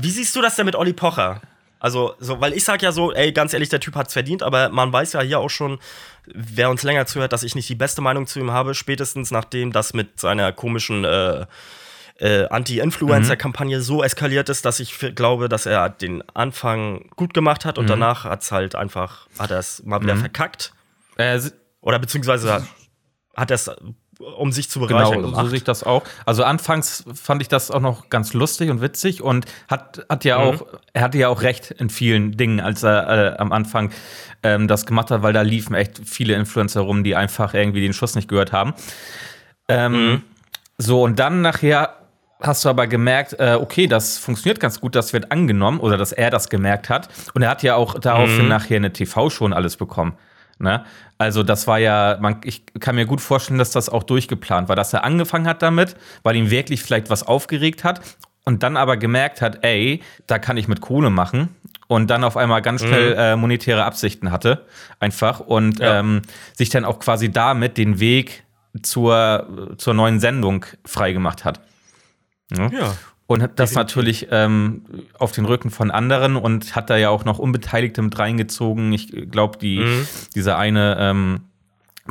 Wie 0.00 0.10
siehst 0.10 0.36
du 0.36 0.42
das 0.42 0.56
denn 0.56 0.66
mit 0.66 0.76
Olli 0.76 0.92
Pocher? 0.92 1.40
Also, 1.80 2.12
so, 2.20 2.42
weil 2.42 2.52
ich 2.52 2.64
sag 2.64 2.82
ja 2.82 2.92
so, 2.92 3.10
ey, 3.14 3.32
ganz 3.32 3.54
ehrlich, 3.54 3.70
der 3.70 3.80
Typ 3.80 3.94
hat's 3.94 4.12
verdient, 4.12 4.42
aber 4.42 4.68
man 4.68 4.92
weiß 4.92 5.14
ja 5.14 5.22
hier 5.22 5.38
auch 5.38 5.48
schon, 5.48 5.78
wer 6.26 6.68
uns 6.68 6.82
länger 6.82 7.06
zuhört, 7.06 7.32
dass 7.32 7.42
ich 7.42 7.54
nicht 7.54 7.70
die 7.70 7.74
beste 7.74 8.02
Meinung 8.02 8.26
zu 8.26 8.40
ihm 8.40 8.50
habe, 8.50 8.74
spätestens 8.74 9.30
nachdem 9.30 9.72
das 9.72 9.94
mit 9.94 10.20
seiner 10.20 10.52
komischen 10.52 11.06
äh, 11.06 11.46
äh, 12.18 12.46
Anti-Influencer-Kampagne 12.48 13.78
mhm. 13.78 13.82
so 13.82 14.02
eskaliert 14.02 14.48
ist, 14.48 14.64
dass 14.64 14.80
ich 14.80 14.98
glaube, 15.14 15.48
dass 15.48 15.66
er 15.66 15.88
den 15.88 16.22
Anfang 16.34 17.08
gut 17.16 17.34
gemacht 17.34 17.64
hat 17.64 17.78
und 17.78 17.84
mhm. 17.84 17.90
danach 17.90 18.24
hat 18.24 18.42
es 18.42 18.52
halt 18.52 18.74
einfach, 18.74 19.28
hat 19.38 19.50
er 19.50 19.58
es 19.58 19.82
mal 19.84 20.02
wieder 20.02 20.14
mhm. 20.14 20.20
verkackt. 20.20 20.72
Äh, 21.16 21.40
Oder 21.80 21.98
beziehungsweise 21.98 22.66
hat 23.36 23.50
er 23.50 23.54
es 23.54 23.70
um 24.18 24.50
sich 24.50 24.68
zu 24.68 24.80
bereichern 24.80 25.12
genau, 25.12 25.28
gemacht. 25.28 25.44
so 25.44 25.48
sehe 25.48 25.58
ich 25.58 25.64
das 25.64 25.84
auch. 25.84 26.02
Also 26.26 26.42
anfangs 26.42 27.04
fand 27.14 27.40
ich 27.40 27.48
das 27.48 27.70
auch 27.70 27.80
noch 27.80 28.10
ganz 28.10 28.32
lustig 28.32 28.70
und 28.70 28.80
witzig 28.80 29.22
und 29.22 29.46
hat, 29.68 30.04
hat 30.08 30.24
ja 30.24 30.38
mhm. 30.38 30.44
auch, 30.44 30.66
er 30.92 31.02
hatte 31.02 31.18
ja 31.18 31.28
auch 31.28 31.42
recht 31.42 31.70
in 31.70 31.88
vielen 31.88 32.36
Dingen, 32.36 32.60
als 32.60 32.82
er 32.82 33.34
äh, 33.34 33.38
am 33.38 33.52
Anfang 33.52 33.92
ähm, 34.42 34.66
das 34.66 34.86
gemacht 34.86 35.10
hat, 35.10 35.22
weil 35.22 35.32
da 35.32 35.42
liefen 35.42 35.74
echt 35.74 36.00
viele 36.04 36.34
Influencer 36.34 36.80
rum, 36.80 37.04
die 37.04 37.14
einfach 37.14 37.54
irgendwie 37.54 37.80
den 37.80 37.92
Schuss 37.92 38.16
nicht 38.16 38.28
gehört 38.28 38.52
haben. 38.52 38.74
Ähm, 39.68 39.92
mhm. 39.92 40.22
So, 40.78 41.02
und 41.02 41.18
dann 41.18 41.40
nachher 41.40 41.97
hast 42.40 42.64
du 42.64 42.68
aber 42.68 42.86
gemerkt, 42.86 43.34
äh, 43.38 43.58
okay, 43.60 43.86
das 43.86 44.18
funktioniert 44.18 44.60
ganz 44.60 44.80
gut, 44.80 44.94
das 44.94 45.12
wird 45.12 45.32
angenommen 45.32 45.80
oder 45.80 45.96
dass 45.96 46.12
er 46.12 46.30
das 46.30 46.48
gemerkt 46.48 46.88
hat. 46.88 47.08
Und 47.34 47.42
er 47.42 47.50
hat 47.50 47.62
ja 47.62 47.74
auch 47.74 47.98
daraufhin 47.98 48.42
mhm. 48.42 48.48
nachher 48.48 48.76
eine 48.76 48.92
TV-Show 48.92 49.44
und 49.44 49.52
alles 49.52 49.76
bekommen. 49.76 50.14
Ne? 50.58 50.84
Also 51.18 51.42
das 51.42 51.66
war 51.66 51.78
ja, 51.78 52.18
man, 52.20 52.40
ich 52.44 52.64
kann 52.80 52.96
mir 52.96 53.06
gut 53.06 53.20
vorstellen, 53.20 53.58
dass 53.58 53.70
das 53.70 53.88
auch 53.88 54.02
durchgeplant 54.02 54.68
war, 54.68 54.76
dass 54.76 54.92
er 54.92 55.04
angefangen 55.04 55.46
hat 55.46 55.62
damit, 55.62 55.96
weil 56.22 56.36
ihm 56.36 56.50
wirklich 56.50 56.82
vielleicht 56.82 57.10
was 57.10 57.26
aufgeregt 57.26 57.84
hat 57.84 58.00
und 58.44 58.62
dann 58.62 58.76
aber 58.76 58.96
gemerkt 58.96 59.40
hat, 59.40 59.64
ey, 59.64 60.02
da 60.26 60.38
kann 60.38 60.56
ich 60.56 60.68
mit 60.68 60.80
Kohle 60.80 61.10
machen 61.10 61.54
und 61.86 62.10
dann 62.10 62.24
auf 62.24 62.36
einmal 62.36 62.62
ganz 62.62 62.82
schnell 62.82 63.12
mhm. 63.12 63.18
äh, 63.18 63.36
monetäre 63.36 63.84
Absichten 63.84 64.32
hatte, 64.32 64.64
einfach 65.00 65.40
und 65.40 65.80
ja. 65.80 66.00
ähm, 66.00 66.22
sich 66.54 66.70
dann 66.70 66.84
auch 66.84 66.98
quasi 66.98 67.30
damit 67.30 67.78
den 67.78 68.00
Weg 68.00 68.44
zur, 68.82 69.74
zur 69.78 69.94
neuen 69.94 70.20
Sendung 70.20 70.66
freigemacht 70.84 71.44
hat. 71.44 71.60
Ja. 72.56 72.68
ja. 72.68 72.96
Und 73.26 73.42
hat 73.42 73.58
das 73.58 73.74
natürlich 73.74 74.28
ähm, 74.30 74.82
auf 75.18 75.32
den 75.32 75.44
Rücken 75.44 75.70
von 75.70 75.90
anderen 75.90 76.34
und 76.36 76.74
hat 76.74 76.88
da 76.88 76.96
ja 76.96 77.10
auch 77.10 77.26
noch 77.26 77.38
Unbeteiligte 77.38 78.00
mit 78.00 78.18
reingezogen. 78.18 78.90
Ich 78.94 79.12
glaube, 79.30 79.58
die, 79.58 79.80
mhm. 79.80 80.06
diese 80.34 80.56
eine 80.56 80.96
ähm, 80.98 81.40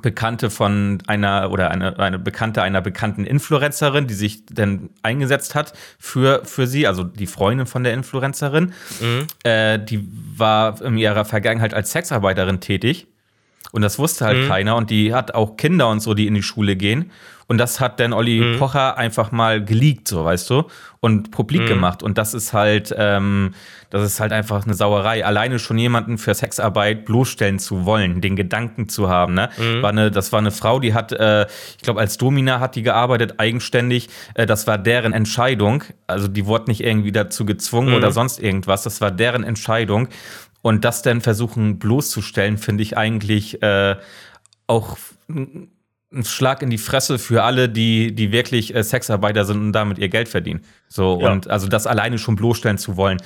Bekannte 0.02 0.50
von 0.50 1.00
einer 1.08 1.52
oder 1.52 1.72
eine, 1.72 1.98
eine 1.98 2.20
Bekannte 2.20 2.62
einer 2.62 2.82
bekannten 2.82 3.26
Influencerin, 3.26 4.08
die 4.08 4.14
sich 4.14 4.46
dann 4.46 4.90
eingesetzt 5.02 5.56
hat 5.56 5.74
für, 5.98 6.46
für 6.46 6.68
sie, 6.68 6.88
also 6.88 7.04
die 7.04 7.28
Freundin 7.28 7.66
von 7.66 7.84
der 7.84 7.94
Influencerin, 7.94 8.74
mhm. 9.00 9.28
äh, 9.44 9.80
die 9.80 10.08
war 10.36 10.80
in 10.82 10.98
ihrer 10.98 11.26
Vergangenheit 11.26 11.74
als 11.74 11.92
Sexarbeiterin 11.92 12.60
tätig. 12.60 13.08
Und 13.72 13.82
das 13.82 14.00
wusste 14.00 14.26
halt 14.26 14.44
mhm. 14.44 14.48
keiner. 14.48 14.76
Und 14.76 14.90
die 14.90 15.14
hat 15.14 15.34
auch 15.34 15.58
Kinder 15.58 15.90
und 15.90 16.00
so, 16.00 16.14
die 16.14 16.28
in 16.28 16.34
die 16.34 16.44
Schule 16.44 16.76
gehen. 16.76 17.12
Und 17.48 17.60
das 17.60 17.80
hat 17.80 18.00
dann 18.02 18.12
Olli 18.12 18.42
mhm. 18.42 18.60
Pocher 18.60 18.98
einfach 18.98 19.32
mal 19.32 19.64
geleakt, 19.64 20.10
so 20.10 20.26
weißt 20.26 20.50
du, 20.50 20.66
und 21.00 21.32
publik 21.32 21.62
mhm. 21.62 21.68
gemacht. 21.68 22.04
Und 22.04 22.18
das 22.18 22.34
ist 22.34 22.52
halt, 22.52 22.94
ähm, 22.98 23.54
das 23.90 24.04
ist 24.04 24.20
halt 24.20 24.34
einfach 24.34 24.66
eine 24.66 24.74
Sauerei. 24.74 25.26
Alleine 25.26 25.58
schon 25.58 25.78
jemanden 25.78 26.18
für 26.18 26.34
Sexarbeit 26.34 27.06
bloßstellen 27.06 27.58
zu 27.60 27.86
wollen, 27.86 28.20
den 28.20 28.36
Gedanken 28.36 28.90
zu 28.90 29.08
haben. 29.08 29.34
Ne? 29.34 29.50
Mhm. 29.58 29.82
War 29.82 29.92
eine, 29.92 30.12
das 30.12 30.34
war 30.34 30.40
eine 30.40 30.52
Frau, 30.52 30.82
die 30.82 30.94
hat, 30.94 31.14
äh, 31.14 31.48
ich 31.78 31.84
glaube, 31.84 32.02
als 32.02 32.18
Domina 32.18 32.60
hat 32.60 32.76
die 32.76 32.84
gearbeitet, 32.84 33.36
eigenständig. 33.38 34.10
Äh, 34.34 34.46
das 34.46 34.68
war 34.68 34.78
deren 34.78 35.14
Entscheidung. 35.14 35.86
Also 36.06 36.28
die 36.28 36.46
wurde 36.48 36.66
nicht 36.68 36.84
irgendwie 36.84 37.14
dazu 37.14 37.46
gezwungen 37.46 37.94
oder 37.94 38.10
mhm. 38.10 38.14
sonst 38.14 38.42
irgendwas. 38.42 38.84
Das 38.84 39.00
war 39.00 39.12
deren 39.12 39.46
Entscheidung. 39.46 40.10
Und 40.68 40.84
das 40.84 41.02
dann 41.02 41.22
versuchen 41.22 41.80
bloßzustellen, 41.80 42.58
finde 42.58 42.84
ich 42.84 42.98
eigentlich 42.98 43.64
äh, 43.64 43.96
auch 44.68 44.98
ein 45.30 45.70
Schlag 46.24 46.62
in 46.62 46.70
die 46.70 46.78
Fresse 46.78 47.20
für 47.20 47.44
alle, 47.44 47.70
die, 47.70 48.14
die 48.14 48.34
wirklich 48.34 48.76
äh, 48.76 48.84
Sexarbeiter 48.84 49.46
sind 49.46 49.62
und 49.62 49.72
damit 49.72 49.98
ihr 49.98 50.10
Geld 50.10 50.28
verdienen. 50.28 50.60
So, 50.90 51.22
ja. 51.22 51.32
und 51.32 51.50
also 51.50 51.70
das 51.70 51.88
alleine 51.88 52.18
schon 52.18 52.36
bloßstellen 52.36 52.78
zu 52.78 52.98
wollen. 52.98 53.20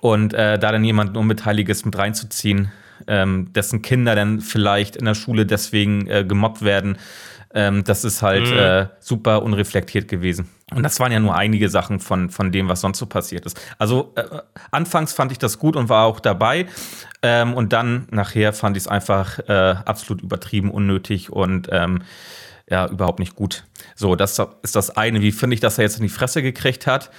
Und 0.00 0.32
äh, 0.32 0.58
da 0.58 0.72
dann 0.72 0.82
jemanden 0.82 1.18
Unbeteiligtes 1.18 1.84
mit 1.84 1.98
reinzuziehen, 1.98 2.72
ähm, 3.06 3.52
dessen 3.52 3.82
Kinder 3.82 4.14
dann 4.14 4.40
vielleicht 4.40 4.96
in 4.96 5.04
der 5.04 5.14
Schule 5.14 5.44
deswegen 5.44 6.06
äh, 6.06 6.24
gemobbt 6.24 6.62
werden, 6.62 6.96
ähm, 7.54 7.84
das 7.84 8.04
ist 8.04 8.22
halt 8.22 8.50
mhm. 8.50 8.58
äh, 8.58 8.86
super 9.00 9.42
unreflektiert 9.42 10.08
gewesen. 10.08 10.48
Und 10.74 10.82
das 10.82 11.00
waren 11.00 11.10
ja 11.10 11.18
nur 11.18 11.34
einige 11.34 11.70
Sachen 11.70 11.98
von, 11.98 12.28
von 12.28 12.52
dem, 12.52 12.68
was 12.68 12.82
sonst 12.82 12.98
so 12.98 13.06
passiert 13.06 13.46
ist. 13.46 13.58
Also 13.78 14.12
äh, 14.16 14.24
anfangs 14.70 15.14
fand 15.14 15.32
ich 15.32 15.38
das 15.38 15.58
gut 15.58 15.74
und 15.74 15.88
war 15.88 16.04
auch 16.04 16.20
dabei. 16.20 16.66
Ähm, 17.22 17.54
und 17.54 17.72
dann 17.72 18.06
nachher 18.10 18.52
fand 18.52 18.76
ich 18.76 18.82
es 18.84 18.88
einfach 18.88 19.38
äh, 19.48 19.76
absolut 19.84 20.22
übertrieben, 20.22 20.70
unnötig 20.70 21.30
und 21.30 21.68
ähm, 21.72 22.02
ja, 22.68 22.86
überhaupt 22.86 23.18
nicht 23.18 23.34
gut. 23.34 23.64
So, 23.94 24.14
das 24.14 24.38
ist 24.62 24.76
das 24.76 24.90
eine. 24.90 25.22
Wie 25.22 25.32
finde 25.32 25.54
ich, 25.54 25.60
dass 25.60 25.78
er 25.78 25.84
jetzt 25.84 25.96
in 25.96 26.02
die 26.02 26.10
Fresse 26.10 26.42
gekriegt 26.42 26.86
hat? 26.86 27.10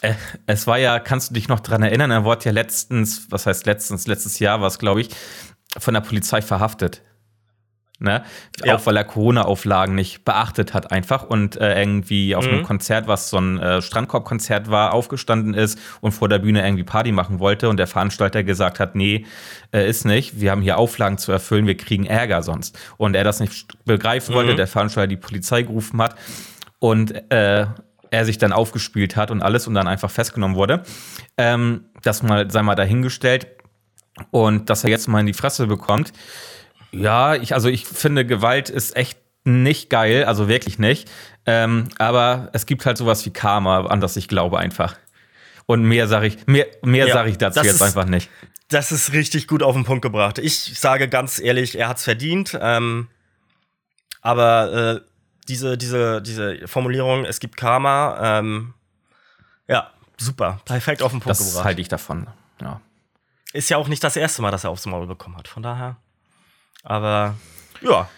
Äh, 0.00 0.14
es 0.46 0.68
war 0.68 0.78
ja, 0.78 1.00
kannst 1.00 1.30
du 1.30 1.34
dich 1.34 1.48
noch 1.48 1.58
dran 1.58 1.82
erinnern, 1.82 2.12
er 2.12 2.24
wurde 2.24 2.44
ja 2.44 2.52
letztens, 2.52 3.26
was 3.30 3.46
heißt 3.46 3.66
letztens, 3.66 4.06
letztes 4.06 4.38
Jahr 4.38 4.60
war 4.60 4.68
es, 4.68 4.78
glaube 4.78 5.00
ich, 5.00 5.08
von 5.76 5.94
der 5.94 6.02
Polizei 6.02 6.40
verhaftet 6.40 7.02
ne? 8.02 8.22
Ja. 8.64 8.74
Auch 8.74 8.86
weil 8.86 8.96
er 8.96 9.04
Corona-Auflagen 9.04 9.94
nicht 9.94 10.24
beachtet 10.24 10.74
hat 10.74 10.92
einfach 10.92 11.24
und 11.24 11.56
äh, 11.56 11.80
irgendwie 11.80 12.34
auf 12.34 12.46
mhm. 12.46 12.52
einem 12.52 12.62
Konzert, 12.64 13.06
was 13.06 13.30
so 13.30 13.38
ein 13.38 13.58
äh, 13.58 13.82
Strandkorb-Konzert 13.82 14.70
war, 14.70 14.92
aufgestanden 14.92 15.54
ist 15.54 15.78
und 16.00 16.12
vor 16.12 16.28
der 16.28 16.38
Bühne 16.38 16.64
irgendwie 16.64 16.84
Party 16.84 17.12
machen 17.12 17.38
wollte 17.38 17.68
und 17.68 17.76
der 17.76 17.86
Veranstalter 17.86 18.42
gesagt 18.44 18.80
hat, 18.80 18.94
nee, 18.94 19.26
äh, 19.72 19.88
ist 19.88 20.04
nicht, 20.04 20.40
wir 20.40 20.50
haben 20.50 20.62
hier 20.62 20.78
Auflagen 20.78 21.18
zu 21.18 21.32
erfüllen, 21.32 21.66
wir 21.66 21.76
kriegen 21.76 22.06
Ärger 22.06 22.42
sonst. 22.42 22.78
Und 22.96 23.14
er 23.14 23.24
das 23.24 23.40
nicht 23.40 23.84
begreifen 23.84 24.32
mhm. 24.32 24.36
wollte, 24.36 24.54
der 24.54 24.66
Veranstalter 24.66 25.08
die 25.08 25.16
Polizei 25.16 25.62
gerufen 25.62 26.00
hat 26.02 26.16
und 26.78 27.14
äh, 27.32 27.66
er 28.10 28.24
sich 28.26 28.38
dann 28.38 28.52
aufgespielt 28.52 29.16
hat 29.16 29.30
und 29.30 29.42
alles 29.42 29.66
und 29.66 29.74
dann 29.74 29.88
einfach 29.88 30.10
festgenommen 30.10 30.56
wurde. 30.56 30.82
Ähm, 31.38 31.86
das 32.02 32.22
mal, 32.22 32.50
sei 32.50 32.62
mal 32.62 32.74
dahingestellt. 32.74 33.46
Und 34.30 34.68
dass 34.68 34.84
er 34.84 34.90
jetzt 34.90 35.08
mal 35.08 35.20
in 35.20 35.26
die 35.26 35.32
Fresse 35.32 35.66
bekommt, 35.66 36.12
ja, 36.92 37.34
ich, 37.34 37.54
also 37.54 37.68
ich 37.68 37.86
finde, 37.86 38.24
Gewalt 38.26 38.70
ist 38.70 38.96
echt 38.96 39.18
nicht 39.44 39.90
geil, 39.90 40.24
also 40.24 40.48
wirklich 40.48 40.78
nicht. 40.78 41.10
Ähm, 41.46 41.88
aber 41.98 42.50
es 42.52 42.66
gibt 42.66 42.86
halt 42.86 42.96
sowas 42.96 43.24
wie 43.26 43.32
Karma, 43.32 43.86
an 43.86 44.00
das 44.00 44.16
ich 44.16 44.28
glaube 44.28 44.58
einfach. 44.58 44.96
Und 45.66 45.82
mehr 45.82 46.06
sage 46.06 46.26
ich, 46.26 46.46
mehr, 46.46 46.66
mehr 46.82 47.06
ja, 47.06 47.14
sage 47.14 47.30
ich 47.30 47.38
dazu 47.38 47.60
jetzt 47.60 47.74
ist, 47.74 47.82
einfach 47.82 48.04
nicht. 48.04 48.30
Das 48.68 48.92
ist 48.92 49.12
richtig 49.12 49.48
gut 49.48 49.62
auf 49.62 49.74
den 49.74 49.84
Punkt 49.84 50.02
gebracht. 50.02 50.38
Ich 50.38 50.78
sage 50.78 51.08
ganz 51.08 51.38
ehrlich, 51.40 51.78
er 51.78 51.88
hat 51.88 51.98
es 51.98 52.04
verdient. 52.04 52.56
Ähm, 52.60 53.08
aber 54.20 54.72
äh, 54.72 55.00
diese, 55.48 55.76
diese, 55.76 56.22
diese 56.22 56.68
Formulierung, 56.68 57.24
es 57.24 57.40
gibt 57.40 57.56
Karma, 57.56 58.38
ähm, 58.38 58.74
ja, 59.66 59.90
super. 60.16 60.60
Perfekt 60.64 61.02
auf 61.02 61.10
den 61.10 61.20
Punkt 61.20 61.30
das 61.30 61.38
gebracht. 61.38 61.56
Das 61.56 61.64
halte 61.64 61.80
ich 61.80 61.88
davon, 61.88 62.28
ja. 62.60 62.80
Ist 63.52 63.68
ja 63.68 63.76
auch 63.76 63.88
nicht 63.88 64.02
das 64.02 64.16
erste 64.16 64.40
Mal, 64.40 64.50
dass 64.50 64.64
er 64.64 64.70
aufs 64.70 64.86
Maul 64.86 65.06
bekommen 65.06 65.36
hat. 65.36 65.48
Von 65.48 65.62
daher. 65.62 65.96
Aber 66.82 67.36
ja. 67.80 68.08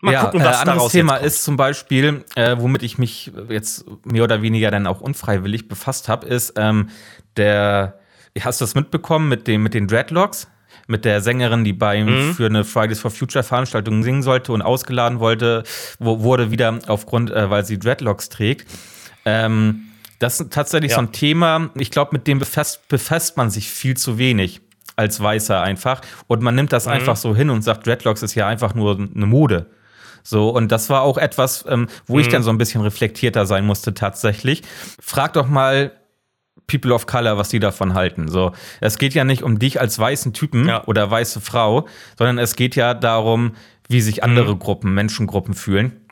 Mal 0.00 0.12
ja, 0.12 0.24
gucken, 0.24 0.44
was 0.44 0.58
äh, 0.58 0.60
anderes 0.60 0.92
Thema 0.92 1.16
ist 1.16 1.44
zum 1.44 1.56
Beispiel, 1.56 2.24
äh, 2.34 2.56
womit 2.58 2.82
ich 2.82 2.98
mich 2.98 3.32
jetzt 3.48 3.86
mehr 4.04 4.24
oder 4.24 4.42
weniger 4.42 4.70
dann 4.70 4.86
auch 4.86 5.00
unfreiwillig 5.00 5.66
befasst 5.66 6.08
habe, 6.08 6.26
ist 6.26 6.52
ähm, 6.56 6.90
der, 7.36 7.98
hast 8.38 8.60
du 8.60 8.64
das 8.64 8.74
mitbekommen 8.74 9.30
mit 9.30 9.48
dem 9.48 9.62
mit 9.62 9.72
den 9.72 9.88
Dreadlocks? 9.88 10.48
Mit 10.86 11.06
der 11.06 11.22
Sängerin, 11.22 11.64
die 11.64 11.72
bei 11.72 12.02
mhm. 12.02 12.34
für 12.34 12.44
eine 12.44 12.64
Fridays 12.64 13.00
for 13.00 13.10
Future 13.10 13.42
Veranstaltung 13.42 14.02
singen 14.02 14.22
sollte 14.22 14.52
und 14.52 14.60
ausgeladen 14.60 15.18
wollte, 15.18 15.62
wo, 15.98 16.20
wurde 16.20 16.50
wieder 16.50 16.78
aufgrund, 16.88 17.30
äh, 17.30 17.48
weil 17.48 17.64
sie 17.64 17.78
Dreadlocks 17.78 18.28
trägt. 18.28 18.68
Ähm, 19.24 19.86
das 20.18 20.40
ist 20.40 20.52
tatsächlich 20.52 20.90
ja. 20.90 20.96
so 20.96 21.02
ein 21.02 21.12
Thema, 21.12 21.70
ich 21.76 21.90
glaube, 21.90 22.10
mit 22.12 22.26
dem 22.26 22.38
befasst, 22.38 22.86
befasst 22.88 23.38
man 23.38 23.48
sich 23.48 23.70
viel 23.70 23.96
zu 23.96 24.18
wenig 24.18 24.63
als 24.96 25.20
Weißer 25.20 25.60
einfach. 25.60 26.00
Und 26.26 26.42
man 26.42 26.54
nimmt 26.54 26.72
das 26.72 26.86
mhm. 26.86 26.92
einfach 26.92 27.16
so 27.16 27.34
hin 27.34 27.50
und 27.50 27.62
sagt, 27.62 27.86
Dreadlocks 27.86 28.22
ist 28.22 28.34
ja 28.34 28.46
einfach 28.46 28.74
nur 28.74 28.96
eine 28.96 29.26
Mode. 29.26 29.66
So, 30.22 30.48
und 30.48 30.72
das 30.72 30.88
war 30.88 31.02
auch 31.02 31.18
etwas, 31.18 31.64
ähm, 31.68 31.86
wo 32.06 32.14
mhm. 32.14 32.20
ich 32.20 32.28
dann 32.28 32.42
so 32.42 32.50
ein 32.50 32.58
bisschen 32.58 32.80
reflektierter 32.80 33.44
sein 33.46 33.66
musste 33.66 33.92
tatsächlich. 33.92 34.62
Frag 35.00 35.34
doch 35.34 35.48
mal 35.48 35.92
People 36.66 36.94
of 36.94 37.06
Color, 37.06 37.36
was 37.36 37.50
die 37.50 37.60
davon 37.60 37.94
halten. 37.94 38.28
So, 38.28 38.52
es 38.80 38.96
geht 38.96 39.12
ja 39.12 39.24
nicht 39.24 39.42
um 39.42 39.58
dich 39.58 39.80
als 39.80 39.98
weißen 39.98 40.32
Typen 40.32 40.66
ja. 40.66 40.84
oder 40.86 41.10
weiße 41.10 41.42
Frau, 41.42 41.86
sondern 42.16 42.38
es 42.38 42.56
geht 42.56 42.74
ja 42.74 42.94
darum, 42.94 43.52
wie 43.88 44.00
sich 44.00 44.24
andere 44.24 44.54
mhm. 44.54 44.58
Gruppen, 44.60 44.94
Menschengruppen 44.94 45.54
fühlen. 45.54 46.03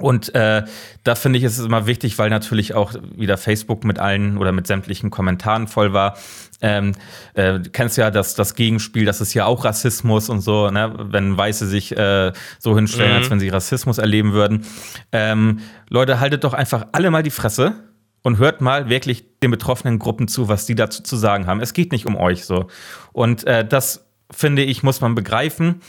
Und 0.00 0.34
äh, 0.34 0.64
da 1.04 1.14
finde 1.14 1.38
ich, 1.38 1.44
ist 1.44 1.58
es 1.58 1.64
immer 1.64 1.86
wichtig, 1.86 2.18
weil 2.18 2.30
natürlich 2.30 2.74
auch 2.74 2.94
wieder 3.16 3.36
Facebook 3.36 3.84
mit 3.84 3.98
allen 3.98 4.38
oder 4.38 4.52
mit 4.52 4.66
sämtlichen 4.66 5.10
Kommentaren 5.10 5.68
voll 5.68 5.92
war. 5.92 6.16
Ähm, 6.62 6.92
äh, 7.34 7.58
du 7.58 7.70
kennst 7.70 7.96
ja 7.96 8.10
das, 8.10 8.34
das 8.34 8.54
Gegenspiel, 8.54 9.04
das 9.04 9.20
ist 9.20 9.32
ja 9.34 9.46
auch 9.46 9.64
Rassismus 9.64 10.28
und 10.28 10.40
so, 10.40 10.70
ne? 10.70 10.92
wenn 10.98 11.36
Weiße 11.36 11.66
sich 11.66 11.96
äh, 11.96 12.32
so 12.58 12.74
hinstellen, 12.74 13.12
mhm. 13.12 13.18
als 13.18 13.30
wenn 13.30 13.40
sie 13.40 13.48
Rassismus 13.48 13.98
erleben 13.98 14.32
würden. 14.32 14.66
Ähm, 15.12 15.60
Leute, 15.88 16.20
haltet 16.20 16.44
doch 16.44 16.52
einfach 16.52 16.86
alle 16.92 17.10
mal 17.10 17.22
die 17.22 17.30
Fresse 17.30 17.74
und 18.22 18.38
hört 18.38 18.60
mal 18.60 18.88
wirklich 18.88 19.24
den 19.40 19.50
betroffenen 19.50 19.98
Gruppen 19.98 20.28
zu, 20.28 20.48
was 20.48 20.66
die 20.66 20.74
dazu 20.74 21.02
zu 21.02 21.16
sagen 21.16 21.46
haben. 21.46 21.60
Es 21.60 21.72
geht 21.72 21.92
nicht 21.92 22.06
um 22.06 22.16
euch 22.16 22.44
so. 22.44 22.66
Und 23.12 23.46
äh, 23.46 23.66
das, 23.66 24.09
finde 24.30 24.62
ich, 24.62 24.82
muss 24.82 25.00
man 25.00 25.14
begreifen. 25.14 25.82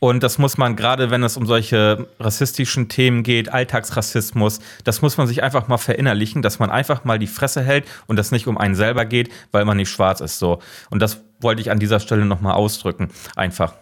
Und 0.00 0.22
das 0.22 0.38
muss 0.38 0.58
man, 0.58 0.76
gerade 0.76 1.10
wenn 1.10 1.22
es 1.24 1.36
um 1.36 1.46
solche 1.46 2.06
rassistischen 2.20 2.88
Themen 2.88 3.24
geht, 3.24 3.52
Alltagsrassismus, 3.52 4.60
das 4.84 5.02
muss 5.02 5.16
man 5.16 5.26
sich 5.26 5.42
einfach 5.42 5.66
mal 5.66 5.78
verinnerlichen, 5.78 6.40
dass 6.40 6.60
man 6.60 6.70
einfach 6.70 7.04
mal 7.04 7.18
die 7.18 7.26
Fresse 7.26 7.62
hält 7.62 7.84
und 8.06 8.16
das 8.16 8.30
nicht 8.30 8.46
um 8.46 8.58
einen 8.58 8.76
selber 8.76 9.04
geht, 9.04 9.30
weil 9.50 9.64
man 9.64 9.76
nicht 9.76 9.90
schwarz 9.90 10.20
ist. 10.20 10.38
So. 10.38 10.60
Und 10.90 11.00
das 11.00 11.20
wollte 11.40 11.60
ich 11.60 11.70
an 11.70 11.80
dieser 11.80 11.98
Stelle 11.98 12.24
nochmal 12.24 12.54
ausdrücken. 12.54 13.10
Einfach. 13.34 13.74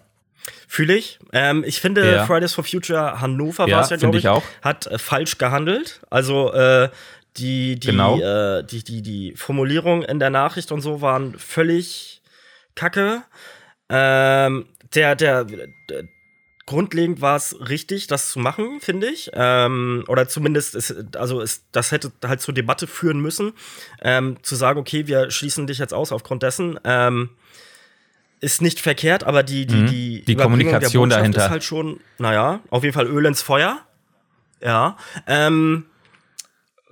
Fühle 0.68 0.94
ich. 0.94 1.18
Ähm, 1.32 1.64
ich 1.66 1.80
finde, 1.80 2.10
ja. 2.10 2.24
Fridays 2.26 2.54
for 2.54 2.64
Future 2.64 3.20
Hannover 3.20 3.68
ja, 3.68 3.76
war 3.76 3.84
es 3.84 3.90
ja, 3.90 3.96
glaube 3.96 4.18
ich, 4.18 4.28
auch. 4.28 4.42
hat 4.62 4.86
äh, 4.86 4.98
falsch 4.98 5.38
gehandelt. 5.38 6.00
Also 6.10 6.52
äh, 6.52 6.88
die, 7.36 7.78
die, 7.78 7.88
genau. 7.88 8.18
äh, 8.18 8.64
die, 8.64 8.82
die, 8.82 9.02
die 9.02 9.34
Formulierung 9.36 10.02
in 10.02 10.18
der 10.18 10.30
Nachricht 10.30 10.72
und 10.72 10.80
so 10.80 11.00
waren 11.02 11.38
völlig 11.38 12.22
kacke. 12.74 13.22
Ähm, 13.88 14.66
der, 14.94 15.14
der, 15.14 15.44
der 15.44 16.08
grundlegend 16.66 17.20
war 17.20 17.36
es 17.36 17.56
richtig, 17.68 18.08
das 18.08 18.30
zu 18.30 18.40
machen, 18.40 18.80
finde 18.80 19.08
ich. 19.08 19.30
Ähm, 19.32 20.04
oder 20.08 20.28
zumindest, 20.28 20.74
ist, 20.74 21.16
also 21.16 21.40
ist, 21.40 21.64
das 21.72 21.92
hätte 21.92 22.12
halt 22.24 22.40
zur 22.40 22.54
Debatte 22.54 22.86
führen 22.86 23.20
müssen, 23.20 23.52
ähm, 24.02 24.36
zu 24.42 24.56
sagen, 24.56 24.80
okay, 24.80 25.06
wir 25.06 25.30
schließen 25.30 25.66
dich 25.66 25.78
jetzt 25.78 25.94
aus 25.94 26.12
aufgrund 26.12 26.42
dessen. 26.42 26.78
Ähm, 26.84 27.30
ist 28.40 28.60
nicht 28.60 28.80
verkehrt, 28.80 29.24
aber 29.24 29.42
die, 29.42 29.64
die, 29.66 29.76
mhm. 29.76 29.86
die, 29.86 30.24
die 30.24 30.34
Kommunikation 30.34 31.08
dahinter 31.08 31.46
ist 31.46 31.50
halt 31.50 31.64
schon, 31.64 32.00
naja, 32.18 32.60
auf 32.68 32.82
jeden 32.82 32.94
Fall 32.94 33.06
Öl 33.06 33.24
ins 33.24 33.40
Feuer. 33.40 33.80
Ja. 34.60 34.96
Ähm, 35.26 35.86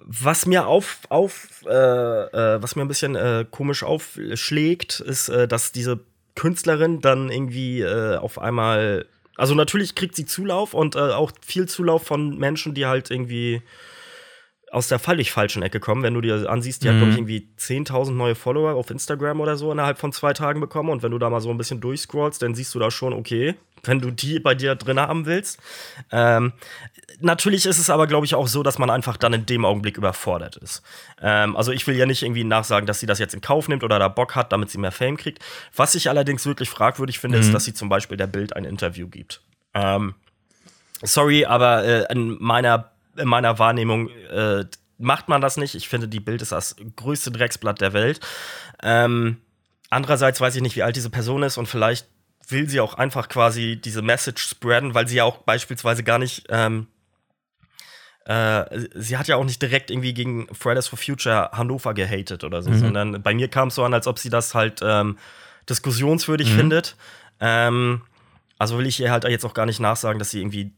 was 0.06 0.46
mir 0.46 0.66
auf, 0.66 0.98
auf 1.08 1.48
äh, 1.66 1.70
äh, 1.70 2.62
was 2.62 2.76
mir 2.76 2.82
ein 2.82 2.88
bisschen 2.88 3.14
äh, 3.14 3.44
komisch 3.50 3.82
aufschlägt, 3.82 5.00
ist, 5.00 5.28
äh, 5.28 5.48
dass 5.48 5.72
diese 5.72 6.00
Künstlerin 6.34 7.00
dann 7.00 7.30
irgendwie 7.30 7.80
äh, 7.80 8.16
auf 8.16 8.38
einmal 8.38 9.06
also 9.36 9.54
natürlich 9.54 9.94
kriegt 9.94 10.14
sie 10.14 10.26
Zulauf 10.26 10.74
und 10.74 10.96
äh, 10.96 11.00
auch 11.00 11.32
viel 11.44 11.66
Zulauf 11.66 12.04
von 12.04 12.38
Menschen, 12.38 12.74
die 12.74 12.86
halt 12.86 13.10
irgendwie 13.10 13.62
aus 14.70 14.88
der 14.88 14.98
völlig 14.98 15.30
falschen 15.30 15.62
Ecke 15.62 15.80
kommen. 15.80 16.02
Wenn 16.02 16.14
du 16.14 16.20
dir 16.20 16.50
ansiehst, 16.50 16.82
die 16.82 16.88
mhm. 16.88 16.92
hat, 16.92 16.98
glaube 16.98 17.12
ich, 17.12 17.18
irgendwie 17.18 17.48
10.000 17.58 18.12
neue 18.12 18.34
Follower 18.34 18.74
auf 18.74 18.90
Instagram 18.90 19.40
oder 19.40 19.56
so 19.56 19.70
innerhalb 19.70 19.98
von 19.98 20.12
zwei 20.12 20.32
Tagen 20.32 20.60
bekommen. 20.60 20.90
Und 20.90 21.02
wenn 21.02 21.12
du 21.12 21.18
da 21.18 21.30
mal 21.30 21.40
so 21.40 21.50
ein 21.50 21.58
bisschen 21.58 21.80
durchscrollst, 21.80 22.42
dann 22.42 22.54
siehst 22.54 22.74
du 22.74 22.78
da 22.78 22.90
schon, 22.90 23.12
okay, 23.12 23.54
wenn 23.84 24.00
du 24.00 24.10
die 24.10 24.40
bei 24.40 24.54
dir 24.54 24.74
drin 24.74 24.98
haben 24.98 25.26
willst. 25.26 25.60
Ähm, 26.10 26.52
natürlich 27.24 27.66
ist 27.66 27.78
es 27.78 27.90
aber, 27.90 28.06
glaube 28.06 28.26
ich, 28.26 28.34
auch 28.34 28.46
so, 28.46 28.62
dass 28.62 28.78
man 28.78 28.90
einfach 28.90 29.16
dann 29.16 29.32
in 29.32 29.46
dem 29.46 29.64
Augenblick 29.64 29.96
überfordert 29.96 30.56
ist. 30.56 30.82
Ähm, 31.20 31.56
also 31.56 31.72
ich 31.72 31.86
will 31.86 31.96
ja 31.96 32.06
nicht 32.06 32.22
irgendwie 32.22 32.44
nachsagen, 32.44 32.86
dass 32.86 33.00
sie 33.00 33.06
das 33.06 33.18
jetzt 33.18 33.34
in 33.34 33.40
Kauf 33.40 33.68
nimmt 33.68 33.82
oder 33.82 33.98
da 33.98 34.08
Bock 34.08 34.34
hat, 34.34 34.52
damit 34.52 34.70
sie 34.70 34.78
mehr 34.78 34.92
Fame 34.92 35.16
kriegt. 35.16 35.44
Was 35.74 35.94
ich 35.94 36.08
allerdings 36.08 36.46
wirklich 36.46 36.70
fragwürdig 36.70 37.18
finde, 37.18 37.38
mhm. 37.38 37.44
ist, 37.44 37.54
dass 37.54 37.64
sie 37.64 37.74
zum 37.74 37.88
Beispiel 37.88 38.16
der 38.16 38.26
Bild 38.26 38.54
ein 38.54 38.64
Interview 38.64 39.08
gibt. 39.08 39.40
Ähm, 39.74 40.14
sorry, 41.02 41.44
aber 41.44 41.84
äh, 41.84 42.12
in 42.12 42.36
meiner 42.40 42.90
in 43.16 43.28
meiner 43.28 43.58
Wahrnehmung 43.58 44.08
äh, 44.08 44.64
macht 44.98 45.28
man 45.28 45.40
das 45.40 45.56
nicht. 45.56 45.74
Ich 45.74 45.88
finde, 45.88 46.08
die 46.08 46.20
Bild 46.20 46.42
ist 46.42 46.52
das 46.52 46.76
größte 46.96 47.30
Drecksblatt 47.30 47.80
der 47.80 47.92
Welt. 47.92 48.20
Ähm, 48.82 49.38
andererseits 49.90 50.40
weiß 50.40 50.56
ich 50.56 50.62
nicht, 50.62 50.76
wie 50.76 50.82
alt 50.82 50.96
diese 50.96 51.10
Person 51.10 51.42
ist 51.42 51.56
und 51.56 51.66
vielleicht 51.66 52.06
will 52.48 52.68
sie 52.68 52.80
auch 52.80 52.94
einfach 52.94 53.28
quasi 53.28 53.80
diese 53.82 54.02
Message 54.02 54.42
spreaden, 54.42 54.94
weil 54.94 55.08
sie 55.08 55.16
ja 55.16 55.24
auch 55.24 55.38
beispielsweise 55.38 56.02
gar 56.02 56.18
nicht 56.18 56.46
ähm, 56.50 56.88
äh, 58.24 58.64
sie 58.94 59.18
hat 59.18 59.28
ja 59.28 59.36
auch 59.36 59.44
nicht 59.44 59.60
direkt 59.60 59.90
irgendwie 59.90 60.14
gegen 60.14 60.46
Fridays 60.54 60.88
for 60.88 60.98
Future 60.98 61.50
Hannover 61.52 61.92
gehatet 61.92 62.42
oder 62.42 62.62
so, 62.62 62.70
mhm. 62.70 62.78
sondern 62.78 63.22
bei 63.22 63.34
mir 63.34 63.48
kam 63.48 63.68
es 63.68 63.74
so 63.74 63.84
an, 63.84 63.92
als 63.92 64.06
ob 64.06 64.18
sie 64.18 64.30
das 64.30 64.54
halt 64.54 64.80
ähm, 64.82 65.18
diskussionswürdig 65.68 66.50
mhm. 66.52 66.56
findet. 66.56 66.96
Ähm, 67.40 68.02
also 68.58 68.78
will 68.78 68.86
ich 68.86 69.00
ihr 69.00 69.10
halt 69.10 69.24
jetzt 69.24 69.44
auch 69.44 69.54
gar 69.54 69.66
nicht 69.66 69.80
nachsagen, 69.80 70.18
dass 70.18 70.30
sie 70.30 70.40
irgendwie 70.40 70.72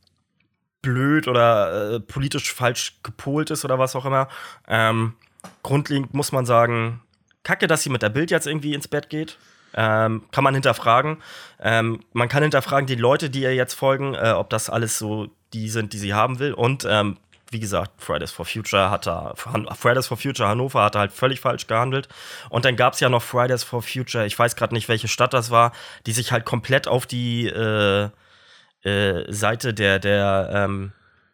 blöd 0.82 1.28
oder 1.28 1.94
äh, 1.94 2.00
politisch 2.00 2.52
falsch 2.52 2.98
gepolt 3.02 3.50
ist 3.50 3.64
oder 3.64 3.78
was 3.78 3.94
auch 3.94 4.06
immer. 4.06 4.28
Ähm, 4.66 5.14
grundlegend 5.62 6.14
muss 6.14 6.32
man 6.32 6.46
sagen, 6.46 7.02
kacke, 7.44 7.68
dass 7.68 7.82
sie 7.82 7.90
mit 7.90 8.02
der 8.02 8.08
Bild 8.08 8.30
jetzt 8.30 8.46
irgendwie 8.46 8.74
ins 8.74 8.88
Bett 8.88 9.08
geht. 9.08 9.38
Ähm, 9.74 10.24
kann 10.30 10.42
man 10.42 10.54
hinterfragen. 10.54 11.18
Ähm, 11.60 12.00
man 12.12 12.28
kann 12.28 12.42
hinterfragen, 12.42 12.86
die 12.86 12.94
Leute, 12.94 13.30
die 13.30 13.42
ihr 13.42 13.54
jetzt 13.54 13.74
folgen, 13.74 14.14
äh, 14.14 14.32
ob 14.32 14.48
das 14.48 14.70
alles 14.70 14.98
so 14.98 15.28
die 15.52 15.68
sind, 15.68 15.92
die 15.92 15.98
sie 15.98 16.14
haben 16.14 16.38
will. 16.38 16.54
Und 16.54 16.86
ähm, 16.88 17.18
wie 17.50 17.60
gesagt, 17.60 17.92
Fridays 17.98 18.32
for 18.32 18.44
Future 18.44 18.90
hat 18.90 19.06
da, 19.06 19.34
Fridays 19.36 20.06
for 20.06 20.16
Future 20.16 20.48
Hannover 20.48 20.82
hatte 20.82 20.98
halt 20.98 21.12
völlig 21.12 21.40
falsch 21.40 21.66
gehandelt. 21.66 22.08
Und 22.50 22.64
dann 22.64 22.76
gab 22.76 22.94
es 22.94 23.00
ja 23.00 23.08
noch 23.08 23.22
Fridays 23.22 23.62
for 23.62 23.82
Future, 23.82 24.26
ich 24.26 24.38
weiß 24.38 24.56
gerade 24.56 24.74
nicht, 24.74 24.88
welche 24.88 25.08
Stadt 25.08 25.32
das 25.32 25.50
war, 25.50 25.72
die 26.06 26.12
sich 26.12 26.32
halt 26.32 26.44
komplett 26.44 26.88
auf 26.88 27.06
die 27.06 27.46
äh, 27.46 28.08
äh, 28.82 29.32
Seite 29.32 29.74
der, 29.74 29.98
der 29.98 30.50
ähm, 30.52 30.92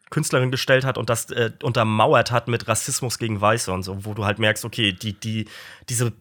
Künstlerin 0.09 0.51
gestellt 0.51 0.85
hat 0.85 0.97
und 0.97 1.09
das 1.09 1.31
äh, 1.31 1.51
untermauert 1.63 2.31
hat 2.31 2.47
mit 2.47 2.67
Rassismus 2.67 3.17
gegen 3.17 3.41
Weiße 3.41 3.71
und 3.71 3.83
so, 3.83 4.05
wo 4.05 4.13
du 4.13 4.25
halt 4.25 4.37
merkst, 4.37 4.65
okay, 4.65 4.93
die, 4.93 5.19
die, 5.19 5.45
diese 5.89 6.13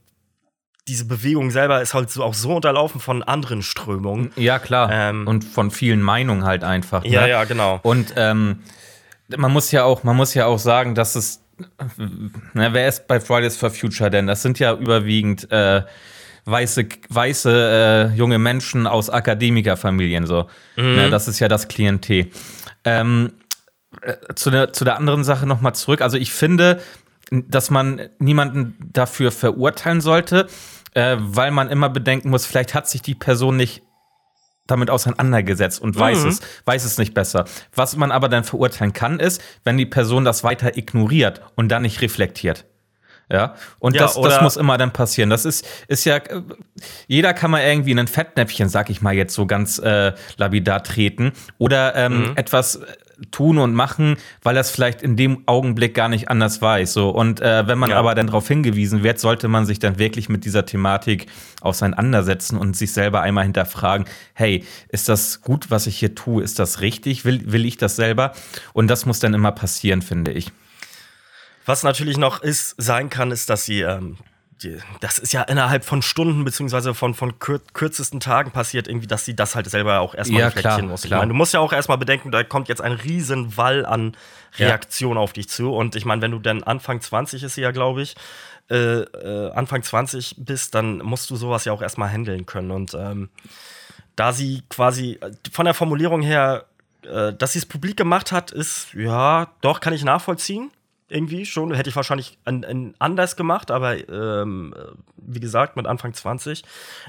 diese 0.89 1.05
Bewegung 1.05 1.51
selber 1.51 1.81
ist 1.81 1.95
halt 1.95 2.11
so 2.11 2.25
auch 2.25 2.35
so 2.35 2.57
unterlaufen 2.57 3.01
von 3.01 3.23
anderen 3.23 3.63
Strömungen. 3.63 4.33
Ja, 4.35 4.59
klar. 4.59 4.91
Ähm, 4.91 5.29
und 5.29 5.45
von 5.45 5.71
vielen 5.71 6.03
Meinungen 6.03 6.45
halt 6.45 6.65
einfach. 6.65 7.05
Ne? 7.05 7.11
Ja, 7.11 7.27
ja, 7.27 7.45
genau. 7.45 7.79
Und 7.85 8.15
ähm, 8.17 8.65
man 9.37 9.53
muss 9.53 9.71
ja 9.71 9.85
auch, 9.85 10.05
man 10.05 10.17
muss 10.17 10.35
ja 10.35 10.47
auch 10.47 10.59
sagen, 10.59 10.95
dass 10.95 11.15
es, 11.15 11.45
na, 12.55 12.73
wer 12.73 12.89
ist 12.89 13.07
bei 13.07 13.21
Fridays 13.21 13.57
for 13.57 13.71
Future 13.71 14.11
denn? 14.11 14.27
Das 14.27 14.43
sind 14.43 14.59
ja 14.59 14.75
überwiegend 14.75 15.51
äh, 15.51 15.83
weiße, 16.45 16.87
weiße 17.09 18.11
äh, 18.13 18.17
junge 18.17 18.39
Menschen 18.39 18.87
aus 18.87 19.11
Akademikerfamilien 19.11 20.27
so. 20.27 20.47
Mhm. 20.77 20.95
Na, 20.97 21.09
das 21.09 21.29
ist 21.29 21.41
ja 21.41 21.49
das 21.49 21.69
Klientel. 21.69 22.31
Ähm, 22.85 23.33
äh, 24.01 24.17
zu, 24.35 24.51
der, 24.51 24.73
zu 24.73 24.85
der 24.85 24.97
anderen 24.97 25.25
Sache 25.25 25.47
nochmal 25.47 25.75
zurück. 25.75 26.01
Also 26.01 26.17
ich 26.17 26.33
finde, 26.33 26.81
dass 27.31 27.71
man 27.71 28.09
niemanden 28.19 28.77
dafür 28.93 29.31
verurteilen 29.31 30.01
sollte, 30.01 30.49
äh, 30.95 31.17
weil 31.19 31.51
man 31.51 31.69
immer 31.71 31.89
bedenken 31.89 32.31
muss, 32.31 32.47
vielleicht 32.47 32.75
hat 32.75 32.89
sich 32.89 33.03
die 33.03 33.15
Person 33.15 33.57
nicht 33.57 33.83
damit 34.67 34.91
auseinandergesetzt 34.91 35.81
und 35.81 35.99
weiß 35.99 36.25
mhm. 36.25 36.31
es, 36.31 36.41
weiß 36.65 36.85
es 36.85 36.99
nicht 36.99 37.15
besser. 37.15 37.45
Was 37.75 37.97
man 37.97 38.13
aber 38.13 38.29
dann 38.29 38.45
verurteilen 38.45 38.93
kann, 38.93 39.21
ist, 39.21 39.43
wenn 39.65 39.77
die 39.77 39.87
Person 39.87 40.25
das 40.25 40.45
weiter 40.45 40.77
ignoriert 40.77 41.43
und 41.57 41.69
dann 41.69 41.83
nicht 41.83 42.01
reflektiert. 42.01 42.65
Ja, 43.31 43.55
und 43.79 43.95
ja, 43.95 44.03
das, 44.03 44.21
das 44.21 44.43
muss 44.43 44.57
immer 44.57 44.77
dann 44.77 44.93
passieren. 44.93 45.31
Das 45.31 45.47
ist, 45.47 45.67
ist 45.89 46.05
ja, 46.05 46.21
jeder 47.07 47.33
kann 47.33 47.51
mal 47.51 47.63
irgendwie 47.63 47.93
in 47.93 47.99
ein 47.99 48.09
Fettnäpfchen, 48.09 48.69
sag 48.69 48.91
ich 48.91 49.01
mal 49.01 49.15
jetzt 49.15 49.35
so 49.35 49.47
ganz 49.47 49.79
äh, 49.79 50.13
labidar 50.37 50.83
treten 50.83 51.33
oder 51.57 51.95
ähm, 51.97 52.19
mhm. 52.19 52.33
etwas 52.37 52.81
tun 53.31 53.59
und 53.59 53.75
machen, 53.75 54.17
weil 54.43 54.57
es 54.57 54.71
vielleicht 54.71 55.03
in 55.03 55.17
dem 55.17 55.43
Augenblick 55.47 55.95
gar 55.95 56.09
nicht 56.09 56.29
anders 56.29 56.61
weiß. 56.61 56.93
So. 56.93 57.11
Und 57.11 57.41
äh, 57.41 57.67
wenn 57.67 57.79
man 57.79 57.91
ja. 57.91 57.99
aber 57.99 58.15
dann 58.15 58.27
darauf 58.27 58.49
hingewiesen 58.49 59.03
wird, 59.03 59.19
sollte 59.19 59.49
man 59.49 59.67
sich 59.67 59.79
dann 59.79 59.99
wirklich 59.99 60.29
mit 60.29 60.45
dieser 60.45 60.67
Thematik 60.67 61.27
auseinandersetzen 61.61 62.59
und 62.59 62.77
sich 62.77 62.93
selber 62.93 63.23
einmal 63.23 63.45
hinterfragen, 63.45 64.07
hey, 64.35 64.65
ist 64.89 65.09
das 65.09 65.41
gut, 65.43 65.71
was 65.71 65.87
ich 65.87 65.99
hier 65.99 66.15
tue? 66.15 66.43
Ist 66.43 66.59
das 66.59 66.81
richtig? 66.81 67.25
Will, 67.25 67.53
will 67.53 67.65
ich 67.65 67.77
das 67.77 67.97
selber? 67.97 68.33
Und 68.73 68.89
das 68.89 69.07
muss 69.07 69.21
dann 69.21 69.35
immer 69.35 69.53
passieren, 69.53 70.03
finde 70.03 70.33
ich. 70.33 70.51
Was 71.65 71.85
natürlich 71.85 72.17
noch 72.17 72.43
ist, 72.43 72.75
sein 72.79 73.09
kann, 73.09 73.31
ist, 73.31 73.49
dass 73.49 73.65
sie 73.65 73.83
ähm, 73.83 74.17
das 75.01 75.19
ist 75.19 75.33
ja 75.33 75.43
innerhalb 75.43 75.85
von 75.85 76.03
Stunden 76.03 76.45
beziehungsweise 76.45 76.95
von, 76.95 77.15
von 77.15 77.39
kür 77.39 77.61
kürzesten 77.73 78.21
Tagen 78.21 78.51
passiert, 78.51 78.89
irgendwie, 78.89 79.07
dass 79.07 79.25
sie 79.25 79.35
das 79.35 79.55
halt 79.55 79.69
selber 79.69 80.01
auch 80.01 80.15
erstmal 80.15 80.41
ja, 80.41 80.47
reflektieren 80.47 80.81
klar, 80.81 80.91
muss. 80.91 81.05
Ich 81.05 81.11
meine, 81.11 81.29
du 81.29 81.35
musst 81.35 81.55
ja 81.55 81.61
auch 81.61 81.73
erstmal 81.73 81.99
bedenken, 81.99 82.31
da 82.33 82.45
kommt 82.45 82.69
jetzt 82.69 82.81
ein 82.81 82.93
riesen 82.93 83.57
Wall 83.57 83.87
an 83.87 84.17
Reaktion 84.59 85.17
ja. 85.17 85.23
auf 85.23 85.33
dich 85.33 85.49
zu. 85.49 85.73
Und 85.73 85.97
ich 85.97 86.05
meine, 86.05 86.23
wenn 86.23 86.31
du 86.31 86.39
dann 86.39 86.63
Anfang 86.63 87.01
20 87.01 87.43
ist 87.43 87.55
sie 87.55 87.63
ja, 87.63 87.71
glaube 87.71 88.03
ich, 88.03 88.15
äh, 88.71 89.01
äh, 89.01 89.53
Anfang 89.53 89.83
20 89.83 90.37
bist, 90.39 90.75
dann 90.75 90.99
musst 90.99 91.31
du 91.31 91.37
sowas 91.37 91.65
ja 91.65 91.73
auch 91.73 91.83
erstmal 91.83 92.11
handeln 92.11 92.47
können. 92.47 92.71
Und 92.71 92.95
ähm, 92.95 93.31
da 94.17 94.33
sie 94.33 94.63
quasi 94.69 95.19
äh, 95.21 95.31
von 95.51 95.65
der 95.65 95.75
Formulierung 95.75 96.23
her, 96.23 96.67
äh, 97.03 97.33
dass 97.33 97.55
sie 97.55 97.59
es 97.59 97.67
publik 97.67 97.97
gemacht 97.97 98.33
hat, 98.33 98.51
ist, 98.51 98.95
ja, 98.95 99.49
doch, 99.61 99.81
kann 99.81 99.93
ich 99.93 100.05
nachvollziehen 100.05 100.71
irgendwie 101.13 101.47
schon. 101.47 101.75
Hätte 101.75 101.91
ich 101.91 101.97
wahrscheinlich 101.97 102.39
an, 102.45 102.65
an 102.65 102.95
anders 102.99 103.37
gemacht, 103.37 103.71
aber 103.71 104.09
ähm, 104.09 104.75
wie 105.17 105.41
gesagt, 105.41 105.77
mit 105.77 105.87
Anfang 105.87 106.15
20. 106.15 106.65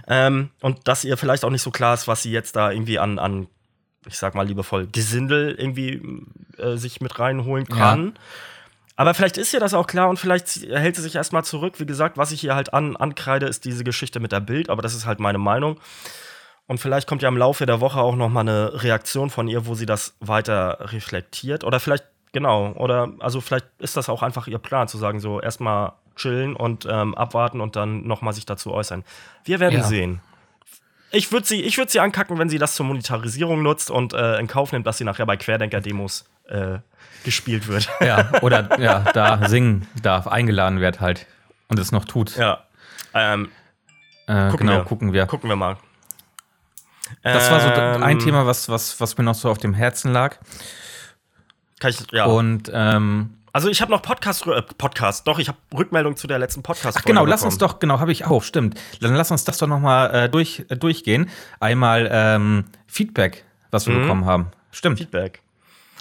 Ähm, 0.08 0.50
und 0.62 0.88
dass 0.88 1.04
ihr 1.04 1.18
vielleicht 1.18 1.46
auch 1.46 1.50
nicht 1.50 1.62
so 1.62 1.72
klar 1.72 1.94
ist, 1.94 2.08
was 2.08 2.24
sie 2.24 2.32
jetzt 2.32 2.56
da 2.56 2.72
irgendwie 2.72 3.00
an, 3.00 3.20
an 3.20 3.48
ich 4.08 4.18
sag 4.18 4.36
mal 4.36 4.46
liebevoll, 4.46 4.88
Gesindel 4.92 5.56
irgendwie 5.58 6.02
äh, 6.58 6.76
sich 6.76 7.02
mit 7.02 7.20
reinholen 7.20 7.68
kann. 7.68 8.06
Ja. 8.08 8.22
Aber 8.96 9.14
vielleicht 9.14 9.38
ist 9.38 9.54
ihr 9.54 9.60
das 9.60 9.74
auch 9.74 9.88
klar 9.88 10.10
und 10.10 10.20
vielleicht 10.20 10.48
hält 10.70 10.96
sie 10.96 11.02
sich 11.02 11.16
erstmal 11.16 11.44
zurück. 11.44 11.80
Wie 11.80 11.86
gesagt, 11.86 12.18
was 12.18 12.32
ich 12.32 12.42
hier 12.42 12.56
halt 12.56 12.74
an, 12.74 12.96
ankreide, 12.96 13.48
ist 13.48 13.66
diese 13.66 13.84
Geschichte 13.84 14.20
mit 14.20 14.32
der 14.32 14.40
Bild, 14.40 14.70
aber 14.70 14.82
das 14.82 14.94
ist 14.94 15.06
halt 15.06 15.20
meine 15.20 15.40
Meinung. 15.40 15.80
Und 16.68 16.80
vielleicht 16.80 17.08
kommt 17.08 17.22
ja 17.22 17.30
im 17.30 17.38
Laufe 17.38 17.66
der 17.66 17.82
Woche 17.82 18.00
auch 18.00 18.16
noch 18.16 18.30
mal 18.30 18.42
eine 18.42 18.84
Reaktion 18.84 19.30
von 19.30 19.48
ihr, 19.48 19.66
wo 19.66 19.76
sie 19.76 19.86
das 19.86 20.16
weiter 20.20 20.78
reflektiert. 20.92 21.64
Oder 21.64 21.80
vielleicht 21.80 22.06
Genau, 22.34 22.72
oder 22.74 23.12
also 23.20 23.42
vielleicht 23.42 23.68
ist 23.78 23.96
das 23.96 24.10
auch 24.10 24.24
einfach 24.24 24.48
ihr 24.48 24.58
Plan, 24.58 24.88
zu 24.88 24.98
sagen, 24.98 25.20
so 25.20 25.40
erstmal 25.40 25.94
chillen 26.16 26.56
und 26.56 26.88
ähm, 26.90 27.16
abwarten 27.16 27.62
und 27.62 27.76
dann 27.76 28.08
nochmal 28.08 28.34
sich 28.34 28.46
dazu 28.46 28.74
äußern. 28.74 29.04
Wir 29.46 29.60
werden 29.60 29.80
ja. 29.80 29.84
sehen. 29.84 30.20
Ich 31.12 31.32
würde 31.32 31.46
sie, 31.46 31.64
würd 31.78 31.92
sie 31.92 32.00
ankacken, 32.00 32.40
wenn 32.40 32.50
sie 32.50 32.58
das 32.58 32.74
zur 32.74 32.88
Monetarisierung 32.88 33.62
nutzt 33.62 33.92
und 33.92 34.14
äh, 34.14 34.40
in 34.40 34.48
Kauf 34.48 34.72
nimmt, 34.72 34.88
dass 34.88 34.98
sie 34.98 35.04
nachher 35.04 35.28
bei 35.28 35.38
Querdenker-Demos 35.38 36.26
äh, 36.50 36.80
gespielt 37.24 37.68
wird. 37.68 37.88
Ja, 38.02 38.32
oder 38.42 38.80
ja, 38.80 39.02
da 39.14 39.48
singen 39.48 39.88
darf, 40.02 40.26
eingeladen 40.26 40.80
wird 40.80 41.02
halt 41.02 41.28
und 41.68 41.78
es 41.78 41.92
noch 41.92 42.06
tut. 42.06 42.36
Ja. 42.36 42.64
Ähm, 43.14 43.52
äh, 44.26 44.50
gucken 44.50 44.66
genau, 44.66 44.80
wir. 44.80 44.86
gucken 44.86 45.14
wir. 45.14 45.26
Gucken 45.28 45.50
wir 45.50 45.56
mal. 45.56 45.78
Das 47.22 47.52
war 47.52 47.60
so 47.60 47.70
ein 47.70 48.14
ähm, 48.14 48.20
Thema, 48.20 48.48
was, 48.48 48.70
was, 48.70 49.00
was 49.00 49.16
mir 49.20 49.24
noch 49.24 49.36
so 49.36 49.52
auf 49.52 49.60
dem 49.60 49.76
Herzen 49.76 50.12
lag. 50.12 50.38
Kann 51.84 51.92
ich, 51.92 52.12
ja. 52.14 52.26
Und 52.26 52.72
ähm, 52.74 53.32
also 53.52 53.68
ich 53.68 53.82
habe 53.82 53.92
noch 53.92 54.02
Podcast, 54.02 54.48
äh, 54.48 54.62
Podcast, 54.62 55.28
doch, 55.28 55.38
ich 55.38 55.50
habe 55.50 55.58
Rückmeldung 55.78 56.16
zu 56.16 56.28
der 56.28 56.40
letzten 56.40 56.64
Podcast. 56.64 56.98
Ach 56.98 57.04
genau, 57.04 57.20
bekommen. 57.20 57.30
lass 57.30 57.44
uns 57.44 57.58
doch, 57.58 57.80
genau, 57.80 58.00
habe 58.00 58.14
ich 58.14 58.26
auch, 58.26 58.42
stimmt. 58.42 58.80
Dann 59.02 59.14
lass 59.16 59.32
uns 59.32 59.44
das 59.44 59.58
doch 59.58 59.68
noch 59.68 59.82
mal 59.82 60.08
äh, 60.08 60.30
durch, 60.30 60.64
äh, 60.70 60.78
durchgehen. 60.78 61.30
Einmal 61.60 62.08
ähm, 62.10 62.64
Feedback, 62.88 63.44
was 63.70 63.86
wir 63.86 63.96
mhm. 63.96 64.02
bekommen 64.04 64.26
haben. 64.26 64.48
Stimmt. 64.72 64.98
Feedback. 64.98 65.42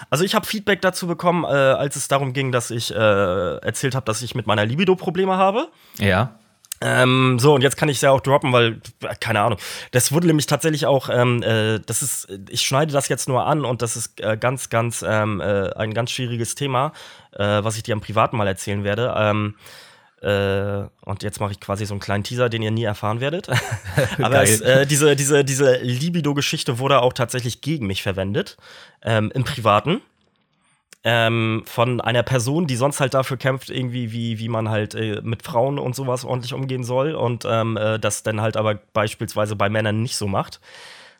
Also 0.08 0.22
ich 0.22 0.36
habe 0.36 0.46
Feedback 0.46 0.82
dazu 0.82 1.08
bekommen, 1.08 1.42
äh, 1.42 1.48
als 1.48 1.96
es 1.96 2.06
darum 2.06 2.32
ging, 2.32 2.52
dass 2.52 2.70
ich 2.70 2.94
äh, 2.94 3.56
erzählt 3.56 3.96
habe, 3.96 4.06
dass 4.06 4.22
ich 4.22 4.36
mit 4.36 4.46
meiner 4.46 4.64
Libido 4.64 4.94
Probleme 4.94 5.36
habe. 5.36 5.68
Ja. 5.98 6.38
Ähm, 6.82 7.38
so, 7.38 7.54
und 7.54 7.62
jetzt 7.62 7.76
kann 7.76 7.88
ich 7.88 7.98
es 7.98 8.02
ja 8.02 8.10
auch 8.10 8.20
droppen, 8.20 8.52
weil, 8.52 8.80
keine 9.20 9.40
Ahnung. 9.40 9.58
Das 9.92 10.10
wurde 10.10 10.26
nämlich 10.26 10.46
tatsächlich 10.46 10.86
auch, 10.86 11.08
ähm, 11.08 11.42
äh, 11.42 11.78
das 11.78 12.02
ist, 12.02 12.28
ich 12.50 12.62
schneide 12.62 12.92
das 12.92 13.08
jetzt 13.08 13.28
nur 13.28 13.46
an 13.46 13.64
und 13.64 13.82
das 13.82 13.96
ist 13.96 14.20
äh, 14.20 14.36
ganz, 14.36 14.68
ganz, 14.68 15.04
ähm, 15.06 15.40
äh, 15.40 15.72
ein 15.74 15.94
ganz 15.94 16.10
schwieriges 16.10 16.56
Thema, 16.56 16.92
äh, 17.32 17.62
was 17.62 17.76
ich 17.76 17.84
dir 17.84 17.94
am 17.94 18.00
Privaten 18.00 18.36
mal 18.36 18.48
erzählen 18.48 18.82
werde. 18.82 19.14
Ähm, 19.16 19.54
äh, 20.22 20.88
und 21.04 21.22
jetzt 21.22 21.40
mache 21.40 21.52
ich 21.52 21.60
quasi 21.60 21.86
so 21.86 21.94
einen 21.94 22.00
kleinen 22.00 22.24
Teaser, 22.24 22.48
den 22.48 22.62
ihr 22.62 22.70
nie 22.70 22.84
erfahren 22.84 23.20
werdet. 23.20 23.48
Aber 24.22 24.42
es, 24.42 24.60
äh, 24.60 24.86
diese, 24.86 25.14
diese, 25.14 25.44
diese 25.44 25.78
Libido-Geschichte 25.78 26.78
wurde 26.78 27.00
auch 27.00 27.12
tatsächlich 27.12 27.60
gegen 27.60 27.86
mich 27.86 28.02
verwendet, 28.02 28.56
ähm, 29.02 29.30
im 29.34 29.44
Privaten 29.44 30.00
ähm, 31.04 31.62
von 31.66 32.00
einer 32.00 32.22
Person, 32.22 32.66
die 32.66 32.76
sonst 32.76 33.00
halt 33.00 33.14
dafür 33.14 33.36
kämpft, 33.36 33.70
irgendwie, 33.70 34.12
wie, 34.12 34.38
wie 34.38 34.48
man 34.48 34.68
halt 34.68 34.94
äh, 34.94 35.20
mit 35.22 35.42
Frauen 35.42 35.78
und 35.78 35.96
sowas 35.96 36.24
ordentlich 36.24 36.54
umgehen 36.54 36.84
soll 36.84 37.14
und 37.14 37.44
ähm, 37.44 37.76
äh, 37.76 37.98
das 37.98 38.22
dann 38.22 38.40
halt 38.40 38.56
aber 38.56 38.76
beispielsweise 38.92 39.56
bei 39.56 39.68
Männern 39.68 40.02
nicht 40.02 40.16
so 40.16 40.28
macht. 40.28 40.60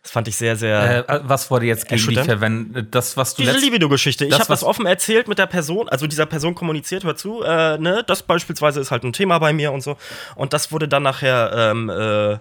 Das 0.03 0.11
fand 0.11 0.27
ich 0.27 0.35
sehr, 0.35 0.57
sehr. 0.57 1.09
Äh, 1.09 1.21
was 1.25 1.51
wurde 1.51 1.67
jetzt 1.67 1.87
gegen 1.87 2.01
verwendet? 2.25 2.93
Das, 2.93 3.17
was 3.17 3.35
du 3.35 3.43
Diese 3.43 3.57
Libido-Geschichte. 3.57 4.25
Ich 4.25 4.35
habe 4.35 4.47
das 4.47 4.65
offen 4.65 4.85
erzählt 4.85 5.29
mit 5.29 5.39
der 5.39 5.47
Person, 5.47 5.89
also 5.89 6.09
dieser 6.09 6.27
Person 6.27 6.57
kommuniziert, 6.57 7.05
hör 7.05 7.15
zu, 7.15 7.43
äh, 7.43 7.79
ne, 7.79 8.03
das 8.05 8.25
beispielsweise 8.25 8.81
ist 8.81 8.91
halt 8.91 9.05
ein 9.05 9.13
Thema 9.13 9.39
bei 9.39 9.53
mir 9.53 9.71
und 9.71 9.81
so. 9.81 9.97
Und 10.35 10.53
das 10.53 10.73
wurde 10.73 10.89
dann 10.89 11.05
nachher 11.05 11.53
ähm, 11.55 11.89
äh, 11.89 12.39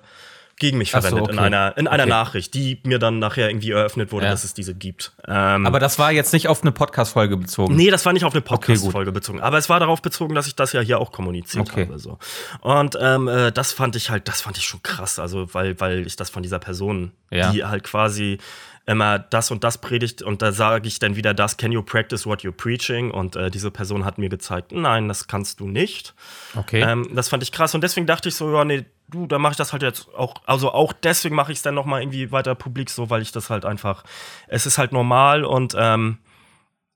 gegen 0.62 0.78
mich 0.78 0.92
verwendet 0.92 1.18
so, 1.18 1.24
okay. 1.24 1.34
in 1.34 1.40
einer, 1.40 1.76
in 1.76 1.88
einer 1.88 2.04
okay. 2.04 2.10
Nachricht, 2.10 2.54
die 2.54 2.80
mir 2.84 3.00
dann 3.00 3.18
nachher 3.18 3.50
irgendwie 3.50 3.72
eröffnet 3.72 4.12
wurde, 4.12 4.26
ja. 4.26 4.32
dass 4.32 4.44
es 4.44 4.54
diese 4.54 4.76
gibt. 4.76 5.12
Ähm, 5.28 5.66
aber 5.66 5.80
das 5.80 5.98
war 5.98 6.12
jetzt 6.12 6.34
nicht 6.34 6.48
auf 6.48 6.62
eine 6.62 6.72
Podcast-Folge 6.72 7.36
bezogen. 7.36 7.76
Nee, 7.76 7.90
das 7.90 8.06
war 8.06 8.14
nicht 8.14 8.26
auf 8.26 8.34
eine 8.34 8.42
Podcast-Folge 8.42 9.10
okay, 9.10 9.12
bezogen. 9.12 9.42
Aber 9.42 9.58
es 9.58 9.70
war 9.70 9.80
darauf 9.80 10.04
bezogen, 10.04 10.36
dass 10.36 10.46
ich 10.46 10.56
das 10.56 10.72
ja 10.74 10.82
hier 10.82 11.00
auch 11.00 11.12
kommuniziert 11.12 11.76
habe. 11.76 11.98
So. 11.98 12.20
Und 12.62 12.96
ähm, 13.02 13.28
äh, 13.28 13.52
das 13.52 13.74
fand 13.74 13.96
ich 13.96 14.12
halt, 14.12 14.28
das 14.28 14.42
fand 14.42 14.60
ich 14.60 14.64
schon 14.66 14.84
krass. 14.84 15.18
Also, 15.18 15.52
weil, 15.56 15.80
weil 15.80 16.06
ich 16.06 16.16
das 16.16 16.30
von 16.30 16.44
dieser 16.44 16.60
Person, 16.60 17.12
ja. 17.32 17.52
die 17.52 17.66
halt 17.66 17.84
quasi 17.84 18.38
immer 18.86 19.20
das 19.20 19.52
und 19.52 19.64
das 19.64 19.78
predigt 19.78 20.22
und 20.22 20.42
da 20.42 20.52
sage 20.52 20.88
ich 20.88 21.00
dann 21.00 21.16
wieder 21.16 21.34
das, 21.34 21.58
can 21.58 21.72
you 21.72 21.84
practice 21.84 22.26
what 22.26 22.42
you're 22.42 22.52
preaching? 22.52 23.12
Und 23.12 23.36
äh, 23.36 23.52
diese 23.52 23.72
Person 23.72 24.06
hat 24.06 24.18
mir 24.18 24.30
gezeigt, 24.30 24.72
nein, 24.72 25.08
das 25.08 25.28
kannst 25.28 25.60
du 25.60 25.68
nicht. 25.68 26.16
Okay. 26.56 26.82
Ähm, 26.82 27.10
das 27.14 27.30
fand 27.30 27.44
ich 27.44 27.52
krass 27.52 27.76
und 27.76 27.82
deswegen 27.82 28.08
dachte 28.08 28.30
ich 28.30 28.36
so, 28.36 28.52
ja, 28.54 28.66
nee, 28.66 28.86
du, 29.08 29.28
dann 29.28 29.42
mache 29.42 29.52
ich 29.52 29.58
das 29.58 29.72
halt 29.72 29.84
jetzt 29.84 30.14
auch, 30.16 30.36
also 30.46 30.72
auch 30.72 30.94
deswegen 30.94 31.36
mache 31.36 31.52
ich 31.52 31.60
es 31.60 31.62
dann 31.62 31.76
noch 31.76 31.86
mal 31.86 32.02
irgendwie 32.02 32.32
weiter 32.32 32.56
publik 32.56 32.90
so, 32.90 33.10
weil 33.10 33.22
ich 33.22 33.32
das 33.32 33.50
halt 33.50 33.66
einfach, 33.66 34.04
es 34.48 34.66
ist 34.66 34.78
halt 34.78 34.92
normal 34.94 35.44
und 35.44 35.76
ähm, 35.78 36.18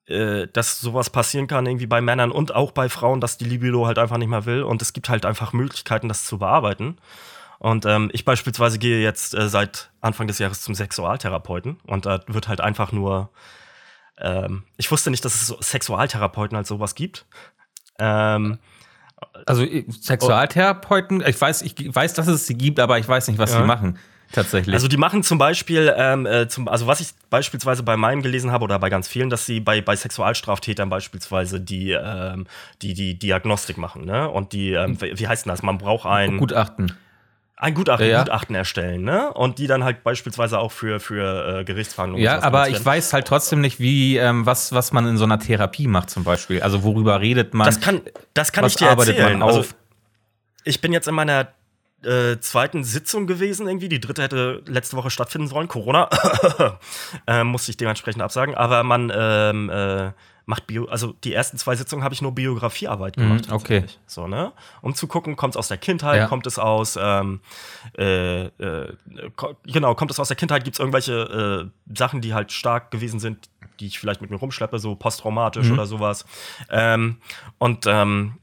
äh, 0.07 0.47
dass 0.51 0.81
sowas 0.81 1.09
passieren 1.09 1.47
kann 1.47 1.65
irgendwie 1.65 1.87
bei 1.87 2.01
Männern 2.01 2.31
und 2.31 2.53
auch 2.53 2.71
bei 2.71 2.89
Frauen, 2.89 3.21
dass 3.21 3.37
die 3.37 3.45
Libido 3.45 3.85
halt 3.85 3.99
einfach 3.99 4.17
nicht 4.17 4.29
mehr 4.29 4.45
will 4.45 4.63
und 4.63 4.81
es 4.81 4.93
gibt 4.93 5.09
halt 5.09 5.25
einfach 5.25 5.53
Möglichkeiten, 5.53 6.07
das 6.07 6.25
zu 6.25 6.39
bearbeiten. 6.39 6.97
Und 7.59 7.85
ähm, 7.85 8.09
ich 8.13 8.25
beispielsweise 8.25 8.79
gehe 8.79 9.01
jetzt 9.01 9.33
äh, 9.33 9.49
seit 9.49 9.91
Anfang 10.01 10.27
des 10.27 10.39
Jahres 10.39 10.61
zum 10.61 10.75
Sexualtherapeuten 10.75 11.77
und 11.85 12.05
da 12.05 12.21
wird 12.27 12.47
halt 12.47 12.61
einfach 12.61 12.91
nur, 12.91 13.29
ähm, 14.17 14.63
ich 14.77 14.91
wusste 14.91 15.11
nicht, 15.11 15.23
dass 15.25 15.35
es 15.35 15.47
so 15.47 15.57
Sexualtherapeuten 15.61 16.57
als 16.57 16.67
sowas 16.67 16.95
gibt. 16.95 17.25
Ähm, 17.97 18.59
also 19.45 19.63
äh, 19.63 19.85
Sexualtherapeuten, 19.89 21.23
ich 21.25 21.39
weiß, 21.39 21.61
ich 21.61 21.75
weiß, 21.95 22.13
dass 22.13 22.27
es 22.27 22.47
sie 22.47 22.57
gibt, 22.57 22.79
aber 22.79 22.99
ich 22.99 23.07
weiß 23.07 23.27
nicht, 23.27 23.37
was 23.37 23.53
ja. 23.53 23.61
sie 23.61 23.65
machen. 23.65 23.97
Tatsächlich. 24.31 24.73
Also 24.73 24.87
die 24.87 24.97
machen 24.97 25.23
zum 25.23 25.37
Beispiel, 25.37 25.93
ähm, 25.95 26.25
äh, 26.25 26.47
zum, 26.47 26.67
also 26.67 26.87
was 26.87 26.99
ich 26.99 27.09
beispielsweise 27.29 27.83
bei 27.83 27.95
meinem 27.95 28.21
gelesen 28.21 28.51
habe 28.51 28.63
oder 28.63 28.79
bei 28.79 28.89
ganz 28.89 29.07
vielen, 29.07 29.29
dass 29.29 29.45
sie 29.45 29.59
bei, 29.59 29.81
bei 29.81 29.95
Sexualstraftätern 29.95 30.89
beispielsweise 30.89 31.61
die, 31.61 31.91
ähm, 31.91 32.47
die, 32.81 32.93
die 32.93 33.17
Diagnostik 33.17 33.77
machen, 33.77 34.05
ne? 34.05 34.27
Und 34.29 34.51
die, 34.51 34.71
ähm, 34.71 34.99
wie 34.99 35.27
heißt 35.27 35.45
denn 35.45 35.51
das? 35.51 35.61
Man 35.61 35.77
braucht 35.77 36.05
ein 36.05 36.37
Gutachten. 36.37 36.93
Ein 37.57 37.73
Gutachten, 37.73 38.09
ja. 38.09 38.23
Gutachten 38.23 38.53
erstellen, 38.53 39.03
ne? 39.03 39.31
Und 39.33 39.59
die 39.59 39.67
dann 39.67 39.85
halt 39.85 40.03
beispielsweise 40.03 40.59
auch 40.59 40.73
für, 40.73 40.99
für 40.99 41.59
äh, 41.59 41.63
Gerichtsverhandlungen. 41.63 42.23
Ja, 42.23 42.43
aber 42.43 42.67
ich 42.67 42.83
weiß 42.83 43.13
halt 43.13 43.27
trotzdem 43.27 43.61
nicht, 43.61 43.79
wie, 43.79 44.17
ähm, 44.17 44.45
was, 44.45 44.73
was 44.73 44.91
man 44.91 45.07
in 45.07 45.17
so 45.17 45.23
einer 45.23 45.39
Therapie 45.39 45.87
macht, 45.87 46.09
zum 46.09 46.25
Beispiel. 46.25 46.61
Also 46.61 46.83
worüber 46.83 47.21
redet 47.21 47.53
man? 47.53 47.65
Das 47.65 47.79
kann, 47.79 48.01
das 48.33 48.51
kann 48.51 48.65
ich 48.65 48.75
dir 48.75 48.87
erzählen. 48.87 49.41
Also, 49.41 49.63
ich 50.65 50.81
bin 50.81 50.91
jetzt 50.91 51.07
in 51.07 51.15
meiner 51.15 51.47
äh, 52.03 52.39
zweiten 52.39 52.83
Sitzung 52.83 53.25
gewesen, 53.25 53.67
irgendwie. 53.67 53.87
Die 53.87 54.01
dritte 54.01 54.23
hätte 54.23 54.61
letzte 54.67 54.97
Woche 54.97 55.09
stattfinden 55.09 55.47
sollen. 55.47 55.69
Corona. 55.69 56.09
äh, 57.27 57.45
musste 57.45 57.71
ich 57.71 57.77
dementsprechend 57.77 58.21
absagen. 58.21 58.55
Aber 58.55 58.83
man 58.83 59.11
ähm, 59.15 59.69
äh, 59.69 60.11
macht 60.45 60.67
Bio, 60.67 60.85
also 60.85 61.13
die 61.23 61.33
ersten 61.33 61.57
zwei 61.57 61.75
Sitzungen 61.75 62.03
habe 62.03 62.13
ich 62.13 62.21
nur 62.21 62.33
Biografiearbeit 62.33 63.17
mhm, 63.17 63.21
gemacht. 63.21 63.47
Mhm, 63.47 63.53
okay. 63.53 63.85
So, 64.05 64.27
ne? 64.27 64.53
Um 64.81 64.93
zu 64.93 65.07
gucken, 65.07 65.35
kommt 65.35 65.55
es 65.55 65.57
aus 65.57 65.67
der 65.67 65.77
Kindheit, 65.77 66.17
ja. 66.17 66.27
kommt 66.27 66.45
es 66.45 66.59
aus, 66.59 66.97
ähm, 67.01 67.41
äh, 67.97 68.45
äh, 68.45 68.93
genau, 69.65 69.95
kommt 69.95 70.11
es 70.11 70.19
aus 70.19 70.27
der 70.27 70.37
Kindheit, 70.37 70.63
gibt 70.63 70.75
es 70.75 70.79
irgendwelche 70.79 71.69
äh, 71.89 71.95
Sachen, 71.97 72.21
die 72.21 72.33
halt 72.33 72.51
stark 72.51 72.91
gewesen 72.91 73.19
sind, 73.19 73.49
die 73.79 73.87
ich 73.87 73.99
vielleicht 73.99 74.21
mit 74.21 74.29
mir 74.29 74.37
rumschleppe, 74.37 74.79
so 74.79 74.95
posttraumatisch 74.95 75.67
mhm. 75.67 75.73
oder 75.73 75.85
sowas. 75.85 76.25
Ähm, 76.69 77.17
und 77.57 77.85
ähm, 77.87 78.37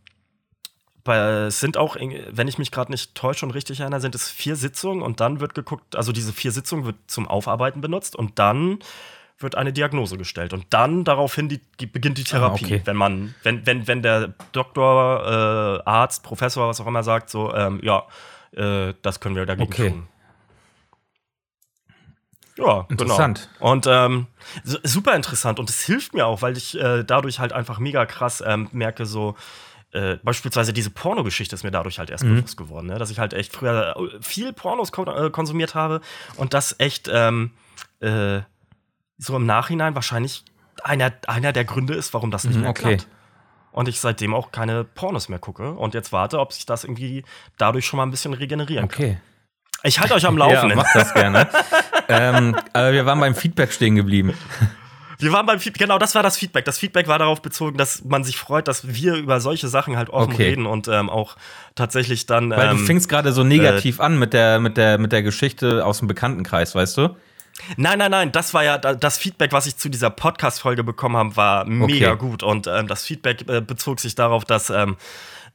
es 1.04 1.58
sind 1.58 1.76
auch, 1.76 1.96
wenn 1.96 2.46
ich 2.46 2.58
mich 2.58 2.70
gerade 2.70 2.92
nicht 2.92 3.16
täusche 3.16 3.44
und 3.44 3.50
richtig 3.52 3.80
erinnere, 3.80 4.00
sind 4.00 4.14
es 4.14 4.30
vier 4.30 4.54
Sitzungen 4.54 5.02
und 5.02 5.18
dann 5.18 5.40
wird 5.40 5.54
geguckt, 5.54 5.96
also 5.96 6.12
diese 6.12 6.32
vier 6.32 6.52
Sitzungen 6.52 6.84
wird 6.84 6.96
zum 7.08 7.26
Aufarbeiten 7.26 7.80
benutzt 7.80 8.14
und 8.14 8.38
dann 8.38 8.78
wird 9.42 9.54
eine 9.54 9.72
Diagnose 9.72 10.16
gestellt. 10.16 10.52
Und 10.52 10.66
dann 10.70 11.04
daraufhin 11.04 11.48
die, 11.48 11.86
beginnt 11.86 12.18
die 12.18 12.24
Therapie. 12.24 12.64
Ah, 12.64 12.66
okay. 12.66 12.82
Wenn 12.84 12.96
man, 12.96 13.34
wenn, 13.42 13.66
wenn, 13.66 13.86
wenn 13.86 14.02
der 14.02 14.34
Doktor, 14.52 15.80
äh, 15.84 15.88
Arzt, 15.88 16.22
Professor, 16.22 16.68
was 16.68 16.80
auch 16.80 16.86
immer 16.86 17.02
sagt, 17.02 17.30
so, 17.30 17.54
ähm, 17.54 17.80
ja, 17.82 18.04
äh, 18.52 18.94
das 19.02 19.20
können 19.20 19.36
wir 19.36 19.46
dagegen 19.46 19.72
okay. 19.72 19.90
tun. 19.90 20.08
Ja, 22.56 22.64
genau. 22.64 22.86
interessant. 22.88 23.48
Genau. 23.58 23.72
Und 23.72 23.86
ähm, 23.88 24.26
super 24.64 25.14
interessant. 25.14 25.58
Und 25.58 25.70
es 25.70 25.82
hilft 25.82 26.14
mir 26.14 26.26
auch, 26.26 26.42
weil 26.42 26.56
ich 26.56 26.78
äh, 26.78 27.02
dadurch 27.02 27.38
halt 27.38 27.52
einfach 27.52 27.78
mega 27.78 28.04
krass 28.06 28.42
ähm, 28.46 28.68
merke, 28.72 29.06
so, 29.06 29.36
äh, 29.92 30.16
beispielsweise 30.22 30.72
diese 30.72 30.90
Pornogeschichte 30.90 31.54
ist 31.54 31.64
mir 31.64 31.70
dadurch 31.70 31.98
halt 31.98 32.10
erst 32.10 32.24
mhm. 32.24 32.36
bewusst 32.36 32.56
geworden, 32.56 32.86
ne? 32.86 32.98
dass 32.98 33.10
ich 33.10 33.18
halt 33.18 33.34
echt 33.34 33.54
früher 33.54 33.94
äh, 33.96 34.22
viel 34.22 34.52
Pornos 34.52 34.90
kon 34.90 35.06
äh, 35.06 35.30
konsumiert 35.30 35.74
habe 35.74 36.00
und 36.36 36.54
das 36.54 36.76
echt 36.78 37.10
ähm, 37.12 37.50
äh, 38.00 38.40
so 39.22 39.36
im 39.36 39.46
Nachhinein 39.46 39.94
wahrscheinlich 39.94 40.44
einer, 40.82 41.12
einer 41.26 41.52
der 41.52 41.64
Gründe 41.64 41.94
ist, 41.94 42.12
warum 42.12 42.30
das 42.30 42.44
nicht 42.44 42.56
mhm, 42.56 42.62
mehr 42.62 42.70
okay. 42.70 42.96
klappt. 42.96 43.06
Und 43.70 43.88
ich 43.88 44.00
seitdem 44.00 44.34
auch 44.34 44.52
keine 44.52 44.84
Pornos 44.84 45.28
mehr 45.28 45.38
gucke 45.38 45.72
und 45.72 45.94
jetzt 45.94 46.12
warte, 46.12 46.38
ob 46.40 46.52
sich 46.52 46.66
das 46.66 46.84
irgendwie 46.84 47.24
dadurch 47.56 47.86
schon 47.86 47.96
mal 47.96 48.02
ein 48.02 48.10
bisschen 48.10 48.34
regenerieren 48.34 48.84
okay. 48.84 49.12
kann. 49.12 49.20
Ich 49.84 49.98
halte 49.98 50.14
euch 50.14 50.26
am 50.26 50.36
Laufen. 50.36 50.70
ja, 50.70 50.76
mach 50.76 50.92
das 50.92 51.14
gerne. 51.14 51.48
ähm, 52.08 52.56
aber 52.72 52.92
wir 52.92 53.06
waren 53.06 53.18
beim 53.18 53.34
Feedback 53.34 53.72
stehen 53.72 53.96
geblieben. 53.96 54.34
Wir 55.18 55.32
waren 55.32 55.46
beim 55.46 55.60
Feedback, 55.60 55.82
genau, 55.82 55.98
das 55.98 56.14
war 56.14 56.22
das 56.22 56.36
Feedback. 56.36 56.64
Das 56.64 56.78
Feedback 56.78 57.06
war 57.06 57.18
darauf 57.18 57.40
bezogen, 57.40 57.78
dass 57.78 58.04
man 58.04 58.24
sich 58.24 58.36
freut, 58.36 58.66
dass 58.66 58.92
wir 58.94 59.14
über 59.14 59.40
solche 59.40 59.68
Sachen 59.68 59.96
halt 59.96 60.10
offen 60.10 60.34
okay. 60.34 60.50
reden 60.50 60.66
und 60.66 60.88
ähm, 60.88 61.08
auch 61.08 61.36
tatsächlich 61.76 62.26
dann. 62.26 62.50
Weil 62.50 62.70
ähm, 62.70 62.78
du 62.78 62.84
fingst 62.84 63.08
gerade 63.08 63.32
so 63.32 63.44
negativ 63.44 64.00
äh, 64.00 64.02
an 64.02 64.18
mit 64.18 64.32
der, 64.32 64.58
mit, 64.58 64.76
der, 64.76 64.98
mit 64.98 65.12
der 65.12 65.22
Geschichte 65.22 65.86
aus 65.86 66.00
dem 66.00 66.08
Bekanntenkreis, 66.08 66.74
weißt 66.74 66.98
du? 66.98 67.16
Nein, 67.76 67.98
nein, 67.98 68.10
nein, 68.10 68.32
das 68.32 68.54
war 68.54 68.64
ja 68.64 68.78
das 68.78 69.18
Feedback, 69.18 69.52
was 69.52 69.66
ich 69.66 69.76
zu 69.76 69.88
dieser 69.88 70.10
Podcast-Folge 70.10 70.84
bekommen 70.84 71.16
habe, 71.16 71.36
war 71.36 71.64
mega 71.64 72.12
okay. 72.12 72.18
gut. 72.18 72.42
Und 72.42 72.66
ähm, 72.66 72.86
das 72.86 73.04
Feedback 73.04 73.48
äh, 73.48 73.60
bezog 73.60 74.00
sich 74.00 74.14
darauf, 74.14 74.44
dass 74.44 74.70
ähm, 74.70 74.96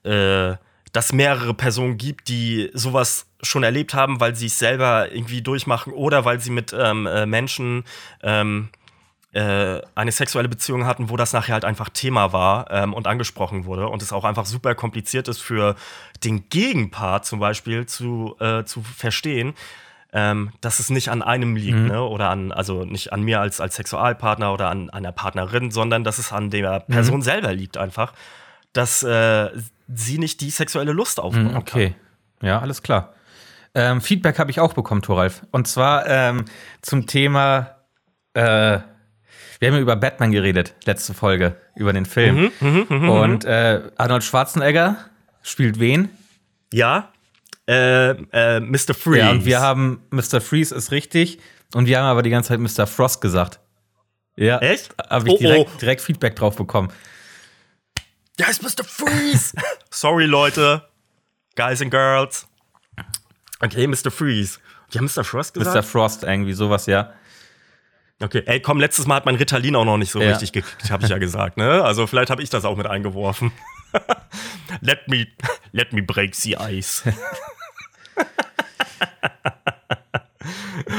äh, 0.04 0.56
dass 0.93 1.14
mehrere 1.14 1.54
Personen 1.54 1.98
gibt, 1.98 2.28
die 2.28 2.72
sowas 2.74 3.28
schon 3.41 3.64
erlebt 3.64 3.93
haben, 3.93 4.20
weil 4.20 4.36
sie 4.36 4.48
es 4.48 4.58
selber 4.58 5.12
irgendwie 5.12 5.41
durchmachen 5.41 5.93
oder 5.93 6.26
weil 6.26 6.39
sie 6.39 6.50
mit 6.50 6.74
ähm, 6.78 7.06
äh, 7.06 7.26
Menschen 7.26 7.84
ähm, 8.24 8.70
äh, 9.34 9.82
eine 9.93 10.12
sexuelle 10.12 10.50
Beziehung 10.50 10.86
hatten, 10.86 11.10
wo 11.10 11.18
das 11.18 11.34
nachher 11.34 11.54
halt 11.54 11.66
einfach 11.66 11.89
Thema 11.89 12.34
war 12.34 12.72
ähm, 12.72 12.93
und 12.93 13.06
angesprochen 13.06 13.66
wurde 13.66 13.88
und 13.89 14.02
es 14.02 14.14
auch 14.14 14.24
einfach 14.24 14.45
super 14.45 14.74
kompliziert 14.74 15.28
ist 15.28 15.41
für 15.41 15.76
den 16.24 16.50
Gegenpart 16.50 17.26
zum 17.26 17.39
Beispiel 17.39 17.86
zu, 17.86 18.36
äh, 18.39 18.64
zu 18.64 18.82
verstehen, 18.82 19.54
ähm, 20.14 20.51
dass 20.62 20.80
es 20.80 20.89
nicht 20.89 21.10
an 21.10 21.22
einem 21.22 21.55
liegt, 21.55 21.78
mhm. 21.78 21.88
ne? 21.88 22.03
Oder 22.03 22.30
an, 22.30 22.51
also 22.51 22.86
nicht 22.86 23.12
an 23.12 23.24
mir 23.24 23.41
als, 23.41 23.60
als 23.60 23.76
Sexualpartner 23.76 24.53
oder 24.53 24.70
an 24.70 24.89
einer 24.89 25.12
Partnerin, 25.12 25.72
sondern 25.72 26.03
dass 26.03 26.18
es 26.18 26.32
an 26.32 26.49
der 26.49 26.86
mhm. 26.88 26.93
Person 26.93 27.18
mhm. 27.18 27.24
selber 27.24 27.53
liegt 27.53 27.78
einfach, 27.78 28.14
dass 28.74 29.03
äh, 29.03 29.49
sie 29.88 30.18
nicht 30.18 30.41
die 30.41 30.49
sexuelle 30.49 30.93
Lust 30.93 31.20
aufbauen 31.20 31.51
mhm, 31.51 31.58
okay. 31.58 31.95
Kann. 32.39 32.47
Ja, 32.47 32.60
alles 32.60 32.84
klar. 32.84 33.14
Ähm, 33.76 34.01
Feedback 34.01 34.39
habe 34.39 34.49
ich 34.49 34.60
auch 34.60 34.74
bekommen, 34.74 35.01
Thoralf. 35.01 35.45
Und 35.51 35.68
zwar 35.68 36.08
ähm, 36.08 36.45
zum 36.82 37.05
Thema, 37.05 37.76
äh, 38.34 38.80
wir 39.60 39.68
haben 39.68 39.76
ja 39.76 39.80
über 39.80 39.95
Batman 39.95 40.32
geredet, 40.32 40.76
letzte 40.86 41.14
Folge, 41.14 41.58
über 41.76 41.93
den 41.93 42.05
Film. 42.05 42.51
Mhm, 42.60 42.86
mh, 42.89 42.95
mh, 42.95 43.22
Und 43.22 43.45
äh, 43.45 43.82
Arnold 43.97 44.24
Schwarzenegger 44.24 44.97
spielt 45.41 45.80
wen? 45.80 46.10
Ja, 46.72 47.10
äh, 47.68 48.11
äh, 48.11 48.59
Mr. 48.59 48.93
Freeze. 48.93 49.20
Ja, 49.20 49.32
und 49.32 49.45
wir 49.45 49.61
haben 49.61 50.01
Mr. 50.09 50.41
Freeze 50.41 50.74
ist 50.74 50.91
richtig. 50.91 51.39
Und 51.74 51.86
wir 51.86 51.99
haben 51.99 52.05
aber 52.05 52.24
die 52.24 52.30
ganze 52.30 52.49
Zeit 52.49 52.59
Mr. 52.59 52.88
Frost 52.88 53.22
gesagt. 53.22 53.59
Ja. 54.36 54.59
Echt? 54.59 54.95
Habe 55.09 55.28
ich 55.28 55.36
oh, 55.36 55.38
direkt, 55.38 55.70
oh. 55.74 55.78
direkt 55.80 56.01
Feedback 56.01 56.36
drauf 56.36 56.55
bekommen. 56.55 56.91
Ja, 58.39 58.47
ist 58.47 58.61
Mr. 58.61 58.84
Freeze. 58.84 59.53
Sorry, 59.89 60.26
Leute. 60.26 60.84
Guys 61.55 61.82
and 61.82 61.91
Girls. 61.91 62.47
Okay, 63.59 63.88
Mr. 63.88 64.11
Freeze. 64.11 64.59
Die 64.93 64.99
haben 64.99 65.05
Mr. 65.05 65.24
Frost 65.24 65.53
gesagt? 65.53 65.76
Mr. 65.76 65.84
Frost, 65.84 66.24
irgendwie 66.24 66.53
sowas, 66.53 66.86
ja. 66.86 67.13
Okay, 68.20 68.43
ey, 68.45 68.61
komm, 68.61 68.80
letztes 68.80 69.05
Mal 69.05 69.15
hat 69.15 69.26
mein 69.26 69.36
Ritalin 69.36 69.76
auch 69.76 69.86
noch 69.86 69.97
nicht 69.97 70.11
so 70.11 70.22
ja. 70.22 70.30
richtig 70.30 70.51
gekriegt, 70.51 70.89
habe 70.91 71.03
ich 71.03 71.09
ja 71.09 71.18
gesagt, 71.18 71.57
ne? 71.57 71.84
Also 71.84 72.07
vielleicht 72.07 72.30
habe 72.30 72.41
ich 72.41 72.49
das 72.49 72.65
auch 72.65 72.78
mit 72.78 72.88
eingeworfen. 72.88 73.51
let 74.82 75.07
me, 75.07 75.28
let 75.72 75.93
me 75.93 76.01
break 76.01 76.36
the 76.36 76.57
ice. 76.57 77.03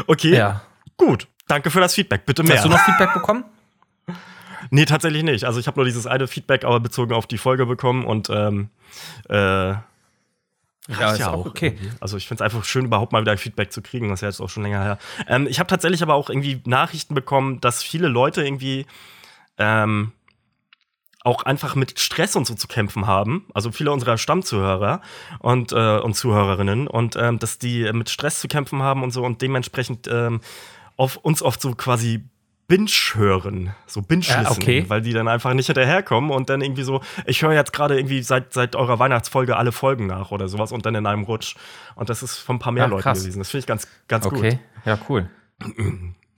Okay, 0.06 0.36
ja. 0.36 0.62
gut. 0.96 1.28
Danke 1.46 1.70
für 1.70 1.80
das 1.80 1.94
Feedback. 1.94 2.26
Bitte 2.26 2.42
mehr. 2.42 2.56
Hast 2.56 2.64
du 2.64 2.68
noch 2.68 2.80
Feedback 2.80 3.14
bekommen? 3.14 3.44
Nee, 4.70 4.84
tatsächlich 4.84 5.22
nicht. 5.22 5.44
Also 5.44 5.60
ich 5.60 5.66
habe 5.66 5.78
nur 5.78 5.86
dieses 5.86 6.06
eine 6.06 6.26
Feedback, 6.26 6.64
aber 6.64 6.80
bezogen 6.80 7.14
auf 7.14 7.26
die 7.26 7.38
Folge 7.38 7.64
bekommen 7.64 8.04
und 8.04 8.28
ähm, 8.28 8.68
äh, 9.30 9.74
ja, 10.88 11.12
ist 11.12 11.18
ja 11.18 11.30
auch 11.30 11.46
okay. 11.46 11.68
Irgendwie. 11.68 11.90
Also 12.00 12.16
ich 12.16 12.26
finde 12.28 12.42
es 12.42 12.44
einfach 12.44 12.64
schön, 12.64 12.86
überhaupt 12.86 13.12
mal 13.12 13.20
wieder 13.22 13.36
Feedback 13.36 13.72
zu 13.72 13.82
kriegen. 13.82 14.08
Das 14.08 14.18
ist 14.18 14.22
ja 14.22 14.28
jetzt 14.28 14.40
auch 14.40 14.48
schon 14.48 14.62
länger 14.62 14.82
her. 14.82 14.98
Ähm, 15.26 15.46
ich 15.46 15.58
habe 15.58 15.68
tatsächlich 15.68 16.02
aber 16.02 16.14
auch 16.14 16.30
irgendwie 16.30 16.62
Nachrichten 16.66 17.14
bekommen, 17.14 17.60
dass 17.60 17.82
viele 17.82 18.08
Leute 18.08 18.42
irgendwie 18.42 18.86
ähm, 19.58 20.12
auch 21.28 21.42
einfach 21.42 21.74
mit 21.74 22.00
Stress 22.00 22.36
und 22.36 22.46
so 22.46 22.54
zu 22.54 22.66
kämpfen 22.68 23.06
haben. 23.06 23.44
Also 23.52 23.70
viele 23.70 23.92
unserer 23.92 24.16
Stammzuhörer 24.16 25.02
und, 25.40 25.72
äh, 25.72 25.98
und 25.98 26.14
Zuhörerinnen. 26.14 26.88
Und 26.88 27.16
ähm, 27.16 27.38
dass 27.38 27.58
die 27.58 27.92
mit 27.92 28.08
Stress 28.08 28.40
zu 28.40 28.48
kämpfen 28.48 28.82
haben 28.82 29.02
und 29.02 29.10
so 29.10 29.24
und 29.24 29.42
dementsprechend 29.42 30.08
ähm, 30.10 30.40
auf 30.96 31.18
uns 31.18 31.42
oft 31.42 31.60
so 31.60 31.74
quasi 31.74 32.24
Binge 32.66 32.90
hören, 33.14 33.74
so 33.86 34.00
Binge 34.00 34.20
listen, 34.20 34.42
ja, 34.42 34.50
okay. 34.50 34.84
weil 34.88 35.02
die 35.02 35.12
dann 35.12 35.28
einfach 35.28 35.52
nicht 35.52 35.66
hinterherkommen 35.66 36.30
und 36.30 36.48
dann 36.48 36.62
irgendwie 36.62 36.82
so, 36.82 37.02
ich 37.26 37.42
höre 37.42 37.52
jetzt 37.52 37.74
gerade 37.74 37.98
irgendwie 37.98 38.22
seit, 38.22 38.54
seit 38.54 38.74
eurer 38.74 38.98
Weihnachtsfolge 38.98 39.56
alle 39.56 39.72
Folgen 39.72 40.06
nach 40.06 40.30
oder 40.30 40.48
sowas 40.48 40.72
und 40.72 40.84
dann 40.86 40.94
in 40.94 41.06
einem 41.06 41.24
Rutsch. 41.24 41.56
Und 41.94 42.08
das 42.08 42.22
ist 42.22 42.38
von 42.38 42.56
ein 42.56 42.58
paar 42.58 42.72
mehr 42.72 42.84
ja, 42.84 42.88
Leuten 42.88 43.12
gewesen. 43.12 43.38
Das 43.38 43.50
finde 43.50 43.60
ich 43.60 43.66
ganz, 43.66 43.86
ganz 44.06 44.26
okay. 44.26 44.34
gut. 44.34 44.44
Okay, 44.44 44.58
ja, 44.86 44.98
cool. 45.08 45.30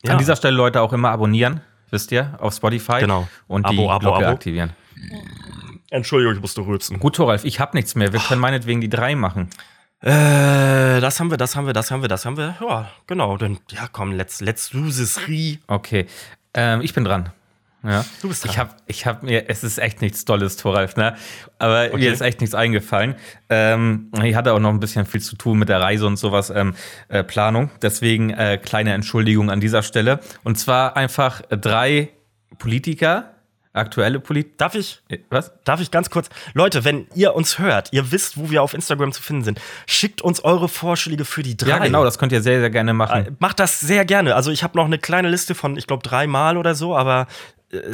ja. 0.02 0.12
An 0.12 0.18
dieser 0.18 0.36
Stelle 0.36 0.56
Leute 0.56 0.80
auch 0.80 0.92
immer 0.92 1.10
abonnieren, 1.10 1.62
wisst 1.92 2.12
ihr, 2.12 2.36
auf 2.38 2.54
Spotify. 2.54 3.00
Genau. 3.00 3.28
Und 3.46 3.68
die 3.68 3.78
Abo, 3.78 3.90
Abo, 3.90 4.00
Glocke 4.00 4.26
Abo. 4.26 4.34
aktivieren. 4.34 4.70
Entschuldigung, 5.90 6.34
ich 6.34 6.40
musste 6.40 6.60
rülpsen. 6.60 7.00
Gut, 7.00 7.16
Thoralf, 7.16 7.44
ich 7.44 7.58
habe 7.60 7.76
nichts 7.76 7.94
mehr. 7.94 8.12
Wir 8.12 8.20
können 8.20 8.40
meinetwegen 8.40 8.80
die 8.80 8.88
drei 8.88 9.14
machen. 9.16 9.50
Äh, 10.02 11.00
das 11.00 11.20
haben 11.20 11.30
wir, 11.30 11.36
das 11.36 11.56
haben 11.56 11.66
wir, 11.66 11.72
das 11.72 11.90
haben 11.90 12.02
wir, 12.02 12.08
das 12.08 12.24
haben 12.24 12.36
wir. 12.36 12.56
Ja, 12.60 12.90
genau. 13.06 13.36
Dann, 13.36 13.58
ja, 13.70 13.88
komm, 13.90 14.12
let's, 14.12 14.40
let's 14.40 14.70
do 14.70 14.84
this 14.84 15.28
re. 15.28 15.58
Okay. 15.66 16.06
Ähm, 16.54 16.80
ich 16.80 16.94
bin 16.94 17.04
dran. 17.04 17.30
Ja. 17.82 18.04
Du 18.20 18.28
bist 18.28 18.44
dran. 18.44 18.52
Ich 18.52 18.58
habe 18.58 18.70
ich 18.86 19.06
hab 19.06 19.22
mir, 19.22 19.48
es 19.48 19.64
ist 19.64 19.78
echt 19.78 20.02
nichts 20.02 20.24
Tolles, 20.24 20.56
Thoralf, 20.56 20.96
ne? 20.96 21.16
Aber 21.58 21.86
okay. 21.86 21.96
mir 21.96 22.12
ist 22.12 22.20
echt 22.20 22.40
nichts 22.40 22.54
eingefallen. 22.54 23.14
Ähm, 23.48 24.10
ich 24.22 24.34
hatte 24.34 24.52
auch 24.52 24.58
noch 24.58 24.70
ein 24.70 24.80
bisschen 24.80 25.06
viel 25.06 25.20
zu 25.20 25.36
tun 25.36 25.58
mit 25.58 25.68
der 25.68 25.80
Reise 25.80 26.06
und 26.06 26.16
sowas, 26.16 26.50
ähm, 26.50 26.74
äh, 27.08 27.24
Planung. 27.24 27.70
Deswegen 27.82 28.30
äh, 28.30 28.58
kleine 28.62 28.92
Entschuldigung 28.92 29.50
an 29.50 29.60
dieser 29.60 29.82
Stelle. 29.82 30.20
Und 30.44 30.58
zwar 30.58 30.96
einfach 30.96 31.42
drei 31.50 32.10
Politiker, 32.58 33.30
Aktuelle 33.72 34.18
Politik. 34.18 34.58
Darf 34.58 34.74
ich? 34.74 35.00
Äh, 35.08 35.18
was? 35.30 35.52
Darf 35.62 35.80
ich 35.80 35.92
ganz 35.92 36.10
kurz? 36.10 36.28
Leute, 36.54 36.84
wenn 36.84 37.06
ihr 37.14 37.36
uns 37.36 37.60
hört, 37.60 37.92
ihr 37.92 38.10
wisst, 38.10 38.36
wo 38.36 38.50
wir 38.50 38.64
auf 38.64 38.74
Instagram 38.74 39.12
zu 39.12 39.22
finden 39.22 39.44
sind, 39.44 39.60
schickt 39.86 40.22
uns 40.22 40.42
eure 40.42 40.68
Vorschläge 40.68 41.24
für 41.24 41.44
die 41.44 41.56
drei. 41.56 41.68
Ja, 41.68 41.78
genau, 41.78 42.02
das 42.02 42.18
könnt 42.18 42.32
ihr 42.32 42.42
sehr, 42.42 42.58
sehr 42.58 42.70
gerne 42.70 42.94
machen. 42.94 43.26
Äh, 43.26 43.32
macht 43.38 43.60
das 43.60 43.78
sehr 43.78 44.04
gerne. 44.04 44.34
Also 44.34 44.50
ich 44.50 44.64
habe 44.64 44.76
noch 44.76 44.86
eine 44.86 44.98
kleine 44.98 45.28
Liste 45.28 45.54
von, 45.54 45.76
ich 45.76 45.86
glaube, 45.86 46.02
dreimal 46.02 46.56
oder 46.56 46.74
so, 46.74 46.96
aber 46.96 47.28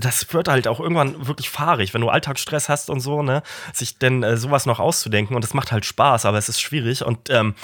das 0.00 0.32
wird 0.32 0.48
halt 0.48 0.68
auch 0.68 0.80
irgendwann 0.80 1.26
wirklich 1.26 1.50
fahrig, 1.50 1.92
wenn 1.92 2.00
du 2.00 2.08
Alltagsstress 2.08 2.68
hast 2.68 2.90
und 2.90 3.00
so, 3.00 3.22
ne, 3.22 3.42
sich 3.72 3.98
denn 3.98 4.22
äh, 4.22 4.36
sowas 4.36 4.66
noch 4.66 4.80
auszudenken 4.80 5.36
und 5.36 5.44
das 5.44 5.54
macht 5.54 5.72
halt 5.72 5.84
Spaß, 5.84 6.24
aber 6.24 6.38
es 6.38 6.48
ist 6.48 6.60
schwierig 6.60 7.04
und 7.04 7.30
ähm, 7.30 7.54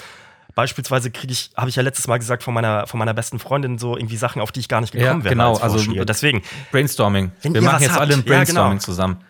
Beispielsweise 0.54 1.10
kriege 1.10 1.32
ich, 1.32 1.50
habe 1.56 1.70
ich 1.70 1.76
ja 1.76 1.82
letztes 1.82 2.06
Mal 2.08 2.18
gesagt, 2.18 2.42
von 2.42 2.52
meiner, 2.52 2.86
von 2.86 2.98
meiner 2.98 3.14
besten 3.14 3.38
Freundin 3.38 3.78
so 3.78 3.96
irgendwie 3.96 4.18
Sachen, 4.18 4.42
auf 4.42 4.52
die 4.52 4.60
ich 4.60 4.68
gar 4.68 4.82
nicht 4.82 4.92
gekommen 4.92 5.20
ja, 5.20 5.24
wäre. 5.24 5.34
Genau, 5.34 5.56
also 5.56 5.78
deswegen. 6.04 6.42
Brainstorming. 6.70 7.32
Wir 7.40 7.62
machen 7.62 7.82
jetzt 7.82 7.92
habt, 7.92 8.02
alle 8.02 8.14
ein 8.14 8.22
Brainstorming 8.22 8.64
ja, 8.64 8.68
genau. 8.68 8.80
zusammen. 8.80 9.24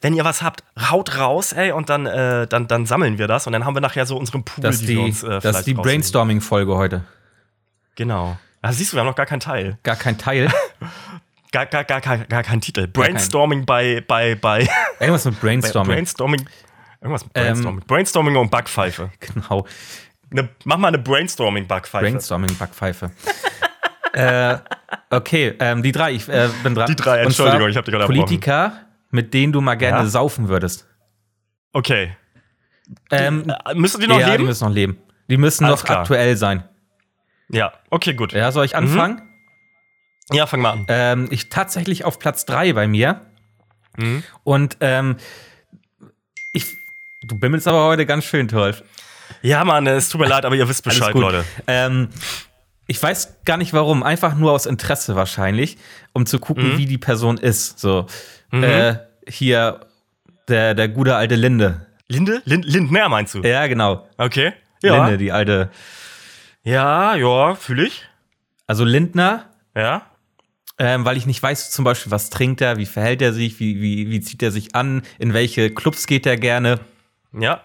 Wenn 0.00 0.14
ihr 0.14 0.24
was 0.24 0.40
habt, 0.40 0.64
haut 0.90 1.18
raus, 1.18 1.52
ey, 1.52 1.72
und 1.72 1.90
dann, 1.90 2.06
äh, 2.06 2.46
dann, 2.46 2.68
dann 2.68 2.86
sammeln 2.86 3.18
wir 3.18 3.26
das 3.26 3.46
und 3.46 3.52
dann 3.52 3.66
haben 3.66 3.74
wir 3.74 3.80
nachher 3.80 4.06
so 4.06 4.16
unseren 4.16 4.44
Pool, 4.44 4.62
das 4.62 4.78
die, 4.78 4.86
die 4.86 4.96
wir 4.96 5.02
uns 5.02 5.22
äh, 5.22 5.40
Das 5.40 5.58
ist 5.58 5.66
die 5.66 5.74
Brainstorming-Folge 5.74 6.74
heute. 6.74 7.04
Genau. 7.94 8.38
Ah, 8.62 8.72
siehst 8.72 8.92
du, 8.92 8.96
wir 8.96 9.00
haben 9.00 9.08
noch 9.08 9.14
gar 9.14 9.26
keinen 9.26 9.40
Teil. 9.40 9.78
Gar 9.82 9.96
kein 9.96 10.16
Teil? 10.16 10.50
gar, 11.64 11.84
gar, 11.84 11.84
gar, 11.84 12.00
gar, 12.00 12.18
gar 12.26 12.42
keinen 12.42 12.60
Titel. 12.60 12.86
Brainstorming 12.86 13.64
bei, 13.64 14.02
bei, 14.06 14.34
bei. 14.34 14.68
Irgendwas 15.00 15.24
mit 15.24 15.40
Brainstorming. 15.40 15.94
Brainstorming. 15.94 16.48
Irgendwas 17.00 17.24
mit 17.24 17.32
Brainstorming. 17.32 17.80
Ähm, 17.80 17.86
Brainstorming 17.86 18.36
und 18.36 18.50
Backpfeife. 18.50 19.10
Genau. 19.20 19.66
Ne, 20.28 20.48
mach 20.64 20.76
mal 20.76 20.88
eine 20.88 20.98
Brainstorming-Backpfeife. 20.98 22.04
Brainstorming-Backpfeife. 22.04 23.12
äh, 24.12 24.58
okay, 25.10 25.54
ähm, 25.60 25.84
die 25.84 25.92
drei, 25.92 26.12
ich 26.12 26.28
äh, 26.28 26.48
bin 26.64 26.74
dran. 26.74 26.88
Die 26.88 26.96
drei, 26.96 27.20
Entschuldigung, 27.20 27.68
ich 27.68 27.76
habe 27.76 27.84
die 27.84 27.92
gerade 27.92 28.06
Politiker, 28.06 28.72
mit 29.12 29.32
denen 29.32 29.52
du 29.52 29.60
mal 29.60 29.76
gerne 29.76 29.98
ja? 29.98 30.06
saufen 30.06 30.48
würdest. 30.48 30.88
Okay. 31.72 32.16
Ähm, 33.12 33.52
äh, 33.64 33.74
müssen 33.74 34.00
die 34.00 34.08
noch 34.08 34.18
ja, 34.18 34.26
leben? 34.26 34.38
die 34.38 34.44
müssen 34.46 34.64
noch 34.64 34.74
leben. 34.74 34.98
Die 35.30 35.36
müssen 35.36 35.64
Alles 35.64 35.80
noch 35.80 35.86
klar. 35.86 36.00
aktuell 36.00 36.36
sein. 36.36 36.64
Ja, 37.48 37.72
okay, 37.90 38.14
gut. 38.14 38.32
Ja, 38.32 38.50
soll 38.50 38.64
ich 38.64 38.72
mhm. 38.72 38.78
anfangen? 38.78 39.14
Mhm. 39.14 39.35
Ja, 40.32 40.46
fang 40.46 40.60
mal 40.60 40.70
an. 40.72 40.86
Ähm, 40.88 41.28
ich 41.30 41.48
tatsächlich 41.48 42.04
auf 42.04 42.18
Platz 42.18 42.46
drei 42.46 42.72
bei 42.72 42.86
mir. 42.88 43.20
Mhm. 43.96 44.22
Und 44.44 44.76
ähm, 44.80 45.16
ich, 46.52 46.66
du 47.22 47.38
bimmelst 47.38 47.68
aber 47.68 47.84
heute 47.86 48.06
ganz 48.06 48.24
schön, 48.24 48.48
Tolf. 48.48 48.82
Ja, 49.42 49.64
Mann, 49.64 49.86
es 49.86 50.08
tut 50.08 50.20
mir 50.20 50.28
leid, 50.28 50.44
aber 50.44 50.54
ihr 50.54 50.68
wisst 50.68 50.84
Bescheid, 50.84 51.14
Leute. 51.14 51.44
Ähm, 51.66 52.08
ich 52.86 53.02
weiß 53.02 53.44
gar 53.44 53.56
nicht 53.56 53.72
warum, 53.72 54.02
einfach 54.02 54.36
nur 54.36 54.52
aus 54.52 54.66
Interesse 54.66 55.16
wahrscheinlich, 55.16 55.76
um 56.12 56.26
zu 56.26 56.38
gucken, 56.38 56.72
mhm. 56.72 56.78
wie 56.78 56.86
die 56.86 56.98
Person 56.98 57.36
ist. 57.36 57.78
So, 57.78 58.06
mhm. 58.50 58.64
äh, 58.64 58.98
hier 59.28 59.86
der, 60.48 60.74
der 60.74 60.88
gute 60.88 61.16
alte 61.16 61.34
Linde. 61.34 61.86
Linde? 62.08 62.42
Lind, 62.44 62.64
Lindner 62.64 63.08
meinst 63.08 63.34
du? 63.34 63.42
Ja, 63.42 63.66
genau. 63.66 64.08
Okay. 64.16 64.52
Ja. 64.82 65.04
Linde, 65.04 65.18
die 65.18 65.32
alte. 65.32 65.70
Ja, 66.62 67.16
ja, 67.16 67.54
fühle 67.54 67.86
ich. 67.86 68.04
Also 68.66 68.84
Lindner. 68.84 69.46
Ja. 69.74 70.02
Ähm, 70.78 71.04
weil 71.04 71.16
ich 71.16 71.26
nicht 71.26 71.42
weiß, 71.42 71.70
zum 71.70 71.84
Beispiel, 71.84 72.12
was 72.12 72.28
trinkt 72.28 72.60
er, 72.60 72.76
wie 72.76 72.86
verhält 72.86 73.22
er 73.22 73.32
sich, 73.32 73.60
wie, 73.60 73.80
wie, 73.80 74.10
wie 74.10 74.20
zieht 74.20 74.42
er 74.42 74.50
sich 74.50 74.74
an, 74.74 75.02
in 75.18 75.32
welche 75.32 75.70
Clubs 75.70 76.06
geht 76.06 76.26
er 76.26 76.36
gerne. 76.36 76.80
Ja. 77.32 77.62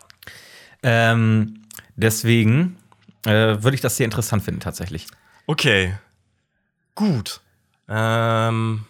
Ähm, 0.82 1.62
Deswegen 2.02 2.78
äh, 3.26 3.62
würde 3.62 3.76
ich 3.76 3.82
das 3.82 3.98
sehr 3.98 4.06
interessant 4.06 4.44
finden, 4.44 4.60
tatsächlich. 4.60 5.06
Okay. 5.46 5.96
Gut. 6.96 7.42
Ähm, 7.88 8.86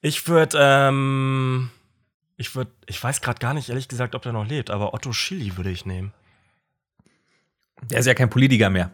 ich 0.00 0.26
würde, 0.28 0.58
ähm, 0.58 1.70
ich 2.36 2.54
würde, 2.54 2.70
ich 2.86 3.02
weiß 3.02 3.20
gerade 3.20 3.38
gar 3.38 3.52
nicht, 3.52 3.68
ehrlich 3.68 3.88
gesagt, 3.88 4.14
ob 4.14 4.22
der 4.22 4.32
noch 4.32 4.46
lebt, 4.46 4.70
aber 4.70 4.94
Otto 4.94 5.12
Schilly 5.12 5.56
würde 5.58 5.70
ich 5.70 5.84
nehmen. 5.84 6.12
Der 7.82 8.00
ist 8.00 8.06
ja 8.06 8.14
kein 8.14 8.30
Politiker 8.30 8.70
mehr. 8.70 8.90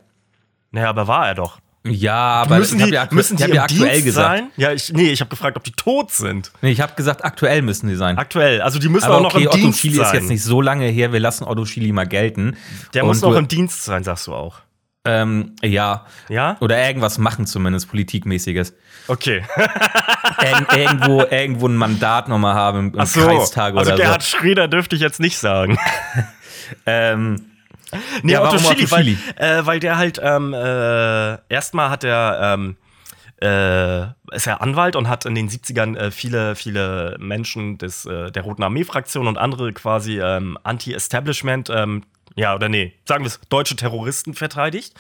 Naja, 0.73 0.89
aber 0.89 1.07
war 1.07 1.29
er 1.29 1.35
doch. 1.37 1.61
Ja, 1.87 2.43
aber 2.43 2.59
müssen 2.59 2.79
die, 2.79 2.91
ja, 2.91 3.07
müssen 3.11 3.37
die 3.37 3.43
ja 3.43 3.65
aktuell 3.65 3.91
Dienst 3.91 4.05
gesagt. 4.07 4.39
Sein? 4.39 4.51
Ja, 4.57 4.73
ich, 4.73 4.91
nee, 4.95 5.11
ich 5.11 5.21
habe 5.21 5.29
gefragt, 5.29 5.59
ob 5.59 5.65
die 5.65 5.73
tot 5.73 6.11
sind. 6.13 6.51
Nee, 6.63 6.71
ich 6.71 6.81
habe 6.81 6.95
gesagt, 6.95 7.23
aktuell 7.25 7.61
müssen 7.61 7.89
die 7.89 7.95
sein. 7.95 8.17
Aktuell, 8.17 8.63
also 8.63 8.79
die 8.79 8.89
müssen 8.89 9.05
aber 9.05 9.19
auch 9.19 9.23
noch 9.23 9.35
okay, 9.35 9.43
im 9.43 9.49
Otto 9.49 9.59
Dienst 9.59 9.81
Chili 9.81 9.97
sein. 9.97 10.07
ist 10.07 10.13
jetzt 10.15 10.29
nicht 10.31 10.43
so 10.43 10.63
lange 10.63 10.87
her, 10.87 11.13
wir 11.13 11.21
lassen 11.21 11.45
Otto 11.45 11.65
Chili 11.65 11.93
mal 11.93 12.07
gelten. 12.07 12.57
Der 12.95 13.03
Und 13.03 13.09
muss 13.09 13.21
noch 13.21 13.35
im 13.35 13.49
Dienst 13.49 13.85
sein, 13.85 14.03
sagst 14.03 14.27
du 14.29 14.35
auch. 14.35 14.61
Ähm, 15.07 15.57
ja. 15.63 16.07
Ja? 16.31 16.57
Oder 16.61 16.83
irgendwas 16.87 17.19
machen 17.19 17.45
zumindest, 17.45 17.91
Politikmäßiges. 17.91 18.75
Okay. 19.07 19.45
Ir 20.43 20.79
irgendwo, 20.79 21.23
irgendwo 21.23 21.69
ein 21.69 21.77
Mandat 21.77 22.29
nochmal 22.29 22.55
haben 22.55 22.79
im, 22.79 22.99
im 22.99 23.07
so, 23.07 23.21
Kreistag 23.21 23.77
also 23.77 23.93
oder 23.93 24.03
Gerhard 24.03 24.23
so. 24.23 24.39
Schröder 24.39 24.69
dürfte 24.69 24.97
ich 24.97 25.03
jetzt 25.03 25.21
nicht 25.21 25.37
sagen. 25.37 25.79
ähm, 26.87 27.45
Nee, 28.23 28.33
ja, 28.33 28.43
Otto 28.43 28.59
Schilly? 28.59 28.91
Weil, 28.91 29.09
äh, 29.37 29.67
weil 29.67 29.81
der 29.81 29.97
halt 29.97 30.21
ähm, 30.23 30.53
äh, 30.55 31.39
erstmal 31.53 31.91
hat 31.91 32.05
er 32.05 32.55
ähm, 32.55 32.77
äh, 33.43 34.03
ist 34.35 34.47
er 34.47 34.61
Anwalt 34.61 34.97
und 34.97 35.09
hat 35.09 35.27
in 35.27 35.35
den 35.35 35.49
70ern 35.49 35.97
äh, 35.97 36.11
viele, 36.11 36.55
viele 36.57 37.17
Menschen 37.19 37.79
des, 37.79 38.07
äh, 38.07 38.31
der 38.31 38.43
Roten 38.43 38.63
Armee-Fraktion 38.63 39.27
und 39.27 39.39
andere 39.39 39.73
quasi 39.73 40.21
ähm, 40.21 40.57
Anti-Establishment 40.63 41.69
ähm, 41.71 42.05
ja, 42.37 42.55
oder 42.55 42.69
nee, 42.69 42.95
sagen 43.05 43.23
wir 43.23 43.29
es, 43.29 43.41
deutsche 43.49 43.77
Terroristen 43.77 44.35
verteidigt. 44.35 44.95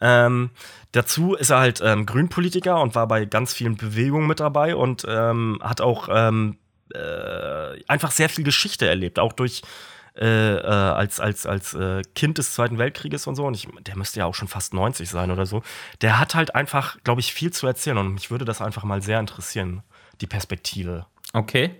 Ähm, 0.00 0.50
dazu 0.92 1.34
ist 1.34 1.50
er 1.50 1.58
halt 1.58 1.80
ähm, 1.84 2.06
Grünpolitiker 2.06 2.80
und 2.80 2.94
war 2.94 3.06
bei 3.06 3.26
ganz 3.26 3.52
vielen 3.52 3.76
Bewegungen 3.76 4.26
mit 4.26 4.40
dabei 4.40 4.74
und 4.74 5.04
ähm, 5.06 5.58
hat 5.62 5.80
auch 5.82 6.08
ähm, 6.10 6.56
äh, 6.94 7.84
einfach 7.86 8.10
sehr 8.10 8.28
viel 8.28 8.44
Geschichte 8.44 8.88
erlebt, 8.88 9.18
auch 9.18 9.32
durch 9.32 9.62
äh, 10.16 10.56
äh, 10.56 10.66
als, 10.66 11.20
als, 11.20 11.46
als 11.46 11.74
äh, 11.74 12.02
Kind 12.14 12.38
des 12.38 12.52
Zweiten 12.52 12.78
Weltkrieges 12.78 13.26
und 13.26 13.36
so. 13.36 13.46
Und 13.46 13.54
ich, 13.54 13.68
der 13.80 13.96
müsste 13.96 14.20
ja 14.20 14.26
auch 14.26 14.34
schon 14.34 14.48
fast 14.48 14.74
90 14.74 15.08
sein 15.08 15.30
oder 15.30 15.46
so. 15.46 15.62
Der 16.00 16.18
hat 16.18 16.34
halt 16.34 16.54
einfach, 16.54 16.98
glaube 17.04 17.20
ich, 17.20 17.32
viel 17.32 17.52
zu 17.52 17.66
erzählen 17.66 17.98
und 17.98 18.14
mich 18.14 18.30
würde 18.30 18.44
das 18.44 18.60
einfach 18.60 18.84
mal 18.84 19.02
sehr 19.02 19.20
interessieren, 19.20 19.82
die 20.20 20.26
Perspektive. 20.26 21.06
Okay. 21.32 21.76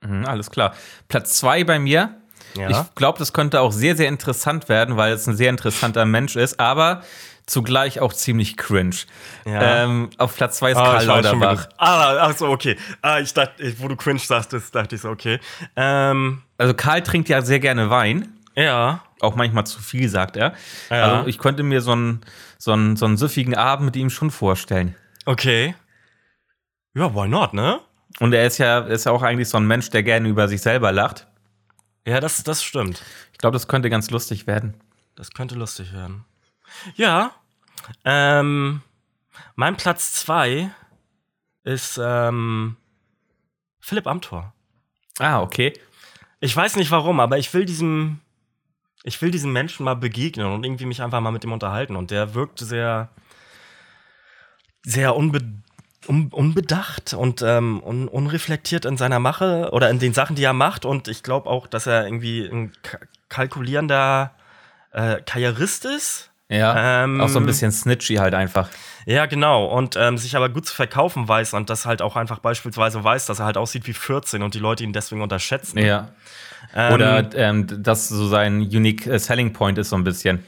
Mhm, 0.00 0.24
alles 0.26 0.50
klar. 0.50 0.74
Platz 1.08 1.38
zwei 1.38 1.64
bei 1.64 1.78
mir. 1.78 2.16
Ja. 2.56 2.70
Ich 2.70 2.94
glaube, 2.94 3.18
das 3.18 3.32
könnte 3.32 3.60
auch 3.60 3.72
sehr, 3.72 3.94
sehr 3.96 4.08
interessant 4.08 4.68
werden, 4.68 4.96
weil 4.96 5.12
es 5.12 5.26
ein 5.26 5.36
sehr 5.36 5.50
interessanter 5.50 6.06
Mensch 6.06 6.36
ist, 6.36 6.58
aber 6.58 7.02
zugleich 7.44 8.00
auch 8.00 8.12
ziemlich 8.12 8.56
cringe. 8.56 8.96
Ja. 9.44 9.84
Ähm, 9.84 10.10
auf 10.18 10.36
Platz 10.36 10.58
zwei 10.58 10.70
ist 10.70 10.78
ah, 10.78 10.84
Karl 10.84 11.06
Lauterbach. 11.06 11.68
Ah, 11.76 12.16
ach 12.20 12.36
so, 12.36 12.48
okay. 12.48 12.76
Ah, 13.02 13.20
ich 13.20 13.34
dachte, 13.34 13.74
wo 13.78 13.88
du 13.88 13.96
cringe 13.96 14.18
sagtest, 14.18 14.74
dachte 14.74 14.94
ich 14.94 15.02
so, 15.02 15.10
okay. 15.10 15.40
Ähm. 15.76 16.42
Also 16.58 16.74
Karl 16.74 17.02
trinkt 17.02 17.28
ja 17.28 17.40
sehr 17.40 17.60
gerne 17.60 17.88
Wein. 17.88 18.34
Ja. 18.54 19.02
Auch 19.20 19.36
manchmal 19.36 19.66
zu 19.66 19.80
viel, 19.80 20.08
sagt 20.08 20.36
er. 20.36 20.54
Ja. 20.90 21.16
Also 21.16 21.28
ich 21.28 21.38
könnte 21.38 21.62
mir 21.62 21.80
so 21.80 21.92
einen, 21.92 22.20
so, 22.58 22.72
einen, 22.72 22.96
so 22.96 23.06
einen 23.06 23.16
süffigen 23.16 23.54
Abend 23.54 23.86
mit 23.86 23.96
ihm 23.96 24.10
schon 24.10 24.30
vorstellen. 24.30 24.94
Okay. 25.24 25.74
Ja, 26.94 27.14
why 27.14 27.28
not, 27.28 27.54
ne? 27.54 27.80
Und 28.20 28.32
er 28.32 28.46
ist 28.46 28.58
ja, 28.58 28.80
ist 28.80 29.06
ja 29.06 29.12
auch 29.12 29.22
eigentlich 29.22 29.48
so 29.48 29.56
ein 29.58 29.66
Mensch, 29.66 29.90
der 29.90 30.02
gerne 30.02 30.28
über 30.28 30.48
sich 30.48 30.60
selber 30.60 30.90
lacht. 30.90 31.26
Ja, 32.06 32.20
das, 32.20 32.42
das 32.42 32.62
stimmt. 32.62 33.02
Ich 33.32 33.38
glaube, 33.38 33.54
das 33.54 33.68
könnte 33.68 33.90
ganz 33.90 34.10
lustig 34.10 34.46
werden. 34.46 34.74
Das 35.14 35.30
könnte 35.30 35.54
lustig 35.54 35.92
werden. 35.92 36.24
Ja. 36.96 37.32
Ähm, 38.04 38.82
mein 39.54 39.76
Platz 39.76 40.12
zwei 40.14 40.70
ist 41.64 42.00
ähm, 42.02 42.76
Philipp 43.80 44.06
Amthor. 44.06 44.52
Ah, 45.18 45.40
okay. 45.40 45.72
Ich 46.40 46.54
weiß 46.56 46.76
nicht 46.76 46.90
warum, 46.90 47.20
aber 47.20 47.38
ich 47.38 47.52
will 47.52 47.64
diesem, 47.64 48.20
ich 49.02 49.20
will 49.20 49.30
diesem 49.30 49.52
Menschen 49.52 49.84
mal 49.84 49.94
begegnen 49.96 50.46
und 50.46 50.64
irgendwie 50.64 50.86
mich 50.86 51.02
einfach 51.02 51.20
mal 51.20 51.32
mit 51.32 51.44
ihm 51.44 51.52
unterhalten. 51.52 51.96
Und 51.96 52.10
der 52.10 52.34
wirkt 52.34 52.60
sehr, 52.60 53.10
sehr 54.84 55.16
unbe 55.16 55.40
un 56.06 56.28
unbedacht 56.32 57.12
und 57.12 57.42
ähm, 57.42 57.82
un 57.82 58.08
unreflektiert 58.08 58.86
in 58.86 58.96
seiner 58.96 59.18
Mache 59.18 59.70
oder 59.72 59.90
in 59.90 59.98
den 59.98 60.14
Sachen, 60.14 60.36
die 60.36 60.44
er 60.44 60.52
macht. 60.52 60.84
Und 60.84 61.08
ich 61.08 61.22
glaube 61.22 61.50
auch, 61.50 61.66
dass 61.66 61.86
er 61.86 62.04
irgendwie 62.06 62.46
ein 62.46 62.72
kalkulierender 63.28 64.34
äh, 64.92 65.20
Karrierist 65.22 65.84
ist. 65.84 66.27
Ja, 66.50 67.04
ähm, 67.04 67.20
auch 67.20 67.28
so 67.28 67.38
ein 67.38 67.46
bisschen 67.46 67.70
snitchy 67.70 68.14
halt 68.16 68.34
einfach. 68.34 68.70
Ja, 69.04 69.26
genau. 69.26 69.66
Und 69.66 69.96
ähm, 69.96 70.16
sich 70.16 70.34
aber 70.34 70.48
gut 70.48 70.66
zu 70.66 70.74
verkaufen 70.74 71.28
weiß 71.28 71.54
und 71.54 71.68
das 71.68 71.84
halt 71.84 72.00
auch 72.00 72.16
einfach 72.16 72.38
beispielsweise 72.38 73.02
weiß, 73.04 73.26
dass 73.26 73.38
er 73.38 73.44
halt 73.44 73.58
aussieht 73.58 73.86
wie 73.86 73.92
14 73.92 74.42
und 74.42 74.54
die 74.54 74.58
Leute 74.58 74.84
ihn 74.84 74.92
deswegen 74.92 75.20
unterschätzen. 75.20 75.78
Ja. 75.78 76.08
Ähm, 76.74 76.92
Oder 76.94 77.34
ähm, 77.34 77.82
dass 77.82 78.08
so 78.08 78.28
sein 78.28 78.60
Unique 78.60 79.06
äh, 79.06 79.18
Selling 79.18 79.52
Point 79.52 79.78
ist 79.78 79.90
so 79.90 79.96
ein 79.96 80.04
bisschen. 80.04 80.44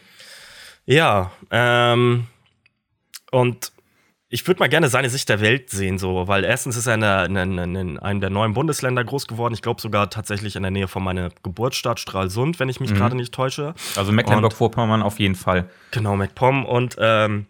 Ja. 0.86 1.32
Ähm, 1.50 2.26
und 3.30 3.72
ich 4.32 4.46
würde 4.46 4.60
mal 4.60 4.68
gerne 4.68 4.88
seine 4.88 5.10
Sicht 5.10 5.28
der 5.28 5.40
Welt 5.40 5.70
sehen, 5.70 5.98
so, 5.98 6.28
weil 6.28 6.44
erstens 6.44 6.76
ist 6.76 6.86
er 6.86 6.94
in, 6.94 7.00
der, 7.00 7.24
in, 7.24 7.36
in, 7.36 7.74
in 7.74 7.98
einem 7.98 8.20
der 8.20 8.30
neuen 8.30 8.54
Bundesländer 8.54 9.02
groß 9.02 9.26
geworden. 9.26 9.54
Ich 9.54 9.60
glaube 9.60 9.80
sogar 9.80 10.08
tatsächlich 10.08 10.54
in 10.54 10.62
der 10.62 10.70
Nähe 10.70 10.86
von 10.86 11.02
meiner 11.02 11.30
Geburtsstadt 11.42 11.98
Stralsund, 11.98 12.60
wenn 12.60 12.68
ich 12.68 12.78
mich 12.78 12.92
mhm. 12.92 12.96
gerade 12.96 13.16
nicht 13.16 13.34
täusche. 13.34 13.74
Also 13.96 14.12
Mecklenburg-Vorpommern 14.12 15.02
auf 15.02 15.18
jeden 15.18 15.34
Fall. 15.34 15.68
Genau, 15.90 16.14
MacPom. 16.14 16.64
Und 16.64 16.96
ähm, 17.00 17.46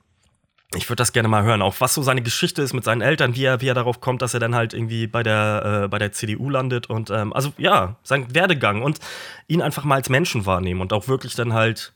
ich 0.74 0.88
würde 0.88 0.96
das 0.96 1.12
gerne 1.12 1.28
mal 1.28 1.42
hören, 1.42 1.60
auch 1.60 1.74
was 1.80 1.92
so 1.92 2.00
seine 2.00 2.22
Geschichte 2.22 2.62
ist 2.62 2.72
mit 2.72 2.84
seinen 2.84 3.02
Eltern, 3.02 3.34
wie 3.34 3.44
er, 3.44 3.60
wie 3.60 3.68
er 3.68 3.74
darauf 3.74 4.00
kommt, 4.00 4.22
dass 4.22 4.32
er 4.32 4.40
dann 4.40 4.54
halt 4.54 4.72
irgendwie 4.72 5.06
bei 5.06 5.22
der, 5.22 5.82
äh, 5.84 5.88
bei 5.88 5.98
der 5.98 6.12
CDU 6.12 6.48
landet 6.48 6.88
und 6.88 7.10
ähm, 7.10 7.34
also 7.34 7.52
ja, 7.58 7.96
sein 8.04 8.34
Werdegang 8.34 8.80
und 8.80 9.00
ihn 9.48 9.60
einfach 9.60 9.84
mal 9.84 9.96
als 9.96 10.08
Menschen 10.08 10.46
wahrnehmen 10.46 10.80
und 10.80 10.94
auch 10.94 11.08
wirklich 11.08 11.34
dann 11.34 11.52
halt 11.52 11.92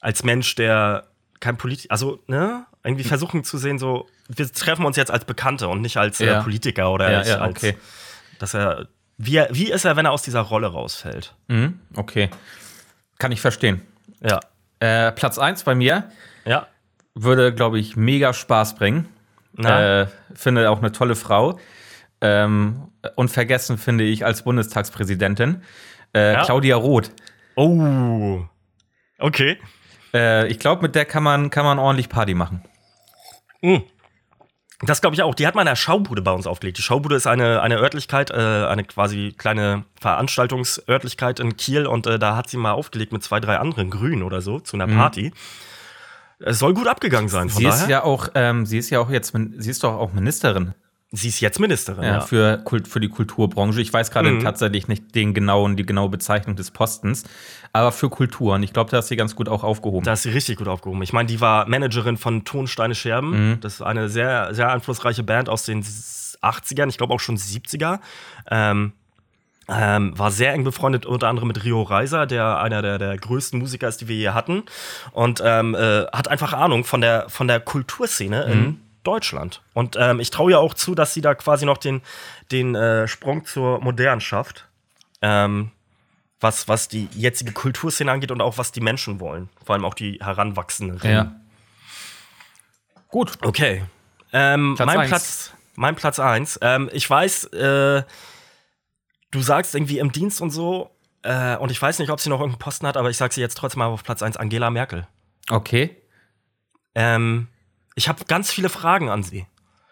als 0.00 0.24
Mensch, 0.24 0.56
der 0.56 1.04
kein 1.40 1.56
Politiker, 1.56 1.92
also, 1.92 2.18
ne, 2.26 2.66
irgendwie 2.88 3.04
versuchen 3.04 3.44
zu 3.44 3.58
sehen, 3.58 3.78
so, 3.78 4.06
wir 4.28 4.50
treffen 4.52 4.84
uns 4.84 4.96
jetzt 4.96 5.10
als 5.10 5.24
Bekannte 5.24 5.68
und 5.68 5.80
nicht 5.80 5.96
als 5.96 6.20
äh, 6.20 6.26
ja. 6.26 6.42
Politiker 6.42 6.90
oder 6.90 7.10
ja, 7.10 7.18
als, 7.18 7.28
ja, 7.28 7.46
okay. 7.46 7.76
dass 8.38 8.54
er, 8.54 8.88
wie, 9.16 9.36
er, 9.36 9.48
wie 9.52 9.70
ist 9.70 9.84
er, 9.84 9.96
wenn 9.96 10.06
er 10.06 10.12
aus 10.12 10.22
dieser 10.22 10.40
Rolle 10.40 10.68
rausfällt? 10.68 11.34
Mhm, 11.48 11.80
okay. 11.94 12.30
Kann 13.18 13.32
ich 13.32 13.40
verstehen. 13.40 13.82
Ja. 14.20 14.40
Äh, 14.80 15.12
Platz 15.12 15.38
1 15.38 15.64
bei 15.64 15.74
mir. 15.74 16.10
Ja. 16.44 16.66
Würde, 17.14 17.52
glaube 17.52 17.78
ich, 17.78 17.96
mega 17.96 18.32
Spaß 18.32 18.76
bringen. 18.76 19.08
Äh, 19.56 20.06
finde 20.34 20.70
auch 20.70 20.78
eine 20.78 20.92
tolle 20.92 21.16
Frau. 21.16 21.58
Ähm, 22.20 22.88
und 23.16 23.28
vergessen 23.28 23.76
finde 23.76 24.04
ich 24.04 24.24
als 24.24 24.42
Bundestagspräsidentin 24.42 25.62
äh, 26.14 26.34
ja. 26.34 26.44
Claudia 26.44 26.76
Roth. 26.76 27.10
Oh. 27.56 28.44
Okay. 29.18 29.58
Äh, 30.14 30.46
ich 30.48 30.58
glaube, 30.58 30.82
mit 30.82 30.94
der 30.94 31.04
kann 31.04 31.22
man, 31.22 31.50
kann 31.50 31.64
man 31.64 31.78
ordentlich 31.78 32.08
Party 32.08 32.34
machen. 32.34 32.62
Mhm. 33.62 33.82
Das 34.82 35.00
glaube 35.00 35.14
ich 35.14 35.22
auch. 35.22 35.34
Die 35.34 35.46
hat 35.46 35.56
mal 35.56 35.62
in 35.62 35.66
der 35.66 35.76
Schaubude 35.76 36.22
bei 36.22 36.30
uns 36.30 36.46
aufgelegt. 36.46 36.78
Die 36.78 36.82
Schaubude 36.82 37.16
ist 37.16 37.26
eine, 37.26 37.62
eine 37.62 37.78
Örtlichkeit, 37.78 38.30
äh, 38.30 38.34
eine 38.34 38.84
quasi 38.84 39.34
kleine 39.36 39.84
Veranstaltungsörtlichkeit 40.00 41.40
in 41.40 41.56
Kiel 41.56 41.86
und 41.86 42.06
äh, 42.06 42.18
da 42.20 42.36
hat 42.36 42.48
sie 42.48 42.58
mal 42.58 42.72
aufgelegt 42.72 43.12
mit 43.12 43.24
zwei, 43.24 43.40
drei 43.40 43.58
anderen 43.58 43.90
Grünen 43.90 44.22
oder 44.22 44.40
so 44.40 44.60
zu 44.60 44.76
einer 44.76 44.86
mhm. 44.86 44.96
Party. 44.96 45.32
Es 46.38 46.60
soll 46.60 46.74
gut 46.74 46.86
abgegangen 46.86 47.28
sein. 47.28 47.48
sie 47.48 47.64
daher. 47.64 47.82
ist 47.82 47.88
ja 47.88 48.04
auch, 48.04 48.28
ähm, 48.36 48.66
sie 48.66 48.78
ist 48.78 48.90
ja 48.90 49.00
auch 49.00 49.10
jetzt, 49.10 49.34
sie 49.56 49.70
ist 49.70 49.82
doch 49.82 49.94
auch 49.94 50.12
Ministerin. 50.12 50.74
Sie 51.10 51.28
ist 51.28 51.40
jetzt 51.40 51.58
Ministerin. 51.58 52.04
Ja, 52.04 52.10
ja. 52.10 52.20
Für, 52.20 52.62
für 52.86 53.00
die 53.00 53.08
Kulturbranche. 53.08 53.80
Ich 53.80 53.90
weiß 53.90 54.10
gerade 54.10 54.30
mhm. 54.30 54.40
tatsächlich 54.40 54.88
nicht 54.88 55.14
den 55.14 55.32
genauen, 55.32 55.76
die 55.76 55.86
genaue 55.86 56.10
Bezeichnung 56.10 56.54
des 56.54 56.70
Postens, 56.70 57.24
aber 57.72 57.92
für 57.92 58.10
Kultur. 58.10 58.56
Und 58.56 58.62
ich 58.62 58.74
glaube, 58.74 58.90
da 58.90 58.98
ist 58.98 59.08
sie 59.08 59.16
ganz 59.16 59.34
gut 59.34 59.48
auch 59.48 59.64
aufgehoben. 59.64 60.04
Da 60.04 60.12
ist 60.12 60.24
sie 60.24 60.30
richtig 60.30 60.58
gut 60.58 60.68
aufgehoben. 60.68 61.02
Ich 61.02 61.14
meine, 61.14 61.26
die 61.26 61.40
war 61.40 61.66
Managerin 61.66 62.18
von 62.18 62.44
Tonsteine 62.44 62.94
Scherben. 62.94 63.52
Mhm. 63.52 63.60
Das 63.60 63.74
ist 63.74 63.82
eine 63.82 64.10
sehr, 64.10 64.54
sehr 64.54 64.70
einflussreiche 64.70 65.22
Band 65.22 65.48
aus 65.48 65.64
den 65.64 65.82
80ern, 65.82 66.88
ich 66.88 66.98
glaube 66.98 67.14
auch 67.14 67.20
schon 67.20 67.38
70er. 67.38 68.00
Ähm, 68.50 68.92
ähm, 69.70 70.18
war 70.18 70.30
sehr 70.30 70.52
eng 70.52 70.64
befreundet, 70.64 71.04
unter 71.04 71.28
anderem 71.28 71.48
mit 71.48 71.62
Rio 71.64 71.82
Reiser, 71.82 72.26
der 72.26 72.58
einer 72.58 72.80
der, 72.80 72.98
der 72.98 73.16
größten 73.16 73.58
Musiker 73.58 73.88
ist, 73.88 74.00
die 74.00 74.08
wir 74.08 74.16
hier 74.16 74.34
hatten. 74.34 74.62
Und 75.12 75.42
ähm, 75.44 75.74
äh, 75.74 76.04
hat 76.06 76.28
einfach 76.28 76.52
Ahnung 76.52 76.84
von 76.84 77.00
der, 77.00 77.28
von 77.28 77.48
der 77.48 77.60
Kulturszene 77.60 78.46
mhm. 78.46 78.52
in 78.52 78.80
Deutschland. 79.04 79.62
Und 79.74 79.96
ähm, 79.98 80.20
ich 80.20 80.30
traue 80.30 80.52
ja 80.52 80.58
auch 80.58 80.74
zu, 80.74 80.94
dass 80.94 81.14
sie 81.14 81.20
da 81.20 81.34
quasi 81.34 81.64
noch 81.64 81.78
den, 81.78 82.02
den 82.50 82.74
äh, 82.74 83.08
Sprung 83.08 83.44
zur 83.44 83.80
Modern 83.80 84.20
schafft. 84.20 84.68
Ähm, 85.22 85.72
was, 86.40 86.68
was 86.68 86.88
die 86.88 87.08
jetzige 87.12 87.52
Kulturszene 87.52 88.10
angeht 88.10 88.30
und 88.30 88.40
auch 88.40 88.58
was 88.58 88.72
die 88.72 88.80
Menschen 88.80 89.20
wollen. 89.20 89.48
Vor 89.64 89.74
allem 89.74 89.84
auch 89.84 89.94
die 89.94 90.18
Heranwachsenden. 90.22 91.00
Ja. 91.02 91.32
Gut. 93.08 93.38
Okay. 93.42 93.84
Ähm, 94.32 94.74
Platz 94.76 94.86
mein, 94.86 95.08
Platz, 95.08 95.52
mein 95.74 95.96
Platz 95.96 96.18
1. 96.20 96.58
Ähm, 96.62 96.90
ich 96.92 97.08
weiß, 97.08 97.44
äh, 97.46 98.02
du 99.30 99.40
sagst 99.40 99.74
irgendwie 99.74 99.98
im 99.98 100.12
Dienst 100.12 100.40
und 100.40 100.50
so, 100.50 100.90
äh, 101.22 101.56
und 101.56 101.70
ich 101.70 101.80
weiß 101.80 101.98
nicht, 101.98 102.10
ob 102.10 102.20
sie 102.20 102.28
noch 102.28 102.40
irgendeinen 102.40 102.60
Posten 102.60 102.86
hat, 102.86 102.96
aber 102.96 103.10
ich 103.10 103.16
sag 103.16 103.32
sie 103.32 103.40
jetzt 103.40 103.56
trotzdem 103.56 103.80
mal 103.80 103.86
auf 103.86 104.04
Platz 104.04 104.22
1, 104.22 104.36
Angela 104.36 104.70
Merkel. 104.70 105.06
Okay. 105.50 105.96
Ähm, 106.94 107.48
ich 107.98 108.08
habe 108.08 108.24
ganz 108.26 108.50
viele 108.50 108.68
Fragen 108.68 109.10
an 109.10 109.24
sie. 109.24 109.46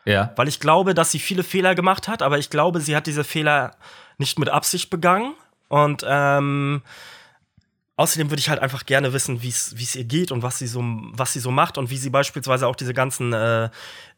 Ja. 0.04 0.32
Weil 0.36 0.46
ich 0.46 0.60
glaube, 0.60 0.94
dass 0.94 1.10
sie 1.10 1.18
viele 1.18 1.42
Fehler 1.42 1.74
gemacht 1.74 2.06
hat, 2.06 2.22
aber 2.22 2.38
ich 2.38 2.50
glaube, 2.50 2.80
sie 2.80 2.94
hat 2.94 3.08
diese 3.08 3.24
Fehler 3.24 3.72
nicht 4.16 4.38
mit 4.38 4.48
Absicht 4.48 4.88
begangen. 4.90 5.34
Und 5.68 6.04
ähm, 6.08 6.82
außerdem 7.96 8.30
würde 8.30 8.38
ich 8.38 8.48
halt 8.48 8.60
einfach 8.60 8.86
gerne 8.86 9.12
wissen, 9.12 9.42
wie 9.42 9.48
es 9.48 9.96
ihr 9.96 10.04
geht 10.04 10.30
und 10.30 10.44
was 10.44 10.58
sie 10.58 10.68
so, 10.68 10.80
was 10.82 11.32
sie 11.32 11.40
so 11.40 11.50
macht 11.50 11.76
und 11.78 11.90
wie 11.90 11.96
sie 11.96 12.10
beispielsweise 12.10 12.68
auch 12.68 12.76
diese 12.76 12.94
ganzen, 12.94 13.32
äh, 13.32 13.70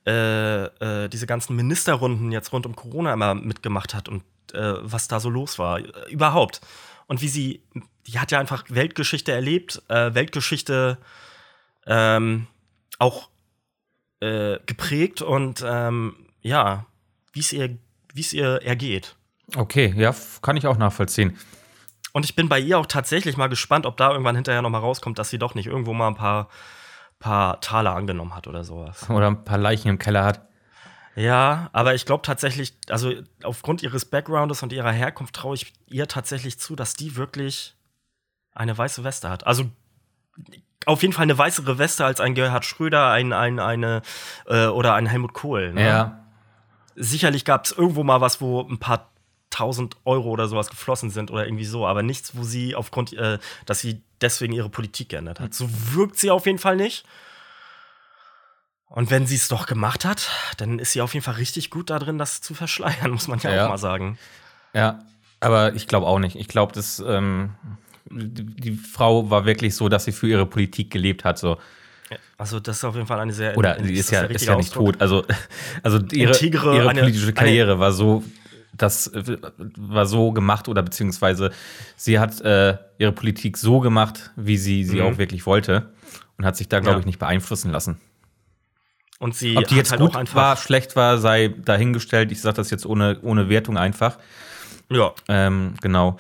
äh, 0.07 0.65
äh, 0.65 1.09
diese 1.09 1.27
ganzen 1.27 1.57
Ministerrunden 1.57 2.31
jetzt 2.31 2.53
rund 2.53 2.67
um 2.67 2.77
Corona 2.77 3.15
immer 3.15 3.35
mitgemacht 3.35 3.95
hat 3.95 4.11
und 4.11 4.23
äh, 4.53 4.75
was 4.83 5.09
da 5.09 5.19
so 5.19 5.31
los 5.31 5.59
war. 5.59 5.81
Überhaupt. 6.09 6.61
Und 7.07 7.23
wie 7.23 7.29
sie, 7.29 7.63
die 8.07 8.19
hat 8.19 8.31
ja 8.33 8.39
einfach 8.39 8.65
Weltgeschichte 8.69 9.33
erlebt, 9.33 9.83
äh, 9.89 10.13
Weltgeschichte 10.13 10.99
ähm, 11.87 12.47
auch 12.99 13.31
äh, 14.21 14.59
geprägt 14.67 15.23
und 15.23 15.65
ähm, 15.67 16.27
ja, 16.41 16.87
wie 17.33 17.41
es 17.41 17.53
ihr, 17.53 17.79
wie's 18.13 18.33
ihr 18.33 18.63
ergeht. 18.63 19.17
Okay, 19.57 19.95
ja, 19.97 20.15
kann 20.43 20.57
ich 20.57 20.67
auch 20.67 20.77
nachvollziehen. 20.77 21.39
Und 22.13 22.25
ich 22.25 22.35
bin 22.35 22.49
bei 22.49 22.59
ihr 22.59 22.79
auch 22.79 22.87
tatsächlich 22.87 23.37
mal 23.37 23.49
gespannt, 23.49 23.87
ob 23.87 23.97
da 23.97 24.11
irgendwann 24.11 24.35
hinterher 24.35 24.63
noch 24.63 24.71
mal 24.71 24.79
rauskommt, 24.79 25.19
dass 25.19 25.31
sie 25.31 25.39
doch 25.39 25.55
nicht 25.55 25.67
irgendwo 25.67 25.93
mal 25.93 26.09
ein 26.09 26.15
paar, 26.15 26.49
paar 27.19 27.61
Taler 27.61 27.95
angenommen 27.95 28.35
hat 28.35 28.47
oder 28.47 28.65
sowas. 28.65 29.09
Oder 29.09 29.29
ein 29.29 29.45
paar 29.45 29.59
Leichen 29.59 29.89
im 29.89 29.99
Keller 29.99 30.25
hat. 30.25 30.49
Ja, 31.15 31.69
aber 31.73 31.95
ich 31.95 32.07
glaube 32.07 32.23
tatsächlich, 32.23 32.75
also 32.89 33.13
aufgrund 33.43 33.83
ihres 33.83 34.05
Backgrounds 34.05 34.63
und 34.63 34.73
ihrer 34.73 34.93
Herkunft 34.93 35.35
traue 35.35 35.57
ich 35.57 35.73
ihr 35.87 36.07
tatsächlich 36.07 36.61
zu, 36.61 36.77
dass 36.77 36.95
die 36.95 37.17
wirklich 37.17 37.75
eine 38.53 38.77
weiße 38.77 39.05
Weste 39.05 39.29
hat. 39.29 39.47
Also 39.47 39.71
auf 40.89 41.03
jeden 41.03 41.13
Fall 41.13 41.25
eine 41.25 41.37
weißere 41.37 41.79
Weste 41.79 42.05
als 42.05 42.21
ein 42.21 42.35
Gerhard 42.35 42.65
Schröder, 42.65 43.11
ein, 43.11 43.33
ein, 43.33 43.59
eine 43.61 44.03
äh, 44.47 44.67
oder 44.67 44.95
ein 44.95 45.07
Helmut 45.07 45.35
Kohl. 45.35 45.75
Ne? 45.75 45.87
Ja. 45.87 46.25
Sicherlich 46.97 47.45
gab 47.45 47.67
es 47.67 47.73
irgendwo 47.73 48.03
mal 48.03 48.21
was, 48.21 48.41
wo 48.41 48.63
ein 48.63 48.79
paar 48.79 49.11
tausend 49.51 49.97
Euro 50.05 50.31
oder 50.31 50.49
sowas 50.49 50.71
geflossen 50.71 51.11
sind 51.11 51.31
oder 51.31 51.47
irgendwie 51.47 51.65
so, 51.65 51.87
aber 51.87 52.03
nichts, 52.03 52.37
wo 52.37 52.43
sie 52.43 52.75
aufgrund, 52.75 53.13
äh, 53.13 53.39
dass 53.67 53.81
sie 53.81 54.03
deswegen 54.21 54.53
ihre 54.53 54.71
Politik 54.71 55.11
geändert 55.11 55.41
hat. 55.41 55.55
So 55.55 55.69
wirkt 55.93 56.19
sie 56.19 56.31
auf 56.31 56.47
jeden 56.47 56.59
Fall 56.59 56.77
nicht. 56.77 57.05
Und 58.87 59.11
wenn 59.11 59.27
sie 59.27 59.37
es 59.37 59.49
doch 59.49 59.67
gemacht 59.67 60.07
hat, 60.07 60.31
dann 60.57 60.79
ist 60.79 60.93
sie 60.93 61.03
auf 61.03 61.13
jeden 61.13 61.25
Fall 61.25 61.35
richtig 61.35 61.71
gut 61.71 61.91
da 61.91 61.99
drin, 61.99 62.17
das 62.17 62.41
zu 62.41 62.55
verschleiern, 62.55 63.11
muss 63.13 63.29
man 63.29 63.39
ja, 63.41 63.55
ja. 63.55 63.65
auch 63.67 63.71
mal 63.71 63.79
sagen. 63.79 64.19
Ja, 64.73 65.01
aber 65.41 65.75
ich 65.75 65.87
glaube 65.87 66.07
auch 66.07 66.19
nicht. 66.19 66.37
Ich 66.37 66.49
glaube, 66.49 66.73
dass 66.73 66.99
ähm, 67.01 67.55
die, 68.11 68.73
Frau 68.73 69.31
war 69.31 69.45
wirklich 69.45 69.75
so, 69.75 69.89
dass 69.89 70.05
sie 70.05 70.13
für 70.13 70.29
ihre 70.29 70.47
Politik 70.47 70.91
gelebt 70.91 71.25
hat. 71.25 71.39
So. 71.39 71.59
Also 72.37 72.61
das 72.61 72.79
ist 72.79 72.85
auf 72.85 72.95
jeden 72.95 73.07
Fall 73.07 73.21
eine 73.21 73.33
sehr 73.33 73.57
oder 73.57 73.77
sie 73.83 73.95
ist, 73.95 74.11
ja 74.11 74.23
ist 74.23 74.47
ja 74.47 74.57
nicht 74.57 74.73
tot. 74.73 75.01
Also 75.01 75.25
also 75.83 75.99
ihre, 76.13 76.33
Integre, 76.33 76.77
ihre 76.77 76.91
politische 76.95 77.27
eine, 77.27 77.33
Karriere 77.35 77.73
eine, 77.73 77.81
war 77.81 77.93
so 77.93 78.23
das 78.73 79.11
war 79.77 80.07
so 80.07 80.33
gemacht 80.33 80.69
oder 80.69 80.83
beziehungsweise 80.83 81.51
sie 81.97 82.19
hat 82.19 82.41
äh, 82.41 82.79
ihre 82.99 83.13
Politik 83.13 83.57
so 83.57 83.81
gemacht, 83.81 84.31
wie 84.37 84.57
sie 84.57 84.85
sie 84.85 85.01
mhm. 85.01 85.03
auch 85.03 85.19
wirklich 85.19 85.47
wollte 85.47 85.93
und 86.39 86.45
hat 86.45 86.57
sich 86.57 86.69
da 86.69 86.81
glaube 86.81 86.97
ja. 86.97 87.01
ich 87.01 87.07
nicht 87.07 87.19
beeinflussen 87.19 87.73
lassen. 87.73 88.01
Und 89.19 89.35
sie 89.35 89.57
Ob 89.57 89.67
die 89.67 89.75
jetzt 89.75 89.91
halt 89.91 90.01
gut 90.01 90.35
war, 90.35 90.57
schlecht 90.57 90.95
war, 90.95 91.19
sei 91.19 91.49
dahingestellt. 91.49 92.31
Ich 92.31 92.41
sage 92.41 92.57
das 92.57 92.71
jetzt 92.71 92.87
ohne, 92.87 93.19
ohne 93.23 93.49
Wertung 93.49 93.77
einfach. 93.77 94.17
Ja. 94.91 95.13
Ähm, 95.29 95.75
genau. 95.81 96.19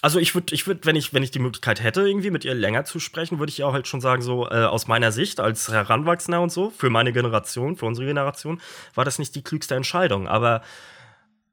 Also 0.00 0.20
ich 0.20 0.34
würde, 0.34 0.54
ich 0.54 0.66
würde, 0.66 0.80
wenn 0.84 0.94
ich, 0.94 1.12
wenn 1.12 1.24
ich 1.24 1.32
die 1.32 1.40
Möglichkeit 1.40 1.82
hätte, 1.82 2.06
irgendwie 2.06 2.30
mit 2.30 2.44
ihr 2.44 2.54
länger 2.54 2.84
zu 2.84 3.00
sprechen, 3.00 3.40
würde 3.40 3.50
ich 3.50 3.58
ja 3.58 3.72
halt 3.72 3.88
schon 3.88 4.00
sagen, 4.00 4.22
so 4.22 4.48
äh, 4.48 4.64
aus 4.64 4.86
meiner 4.86 5.10
Sicht 5.10 5.40
als 5.40 5.68
Heranwachsender 5.68 6.40
und 6.40 6.52
so, 6.52 6.70
für 6.70 6.88
meine 6.88 7.12
Generation, 7.12 7.76
für 7.76 7.86
unsere 7.86 8.06
Generation, 8.06 8.60
war 8.94 9.04
das 9.04 9.18
nicht 9.18 9.34
die 9.34 9.42
klügste 9.42 9.74
Entscheidung. 9.74 10.28
Aber 10.28 10.62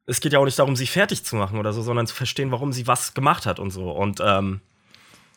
es 0.05 0.19
geht 0.19 0.33
ja 0.33 0.39
auch 0.39 0.45
nicht 0.45 0.59
darum, 0.59 0.75
sie 0.75 0.85
fertig 0.85 1.25
zu 1.25 1.35
machen 1.35 1.57
oder 1.57 1.73
so, 1.73 1.81
sondern 1.81 2.05
zu 2.05 2.13
verstehen, 2.13 2.51
warum 2.51 2.71
sie 2.71 2.85
was 2.85 3.15
gemacht 3.15 3.47
hat 3.47 3.59
und 3.59 3.71
so. 3.71 3.89
Und 3.89 4.21
ähm, 4.23 4.61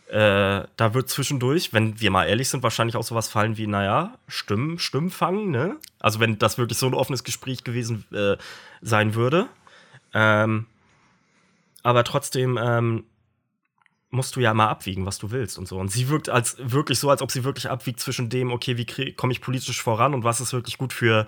äh, 0.09 0.65
da 0.77 0.95
wird 0.95 1.09
zwischendurch, 1.09 1.73
wenn 1.73 2.01
wir 2.01 2.11
mal 2.11 2.27
ehrlich 2.27 2.51
sind, 2.51 2.63
wahrscheinlich 2.63 2.97
auch 2.97 3.03
sowas 3.03 3.29
fallen 3.29 3.57
wie, 3.57 3.67
naja, 3.67 4.15
Stimmen, 4.27 4.79
Stimmen 4.79 5.11
fangen, 5.11 5.51
ne? 5.51 5.77
Also 5.99 6.21
wenn 6.21 6.39
das 6.39 6.59
wirklich 6.59 6.77
so 6.77 6.87
ein 6.87 6.95
offenes 6.95 7.25
Gespräch 7.25 7.65
gewesen 7.65 8.05
äh, 8.13 8.37
sein 8.83 9.15
würde. 9.15 9.47
Ähm, 10.13 10.67
aber 11.89 12.05
trotzdem 12.05 12.59
ähm, 12.61 13.05
musst 14.11 14.37
du 14.37 14.41
ja 14.41 14.53
mal 14.53 14.69
abwiegen, 14.69 15.07
was 15.07 15.19
du 15.19 15.31
willst 15.31 15.57
und 15.57 15.67
so. 15.67 15.79
Und 15.79 15.91
sie 15.91 16.11
wirkt 16.11 16.29
als 16.29 16.57
wirklich 16.61 16.99
so, 16.99 17.09
als 17.09 17.23
ob 17.23 17.31
sie 17.31 17.45
wirklich 17.45 17.71
abwiegt 17.71 17.99
zwischen 17.99 18.29
dem, 18.29 18.53
okay, 18.53 18.77
wie 18.77 19.15
komme 19.15 19.33
ich 19.33 19.41
politisch 19.41 19.83
voran 19.83 20.13
und 20.13 20.23
was 20.23 20.43
ist 20.43 20.53
wirklich 20.53 20.77
gut 20.77 20.93
für 20.93 21.27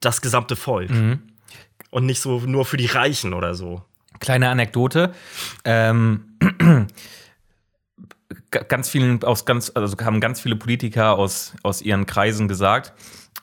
das 0.00 0.20
gesamte 0.20 0.56
Volk. 0.56 0.90
Mhm. 0.90 1.20
Und 1.90 2.04
nicht 2.04 2.20
so 2.20 2.40
nur 2.40 2.64
für 2.64 2.76
die 2.76 2.86
Reichen 2.86 3.32
oder 3.32 3.54
so. 3.54 3.84
Kleine 4.18 4.48
Anekdote. 4.48 5.14
Ähm, 5.64 6.36
ganz 8.50 8.88
vielen 8.88 9.22
aus 9.22 9.44
ganz, 9.44 9.70
also 9.72 9.96
haben 10.00 10.20
ganz 10.20 10.40
viele 10.40 10.56
Politiker 10.56 11.16
aus, 11.16 11.54
aus 11.62 11.80
ihren 11.80 12.06
Kreisen 12.06 12.48
gesagt, 12.48 12.92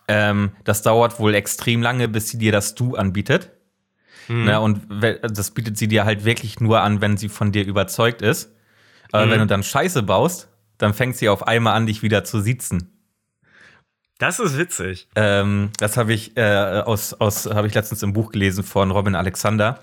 ähm, 0.09 0.51
das 0.65 0.81
dauert 0.81 1.21
wohl 1.21 1.35
extrem 1.35 1.81
lange, 1.81 2.09
bis 2.09 2.27
sie 2.27 2.37
dir 2.37 2.51
das 2.51 2.75
Du 2.75 2.95
anbietet. 2.95 3.56
Mhm. 4.27 4.45
Ne, 4.45 4.59
und 4.59 4.81
das 5.21 5.51
bietet 5.51 5.77
sie 5.77 5.87
dir 5.87 6.05
halt 6.05 6.25
wirklich 6.25 6.59
nur 6.59 6.81
an, 6.81 7.01
wenn 7.01 7.17
sie 7.17 7.29
von 7.29 7.51
dir 7.51 7.65
überzeugt 7.65 8.21
ist. 8.21 8.51
Aber 9.11 9.25
mhm. 9.25 9.31
wenn 9.31 9.39
du 9.39 9.47
dann 9.47 9.63
Scheiße 9.63 10.03
baust, 10.03 10.49
dann 10.77 10.93
fängt 10.93 11.15
sie 11.17 11.29
auf 11.29 11.47
einmal 11.47 11.75
an, 11.75 11.85
dich 11.85 12.03
wieder 12.03 12.23
zu 12.23 12.41
siezen. 12.41 12.91
Das 14.19 14.39
ist 14.39 14.57
witzig. 14.57 15.07
Ähm, 15.15 15.69
das 15.77 15.95
habe 15.95 16.13
ich 16.13 16.35
äh, 16.37 16.81
aus, 16.85 17.13
aus 17.13 17.45
habe 17.45 17.67
ich 17.67 17.73
letztens 17.73 18.01
im 18.03 18.13
Buch 18.13 18.31
gelesen 18.31 18.63
von 18.63 18.91
Robin 18.91 19.15
Alexander. 19.15 19.79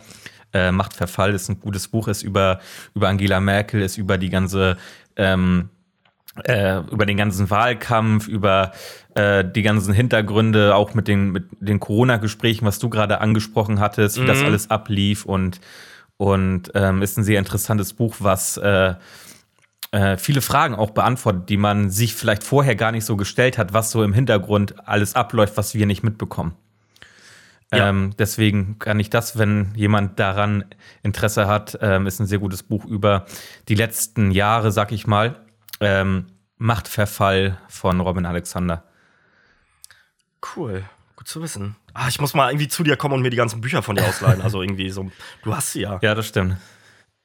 Äh, 0.52 0.72
Machtverfall 0.72 1.34
ist 1.34 1.48
ein 1.48 1.60
gutes 1.60 1.88
Buch, 1.88 2.08
ist 2.08 2.22
über, 2.22 2.60
über 2.94 3.08
Angela 3.08 3.40
Merkel, 3.40 3.82
ist 3.82 3.96
über 3.96 4.18
die 4.18 4.30
ganze 4.30 4.76
ähm, 5.16 5.70
äh, 6.44 6.78
über 6.90 7.06
den 7.06 7.16
ganzen 7.16 7.48
Wahlkampf, 7.50 8.26
über 8.26 8.72
äh, 9.14 9.44
die 9.44 9.62
ganzen 9.62 9.94
Hintergründe, 9.94 10.74
auch 10.74 10.94
mit 10.94 11.08
den, 11.08 11.30
mit 11.30 11.44
den 11.60 11.80
Corona-Gesprächen, 11.80 12.66
was 12.66 12.78
du 12.78 12.88
gerade 12.88 13.20
angesprochen 13.20 13.80
hattest, 13.80 14.16
wie 14.16 14.22
mhm. 14.22 14.26
das 14.26 14.42
alles 14.42 14.70
ablief 14.70 15.24
und, 15.24 15.60
und 16.16 16.72
ähm, 16.74 17.02
ist 17.02 17.16
ein 17.16 17.24
sehr 17.24 17.38
interessantes 17.38 17.92
Buch, 17.92 18.16
was 18.18 18.56
äh, 18.56 18.94
äh, 19.92 20.16
viele 20.16 20.40
Fragen 20.40 20.74
auch 20.74 20.90
beantwortet, 20.90 21.48
die 21.48 21.56
man 21.56 21.88
sich 21.88 22.14
vielleicht 22.14 22.42
vorher 22.42 22.74
gar 22.74 22.90
nicht 22.90 23.04
so 23.04 23.16
gestellt 23.16 23.58
hat, 23.58 23.72
was 23.72 23.92
so 23.92 24.02
im 24.02 24.12
Hintergrund 24.12 24.74
alles 24.88 25.14
abläuft, 25.14 25.56
was 25.56 25.74
wir 25.74 25.86
nicht 25.86 26.02
mitbekommen. 26.02 26.56
Ja. 27.72 27.88
Ähm, 27.88 28.12
deswegen 28.18 28.78
kann 28.78 28.98
ich 29.00 29.10
das, 29.10 29.38
wenn 29.38 29.72
jemand 29.74 30.18
daran 30.18 30.64
Interesse 31.02 31.46
hat, 31.46 31.78
ähm, 31.80 32.06
ist 32.06 32.20
ein 32.20 32.26
sehr 32.26 32.38
gutes 32.38 32.62
Buch 32.62 32.84
über 32.84 33.26
die 33.68 33.74
letzten 33.74 34.32
Jahre, 34.32 34.72
sag 34.72 34.92
ich 34.92 35.06
mal. 35.06 35.36
Ähm, 35.84 36.26
Machtverfall 36.56 37.58
von 37.68 38.00
Robin 38.00 38.26
Alexander. 38.26 38.84
Cool, 40.56 40.84
gut 41.16 41.28
zu 41.28 41.42
wissen. 41.42 41.76
Ah, 41.94 42.08
ich 42.08 42.20
muss 42.20 42.34
mal 42.34 42.50
irgendwie 42.50 42.68
zu 42.68 42.82
dir 42.82 42.96
kommen 42.96 43.14
und 43.14 43.22
mir 43.22 43.30
die 43.30 43.36
ganzen 43.36 43.60
Bücher 43.60 43.82
von 43.82 43.96
dir 43.96 44.06
ausleihen. 44.06 44.42
Also 44.42 44.62
irgendwie 44.62 44.90
so, 44.90 45.10
du 45.42 45.54
hast 45.54 45.72
sie 45.72 45.82
ja. 45.82 45.98
Ja, 46.02 46.14
das 46.14 46.26
stimmt. 46.26 46.56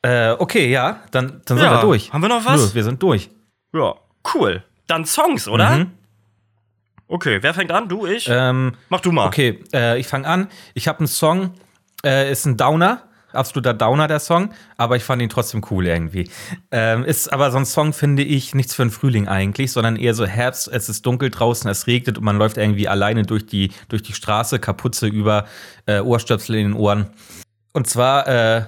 Äh, 0.01 0.31
okay, 0.31 0.69
ja, 0.69 1.01
dann, 1.11 1.41
dann 1.45 1.57
sind 1.57 1.65
ja. 1.65 1.73
wir 1.73 1.81
durch. 1.81 2.13
Haben 2.13 2.21
wir 2.21 2.29
noch 2.29 2.45
was? 2.45 2.69
Nö, 2.69 2.75
wir 2.75 2.83
sind 2.83 3.03
durch. 3.03 3.29
Ja, 3.73 3.95
cool. 4.33 4.63
Dann 4.87 5.05
Songs, 5.05 5.47
oder? 5.47 5.77
Mhm. 5.77 5.91
Okay, 7.07 7.39
wer 7.41 7.53
fängt 7.53 7.71
an? 7.71 7.89
Du, 7.89 8.05
ich? 8.05 8.27
Ähm, 8.29 8.75
Mach 8.89 9.01
du 9.01 9.11
mal. 9.11 9.27
Okay, 9.27 9.63
äh, 9.73 9.99
ich 9.99 10.07
fange 10.07 10.27
an. 10.27 10.47
Ich 10.73 10.87
habe 10.87 10.99
einen 10.99 11.07
Song, 11.07 11.53
äh, 12.05 12.31
ist 12.31 12.45
ein 12.45 12.55
Downer 12.55 13.08
absoluter 13.33 13.73
Downer, 13.73 14.07
der 14.07 14.19
Song, 14.19 14.51
aber 14.77 14.95
ich 14.95 15.03
fand 15.03 15.21
ihn 15.21 15.29
trotzdem 15.29 15.61
cool 15.71 15.87
irgendwie. 15.87 16.29
Ähm, 16.71 17.03
ist 17.03 17.31
aber 17.31 17.51
so 17.51 17.57
ein 17.57 17.65
Song, 17.65 17.93
finde 17.93 18.23
ich, 18.23 18.55
nichts 18.55 18.73
für 18.75 18.83
den 18.83 18.91
Frühling 18.91 19.27
eigentlich, 19.27 19.71
sondern 19.71 19.95
eher 19.95 20.13
so 20.13 20.25
Herbst, 20.25 20.67
es 20.67 20.89
ist 20.89 21.05
dunkel 21.05 21.29
draußen, 21.29 21.69
es 21.69 21.87
regnet 21.87 22.17
und 22.17 22.23
man 22.23 22.37
läuft 22.37 22.57
irgendwie 22.57 22.87
alleine 22.87 23.23
durch 23.23 23.45
die, 23.45 23.71
durch 23.87 24.03
die 24.03 24.13
Straße, 24.13 24.59
Kapuze 24.59 25.07
über, 25.07 25.45
äh, 25.85 25.99
Ohrstöpsel 25.99 26.55
in 26.55 26.69
den 26.69 26.73
Ohren. 26.73 27.07
Und 27.73 27.87
zwar 27.87 28.27
äh, 28.27 28.65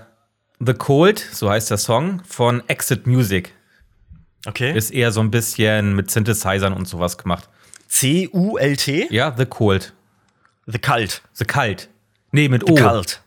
The 0.60 0.74
Cold, 0.74 1.20
so 1.20 1.50
heißt 1.50 1.72
der 1.72 1.78
Song, 1.78 2.22
von 2.28 2.62
Exit 2.68 3.08
Music. 3.08 3.54
Okay. 4.46 4.76
Ist 4.76 4.92
eher 4.92 5.12
so 5.12 5.22
ein 5.22 5.32
bisschen 5.32 5.96
mit 5.96 6.10
Synthesizern 6.10 6.74
und 6.74 6.88
sowas 6.88 7.18
gemacht. 7.18 7.50
C-U-L-T? 7.88 9.08
Ja, 9.12 9.34
The 9.38 9.46
Cold. 9.46 9.94
The 10.66 10.80
Cult. 10.80 11.22
The 11.34 11.46
Cult. 11.46 11.90
Nee, 12.32 12.48
mit 12.48 12.66
The 12.66 12.74
O. 12.74 12.76
The 12.76 12.82
Cult. 12.84 13.22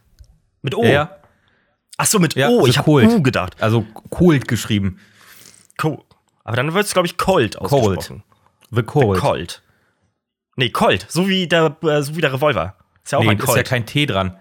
Mit 0.62 0.74
O. 0.74 0.85
Ja. 0.85 1.16
Ach 1.97 2.07
so, 2.07 2.19
mit 2.19 2.35
ja, 2.35 2.49
O. 2.49 2.67
Ich 2.67 2.79
habe 2.79 2.91
U 2.91 3.23
gedacht. 3.23 3.63
Also 3.63 3.87
Cold 4.11 4.49
geschrieben. 4.49 4.99
Cold. 5.79 6.01
Aber 6.43 6.57
dann 6.57 6.75
wird 6.75 6.87
es, 6.87 6.93
glaube 6.93 7.07
ich, 7.07 7.17
Cold 7.17 7.57
ausgesprochen. 7.57 8.23
The 8.71 8.83
Cold. 8.83 9.17
The 9.17 9.21
Cold. 9.21 9.63
Nee, 10.57 10.71
Cold. 10.71 11.07
So 11.09 11.29
wie 11.29 11.47
der, 11.47 11.77
äh, 11.83 12.03
so 12.03 12.17
wie 12.17 12.21
der 12.21 12.33
Revolver. 12.33 12.77
Ist 13.03 13.13
ja 13.13 13.19
auch 13.19 13.23
nee, 13.23 13.31
ein 13.31 13.39
Cold. 13.39 13.51
ist 13.51 13.57
ja 13.57 13.63
kein 13.63 13.87
T 13.87 14.07
dran. 14.07 14.37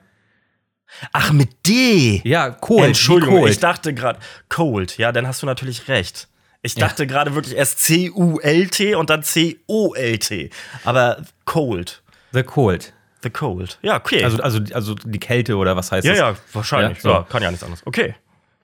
Ach, 1.12 1.32
mit 1.32 1.68
D. 1.68 2.22
Ja, 2.24 2.52
Cold. 2.52 2.86
Entschuldigung, 2.86 3.40
Cold. 3.40 3.52
ich 3.52 3.60
dachte 3.60 3.94
gerade 3.94 4.20
Cold. 4.50 4.98
Ja, 4.98 5.12
dann 5.12 5.28
hast 5.28 5.42
du 5.42 5.46
natürlich 5.46 5.88
recht. 5.88 6.28
Ich 6.62 6.76
dachte 6.76 7.04
ja. 7.04 7.10
gerade 7.10 7.36
wirklich 7.36 7.56
erst 7.56 7.80
C-U-L-T 7.80 8.96
und 8.96 9.10
dann 9.10 9.22
C-O-L-T. 9.22 10.50
Aber 10.86 11.24
Cold. 11.46 12.04
The 12.32 12.44
Cold. 12.44 12.94
The 13.24 13.30
Cold. 13.30 13.80
Ja, 13.82 13.98
okay. 13.98 14.24
Also, 14.24 14.42
also, 14.42 14.60
also 14.74 14.96
die 14.96 15.20
Kälte 15.20 15.56
oder 15.56 15.76
was 15.76 15.92
heißt 15.92 16.06
ja, 16.06 16.12
das? 16.12 16.20
Ja, 16.20 16.36
wahrscheinlich. 16.52 16.98
Ja, 16.98 17.02
so. 17.02 17.10
ja, 17.10 17.24
kann 17.24 17.42
ja 17.42 17.50
nichts 17.50 17.64
anderes. 17.64 17.86
Okay. 17.86 18.16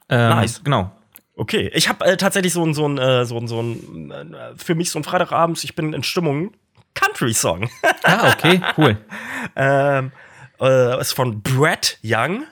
Ähm, 0.10 0.30
nice. 0.30 0.62
Genau. 0.64 0.92
Okay. 1.40 1.72
Ich 1.74 1.88
habe 1.88 2.04
äh, 2.06 2.18
tatsächlich 2.18 2.52
so 2.52 2.66
ein, 2.66 2.74
so 2.74 2.86
ein, 2.86 2.98
äh, 2.98 3.26
so 3.26 3.38
ein, 3.38 3.48
so 3.48 3.62
ein 3.62 4.12
äh, 4.12 4.58
für 4.58 4.76
mich 4.76 4.92
so 4.92 5.00
ein 5.00 5.06
Freitagabend, 5.06 5.64
ich 5.64 5.74
bin 5.74 5.94
in 5.94 6.04
Stimmung, 6.04 6.52
Country-Song. 6.96 7.70
ah, 8.04 8.34
okay, 8.34 8.62
cool. 8.78 8.98
ähm, 9.56 10.12
äh, 10.60 11.00
ist 11.00 11.14
von 11.14 11.42
Brett 11.42 11.98
Young. 12.04 12.44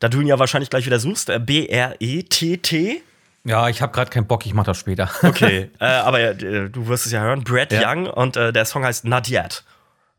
Da 0.00 0.08
du 0.08 0.20
ihn 0.20 0.26
ja 0.26 0.38
wahrscheinlich 0.40 0.70
gleich 0.70 0.86
wieder 0.86 0.98
suchst. 0.98 1.30
B-R-E-T-T. 1.46 3.02
Ja, 3.44 3.68
ich 3.68 3.80
habe 3.80 3.92
gerade 3.92 4.10
keinen 4.10 4.26
Bock, 4.26 4.44
ich 4.44 4.54
mach 4.54 4.64
das 4.64 4.78
später. 4.78 5.08
okay, 5.22 5.70
aber 5.78 6.34
du 6.34 6.88
wirst 6.88 7.06
es 7.06 7.12
ja 7.12 7.20
hören. 7.20 7.44
Brett 7.44 7.72
ja. 7.72 7.92
Young 7.92 8.06
und 8.06 8.36
der 8.36 8.64
Song 8.64 8.84
heißt 8.84 9.04
Not 9.04 9.28
Yet. 9.28 9.62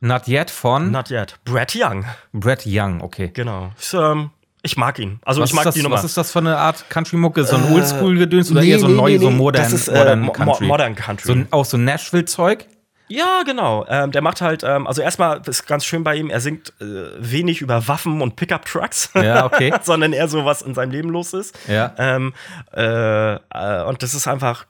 Not 0.02 0.28
Yet 0.28 0.49
von? 0.49 0.91
Not 0.91 1.10
Yet. 1.10 1.36
Brett 1.45 1.76
Young. 1.76 2.06
Brett 2.34 2.64
Young, 2.66 3.02
okay. 3.02 3.30
Genau. 3.34 3.72
Ich, 3.80 3.93
ähm, 3.93 4.32
ich 4.64 4.76
mag 4.76 4.97
ihn. 4.97 5.20
Also 5.24 5.41
was 5.41 5.52
ich 5.52 5.56
mag 5.56 5.64
das, 5.64 5.76
die 5.76 5.84
Nummer. 5.84 5.95
Was 5.95 6.04
ist 6.04 6.18
das 6.18 6.32
für 6.32 6.39
eine 6.39 6.58
Art 6.58 6.89
Country-Mucke? 6.89 7.43
So 7.43 7.56
ein 7.56 7.72
äh, 7.72 7.76
Oldschool-Gedöns 7.76 8.52
oder 8.52 8.62
nee, 8.62 8.72
eher 8.72 8.80
so 8.80 8.88
nee, 8.88 8.95
neu, 8.95 9.12
nee, 9.12 9.18
so 9.20 9.30
modern, 9.30 9.64
das 9.64 9.74
ist, 9.74 9.88
äh, 9.88 10.16
modern 10.16 10.34
Country? 10.34 10.66
Modern 10.66 10.95
Country. 10.95 11.45
So, 11.49 11.58
auch 11.58 11.66
so 11.66 11.78
Nashville-Zeug? 11.78 12.66
Ja, 13.10 13.43
genau. 13.45 13.86
Ähm, 13.89 14.12
der 14.12 14.22
macht 14.22 14.41
halt, 14.41 14.64
ähm, 14.64 14.88
also 14.88 15.02
erstmal 15.02 15.41
ist 15.45 15.68
ganz 15.68 15.86
schön 15.86 16.04
bei 16.04 16.16
ihm, 16.16 16.30
er 16.30 16.39
singt 16.39 16.74
äh, 16.80 17.12
wenig 17.20 17.62
über 17.62 17.88
Waffen 17.88 18.22
und 18.22 18.38
Pickup-Trucks. 18.38 19.12
Ja, 19.16 19.45
okay. 19.54 19.74
sondern 19.84 20.14
eher 20.14 20.28
so, 20.28 20.45
was 20.45 20.62
in 20.62 20.74
seinem 20.74 20.91
Leben 20.91 21.10
los 21.10 21.34
ist. 21.34 21.56
Ja. 21.68 21.93
Ähm, 21.97 22.34
äh, 22.74 23.36
äh, 23.36 23.84
und 23.84 24.02
das 24.02 24.16
ist 24.16 24.28
einfach 24.28 24.66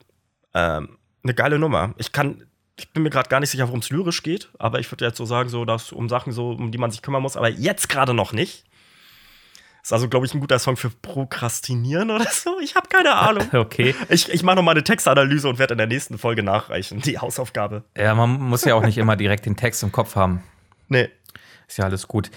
ähm, 0.53 0.97
eine 1.23 1.33
geile 1.35 1.59
Nummer. 1.59 1.93
Ich 1.97 2.11
kann, 2.11 2.43
ich 2.81 2.89
bin 2.89 3.03
mir 3.03 3.11
gerade 3.11 3.29
gar 3.29 3.39
nicht 3.39 3.51
sicher, 3.51 3.67
worum 3.67 3.81
es 3.81 3.91
lyrisch 3.91 4.23
geht, 4.23 4.49
aber 4.57 4.79
ich 4.79 4.91
würde 4.91 5.05
jetzt 5.05 5.17
so 5.17 5.25
sagen, 5.25 5.49
so, 5.49 5.65
dass 5.65 5.91
um 5.91 6.09
Sachen 6.09 6.33
so, 6.33 6.49
um 6.51 6.71
die 6.71 6.79
man 6.79 6.89
sich 6.89 7.03
kümmern 7.03 7.21
muss, 7.21 7.37
aber 7.37 7.49
jetzt 7.49 7.89
gerade 7.89 8.15
noch 8.15 8.33
nicht. 8.33 8.65
Ist 9.83 9.93
also, 9.93 10.09
glaube 10.09 10.25
ich, 10.25 10.33
ein 10.33 10.39
guter 10.39 10.59
Song 10.59 10.77
für 10.77 10.89
Prokrastinieren 10.89 12.11
oder 12.11 12.29
so. 12.29 12.59
Ich 12.59 12.75
habe 12.75 12.87
keine 12.87 13.15
Ahnung. 13.15 13.47
Okay. 13.53 13.95
Ich, 14.09 14.29
ich 14.29 14.43
mache 14.43 14.55
noch 14.55 14.63
mal 14.63 14.71
eine 14.71 14.83
Textanalyse 14.83 15.47
und 15.47 15.59
werde 15.59 15.73
in 15.73 15.77
der 15.79 15.87
nächsten 15.87 16.17
Folge 16.17 16.43
nachreichen. 16.43 17.01
Die 17.01 17.19
Hausaufgabe. 17.19 17.83
Ja, 17.95 18.13
man 18.15 18.39
muss 18.39 18.63
ja 18.65 18.75
auch 18.75 18.83
nicht 18.83 18.97
immer 18.97 19.15
direkt 19.15 19.45
den 19.45 19.55
Text 19.55 19.83
im 19.83 19.91
Kopf 19.91 20.15
haben. 20.15 20.43
Nee. 20.87 21.09
Ist 21.67 21.77
ja 21.77 21.85
alles 21.85 22.07
gut. 22.07 22.29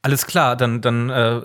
Alles 0.00 0.26
klar, 0.26 0.54
dann, 0.54 0.80
dann 0.80 1.10
äh, 1.10 1.40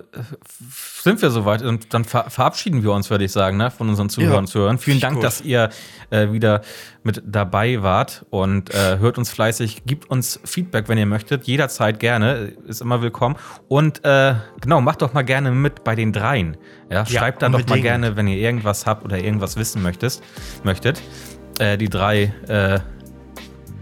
sind 1.01 1.23
wir 1.23 1.31
soweit 1.31 1.63
und 1.63 1.91
dann 1.91 2.05
ver 2.05 2.29
verabschieden 2.29 2.83
wir 2.83 2.91
uns, 2.91 3.09
würde 3.09 3.25
ich 3.25 3.31
sagen, 3.31 3.57
ne, 3.57 3.71
von 3.71 3.89
unseren 3.89 4.09
Zuhörern 4.09 4.41
und 4.41 4.47
Zuhörern. 4.47 4.77
Vielen 4.77 4.99
Dank, 4.99 5.15
gut. 5.15 5.23
dass 5.23 5.41
ihr 5.41 5.71
äh, 6.11 6.31
wieder 6.31 6.61
mit 7.01 7.23
dabei 7.25 7.81
wart 7.81 8.27
und 8.29 8.71
äh, 8.71 8.99
hört 8.99 9.17
uns 9.17 9.31
fleißig. 9.31 9.85
Gebt 9.87 10.07
uns 10.07 10.39
Feedback, 10.43 10.87
wenn 10.87 10.99
ihr 10.99 11.07
möchtet. 11.07 11.45
Jederzeit 11.45 11.99
gerne, 11.99 12.53
ist 12.67 12.79
immer 12.81 13.01
willkommen. 13.01 13.37
Und 13.69 14.05
äh, 14.05 14.35
genau, 14.61 14.81
macht 14.81 15.01
doch 15.01 15.13
mal 15.13 15.23
gerne 15.23 15.49
mit 15.49 15.83
bei 15.83 15.95
den 15.95 16.13
dreien. 16.13 16.55
Ja, 16.91 17.07
schreibt 17.07 17.41
ja, 17.41 17.49
da 17.49 17.57
doch 17.57 17.67
mal 17.67 17.81
gerne, 17.81 18.15
wenn 18.17 18.27
ihr 18.27 18.37
irgendwas 18.37 18.85
habt 18.85 19.03
oder 19.03 19.17
irgendwas 19.17 19.57
wissen 19.57 19.81
möchtest, 19.81 20.23
möchtet. 20.63 21.01
Äh, 21.57 21.79
die 21.79 21.89
drei 21.89 22.31
äh, 22.47 22.79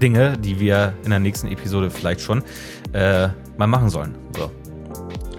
Dinge, 0.01 0.37
die 0.37 0.61
wir 0.61 0.93
in 1.03 1.09
der 1.09 1.19
nächsten 1.19 1.49
Episode 1.49 1.91
vielleicht 1.91 2.21
schon 2.21 2.41
mal 2.93 3.67
machen 3.67 3.89
sollen. 3.89 4.15
So. 4.35 4.51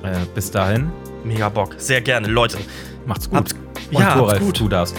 Äh, 0.03 0.19
bis 0.35 0.51
dahin. 0.51 0.91
Mega 1.25 1.49
Bock. 1.49 1.75
Sehr 1.79 2.01
gerne. 2.01 2.29
Leute. 2.29 2.59
Macht's 3.07 3.29
gut. 3.29 3.39
Habt, 3.39 3.55
Und 3.93 4.01
ja, 4.01 4.15
Thoralf, 4.15 4.41
gut. 4.41 4.61
du 4.61 4.69
darfst. 4.69 4.97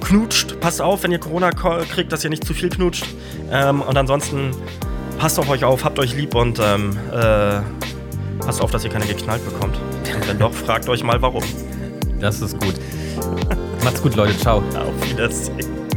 Knutscht. 0.00 0.58
Passt 0.60 0.80
auf, 0.80 1.02
wenn 1.02 1.12
ihr 1.12 1.18
Corona 1.18 1.50
kriegt, 1.50 2.12
dass 2.12 2.24
ihr 2.24 2.30
nicht 2.30 2.44
zu 2.44 2.54
viel 2.54 2.68
knutscht. 2.68 3.06
Ähm, 3.50 3.82
und 3.82 3.96
ansonsten 3.96 4.52
passt 5.18 5.38
auf 5.38 5.48
euch 5.48 5.64
auf, 5.64 5.84
habt 5.84 5.98
euch 5.98 6.14
lieb 6.14 6.34
und 6.34 6.60
ähm, 6.60 6.96
äh, 7.12 7.60
passt 8.38 8.60
auf, 8.62 8.70
dass 8.70 8.84
ihr 8.84 8.90
keine 8.90 9.06
geknallt 9.06 9.44
bekommt. 9.44 9.76
Und 10.14 10.28
wenn 10.28 10.38
doch, 10.38 10.52
fragt 10.52 10.88
euch 10.88 11.02
mal 11.02 11.20
warum. 11.20 11.42
Das 12.20 12.40
ist 12.40 12.58
gut. 12.58 12.74
Macht's 13.84 14.02
gut, 14.02 14.14
Leute. 14.16 14.36
Ciao. 14.38 14.58
Auf 14.58 15.10
Wiedersehen. 15.10 15.87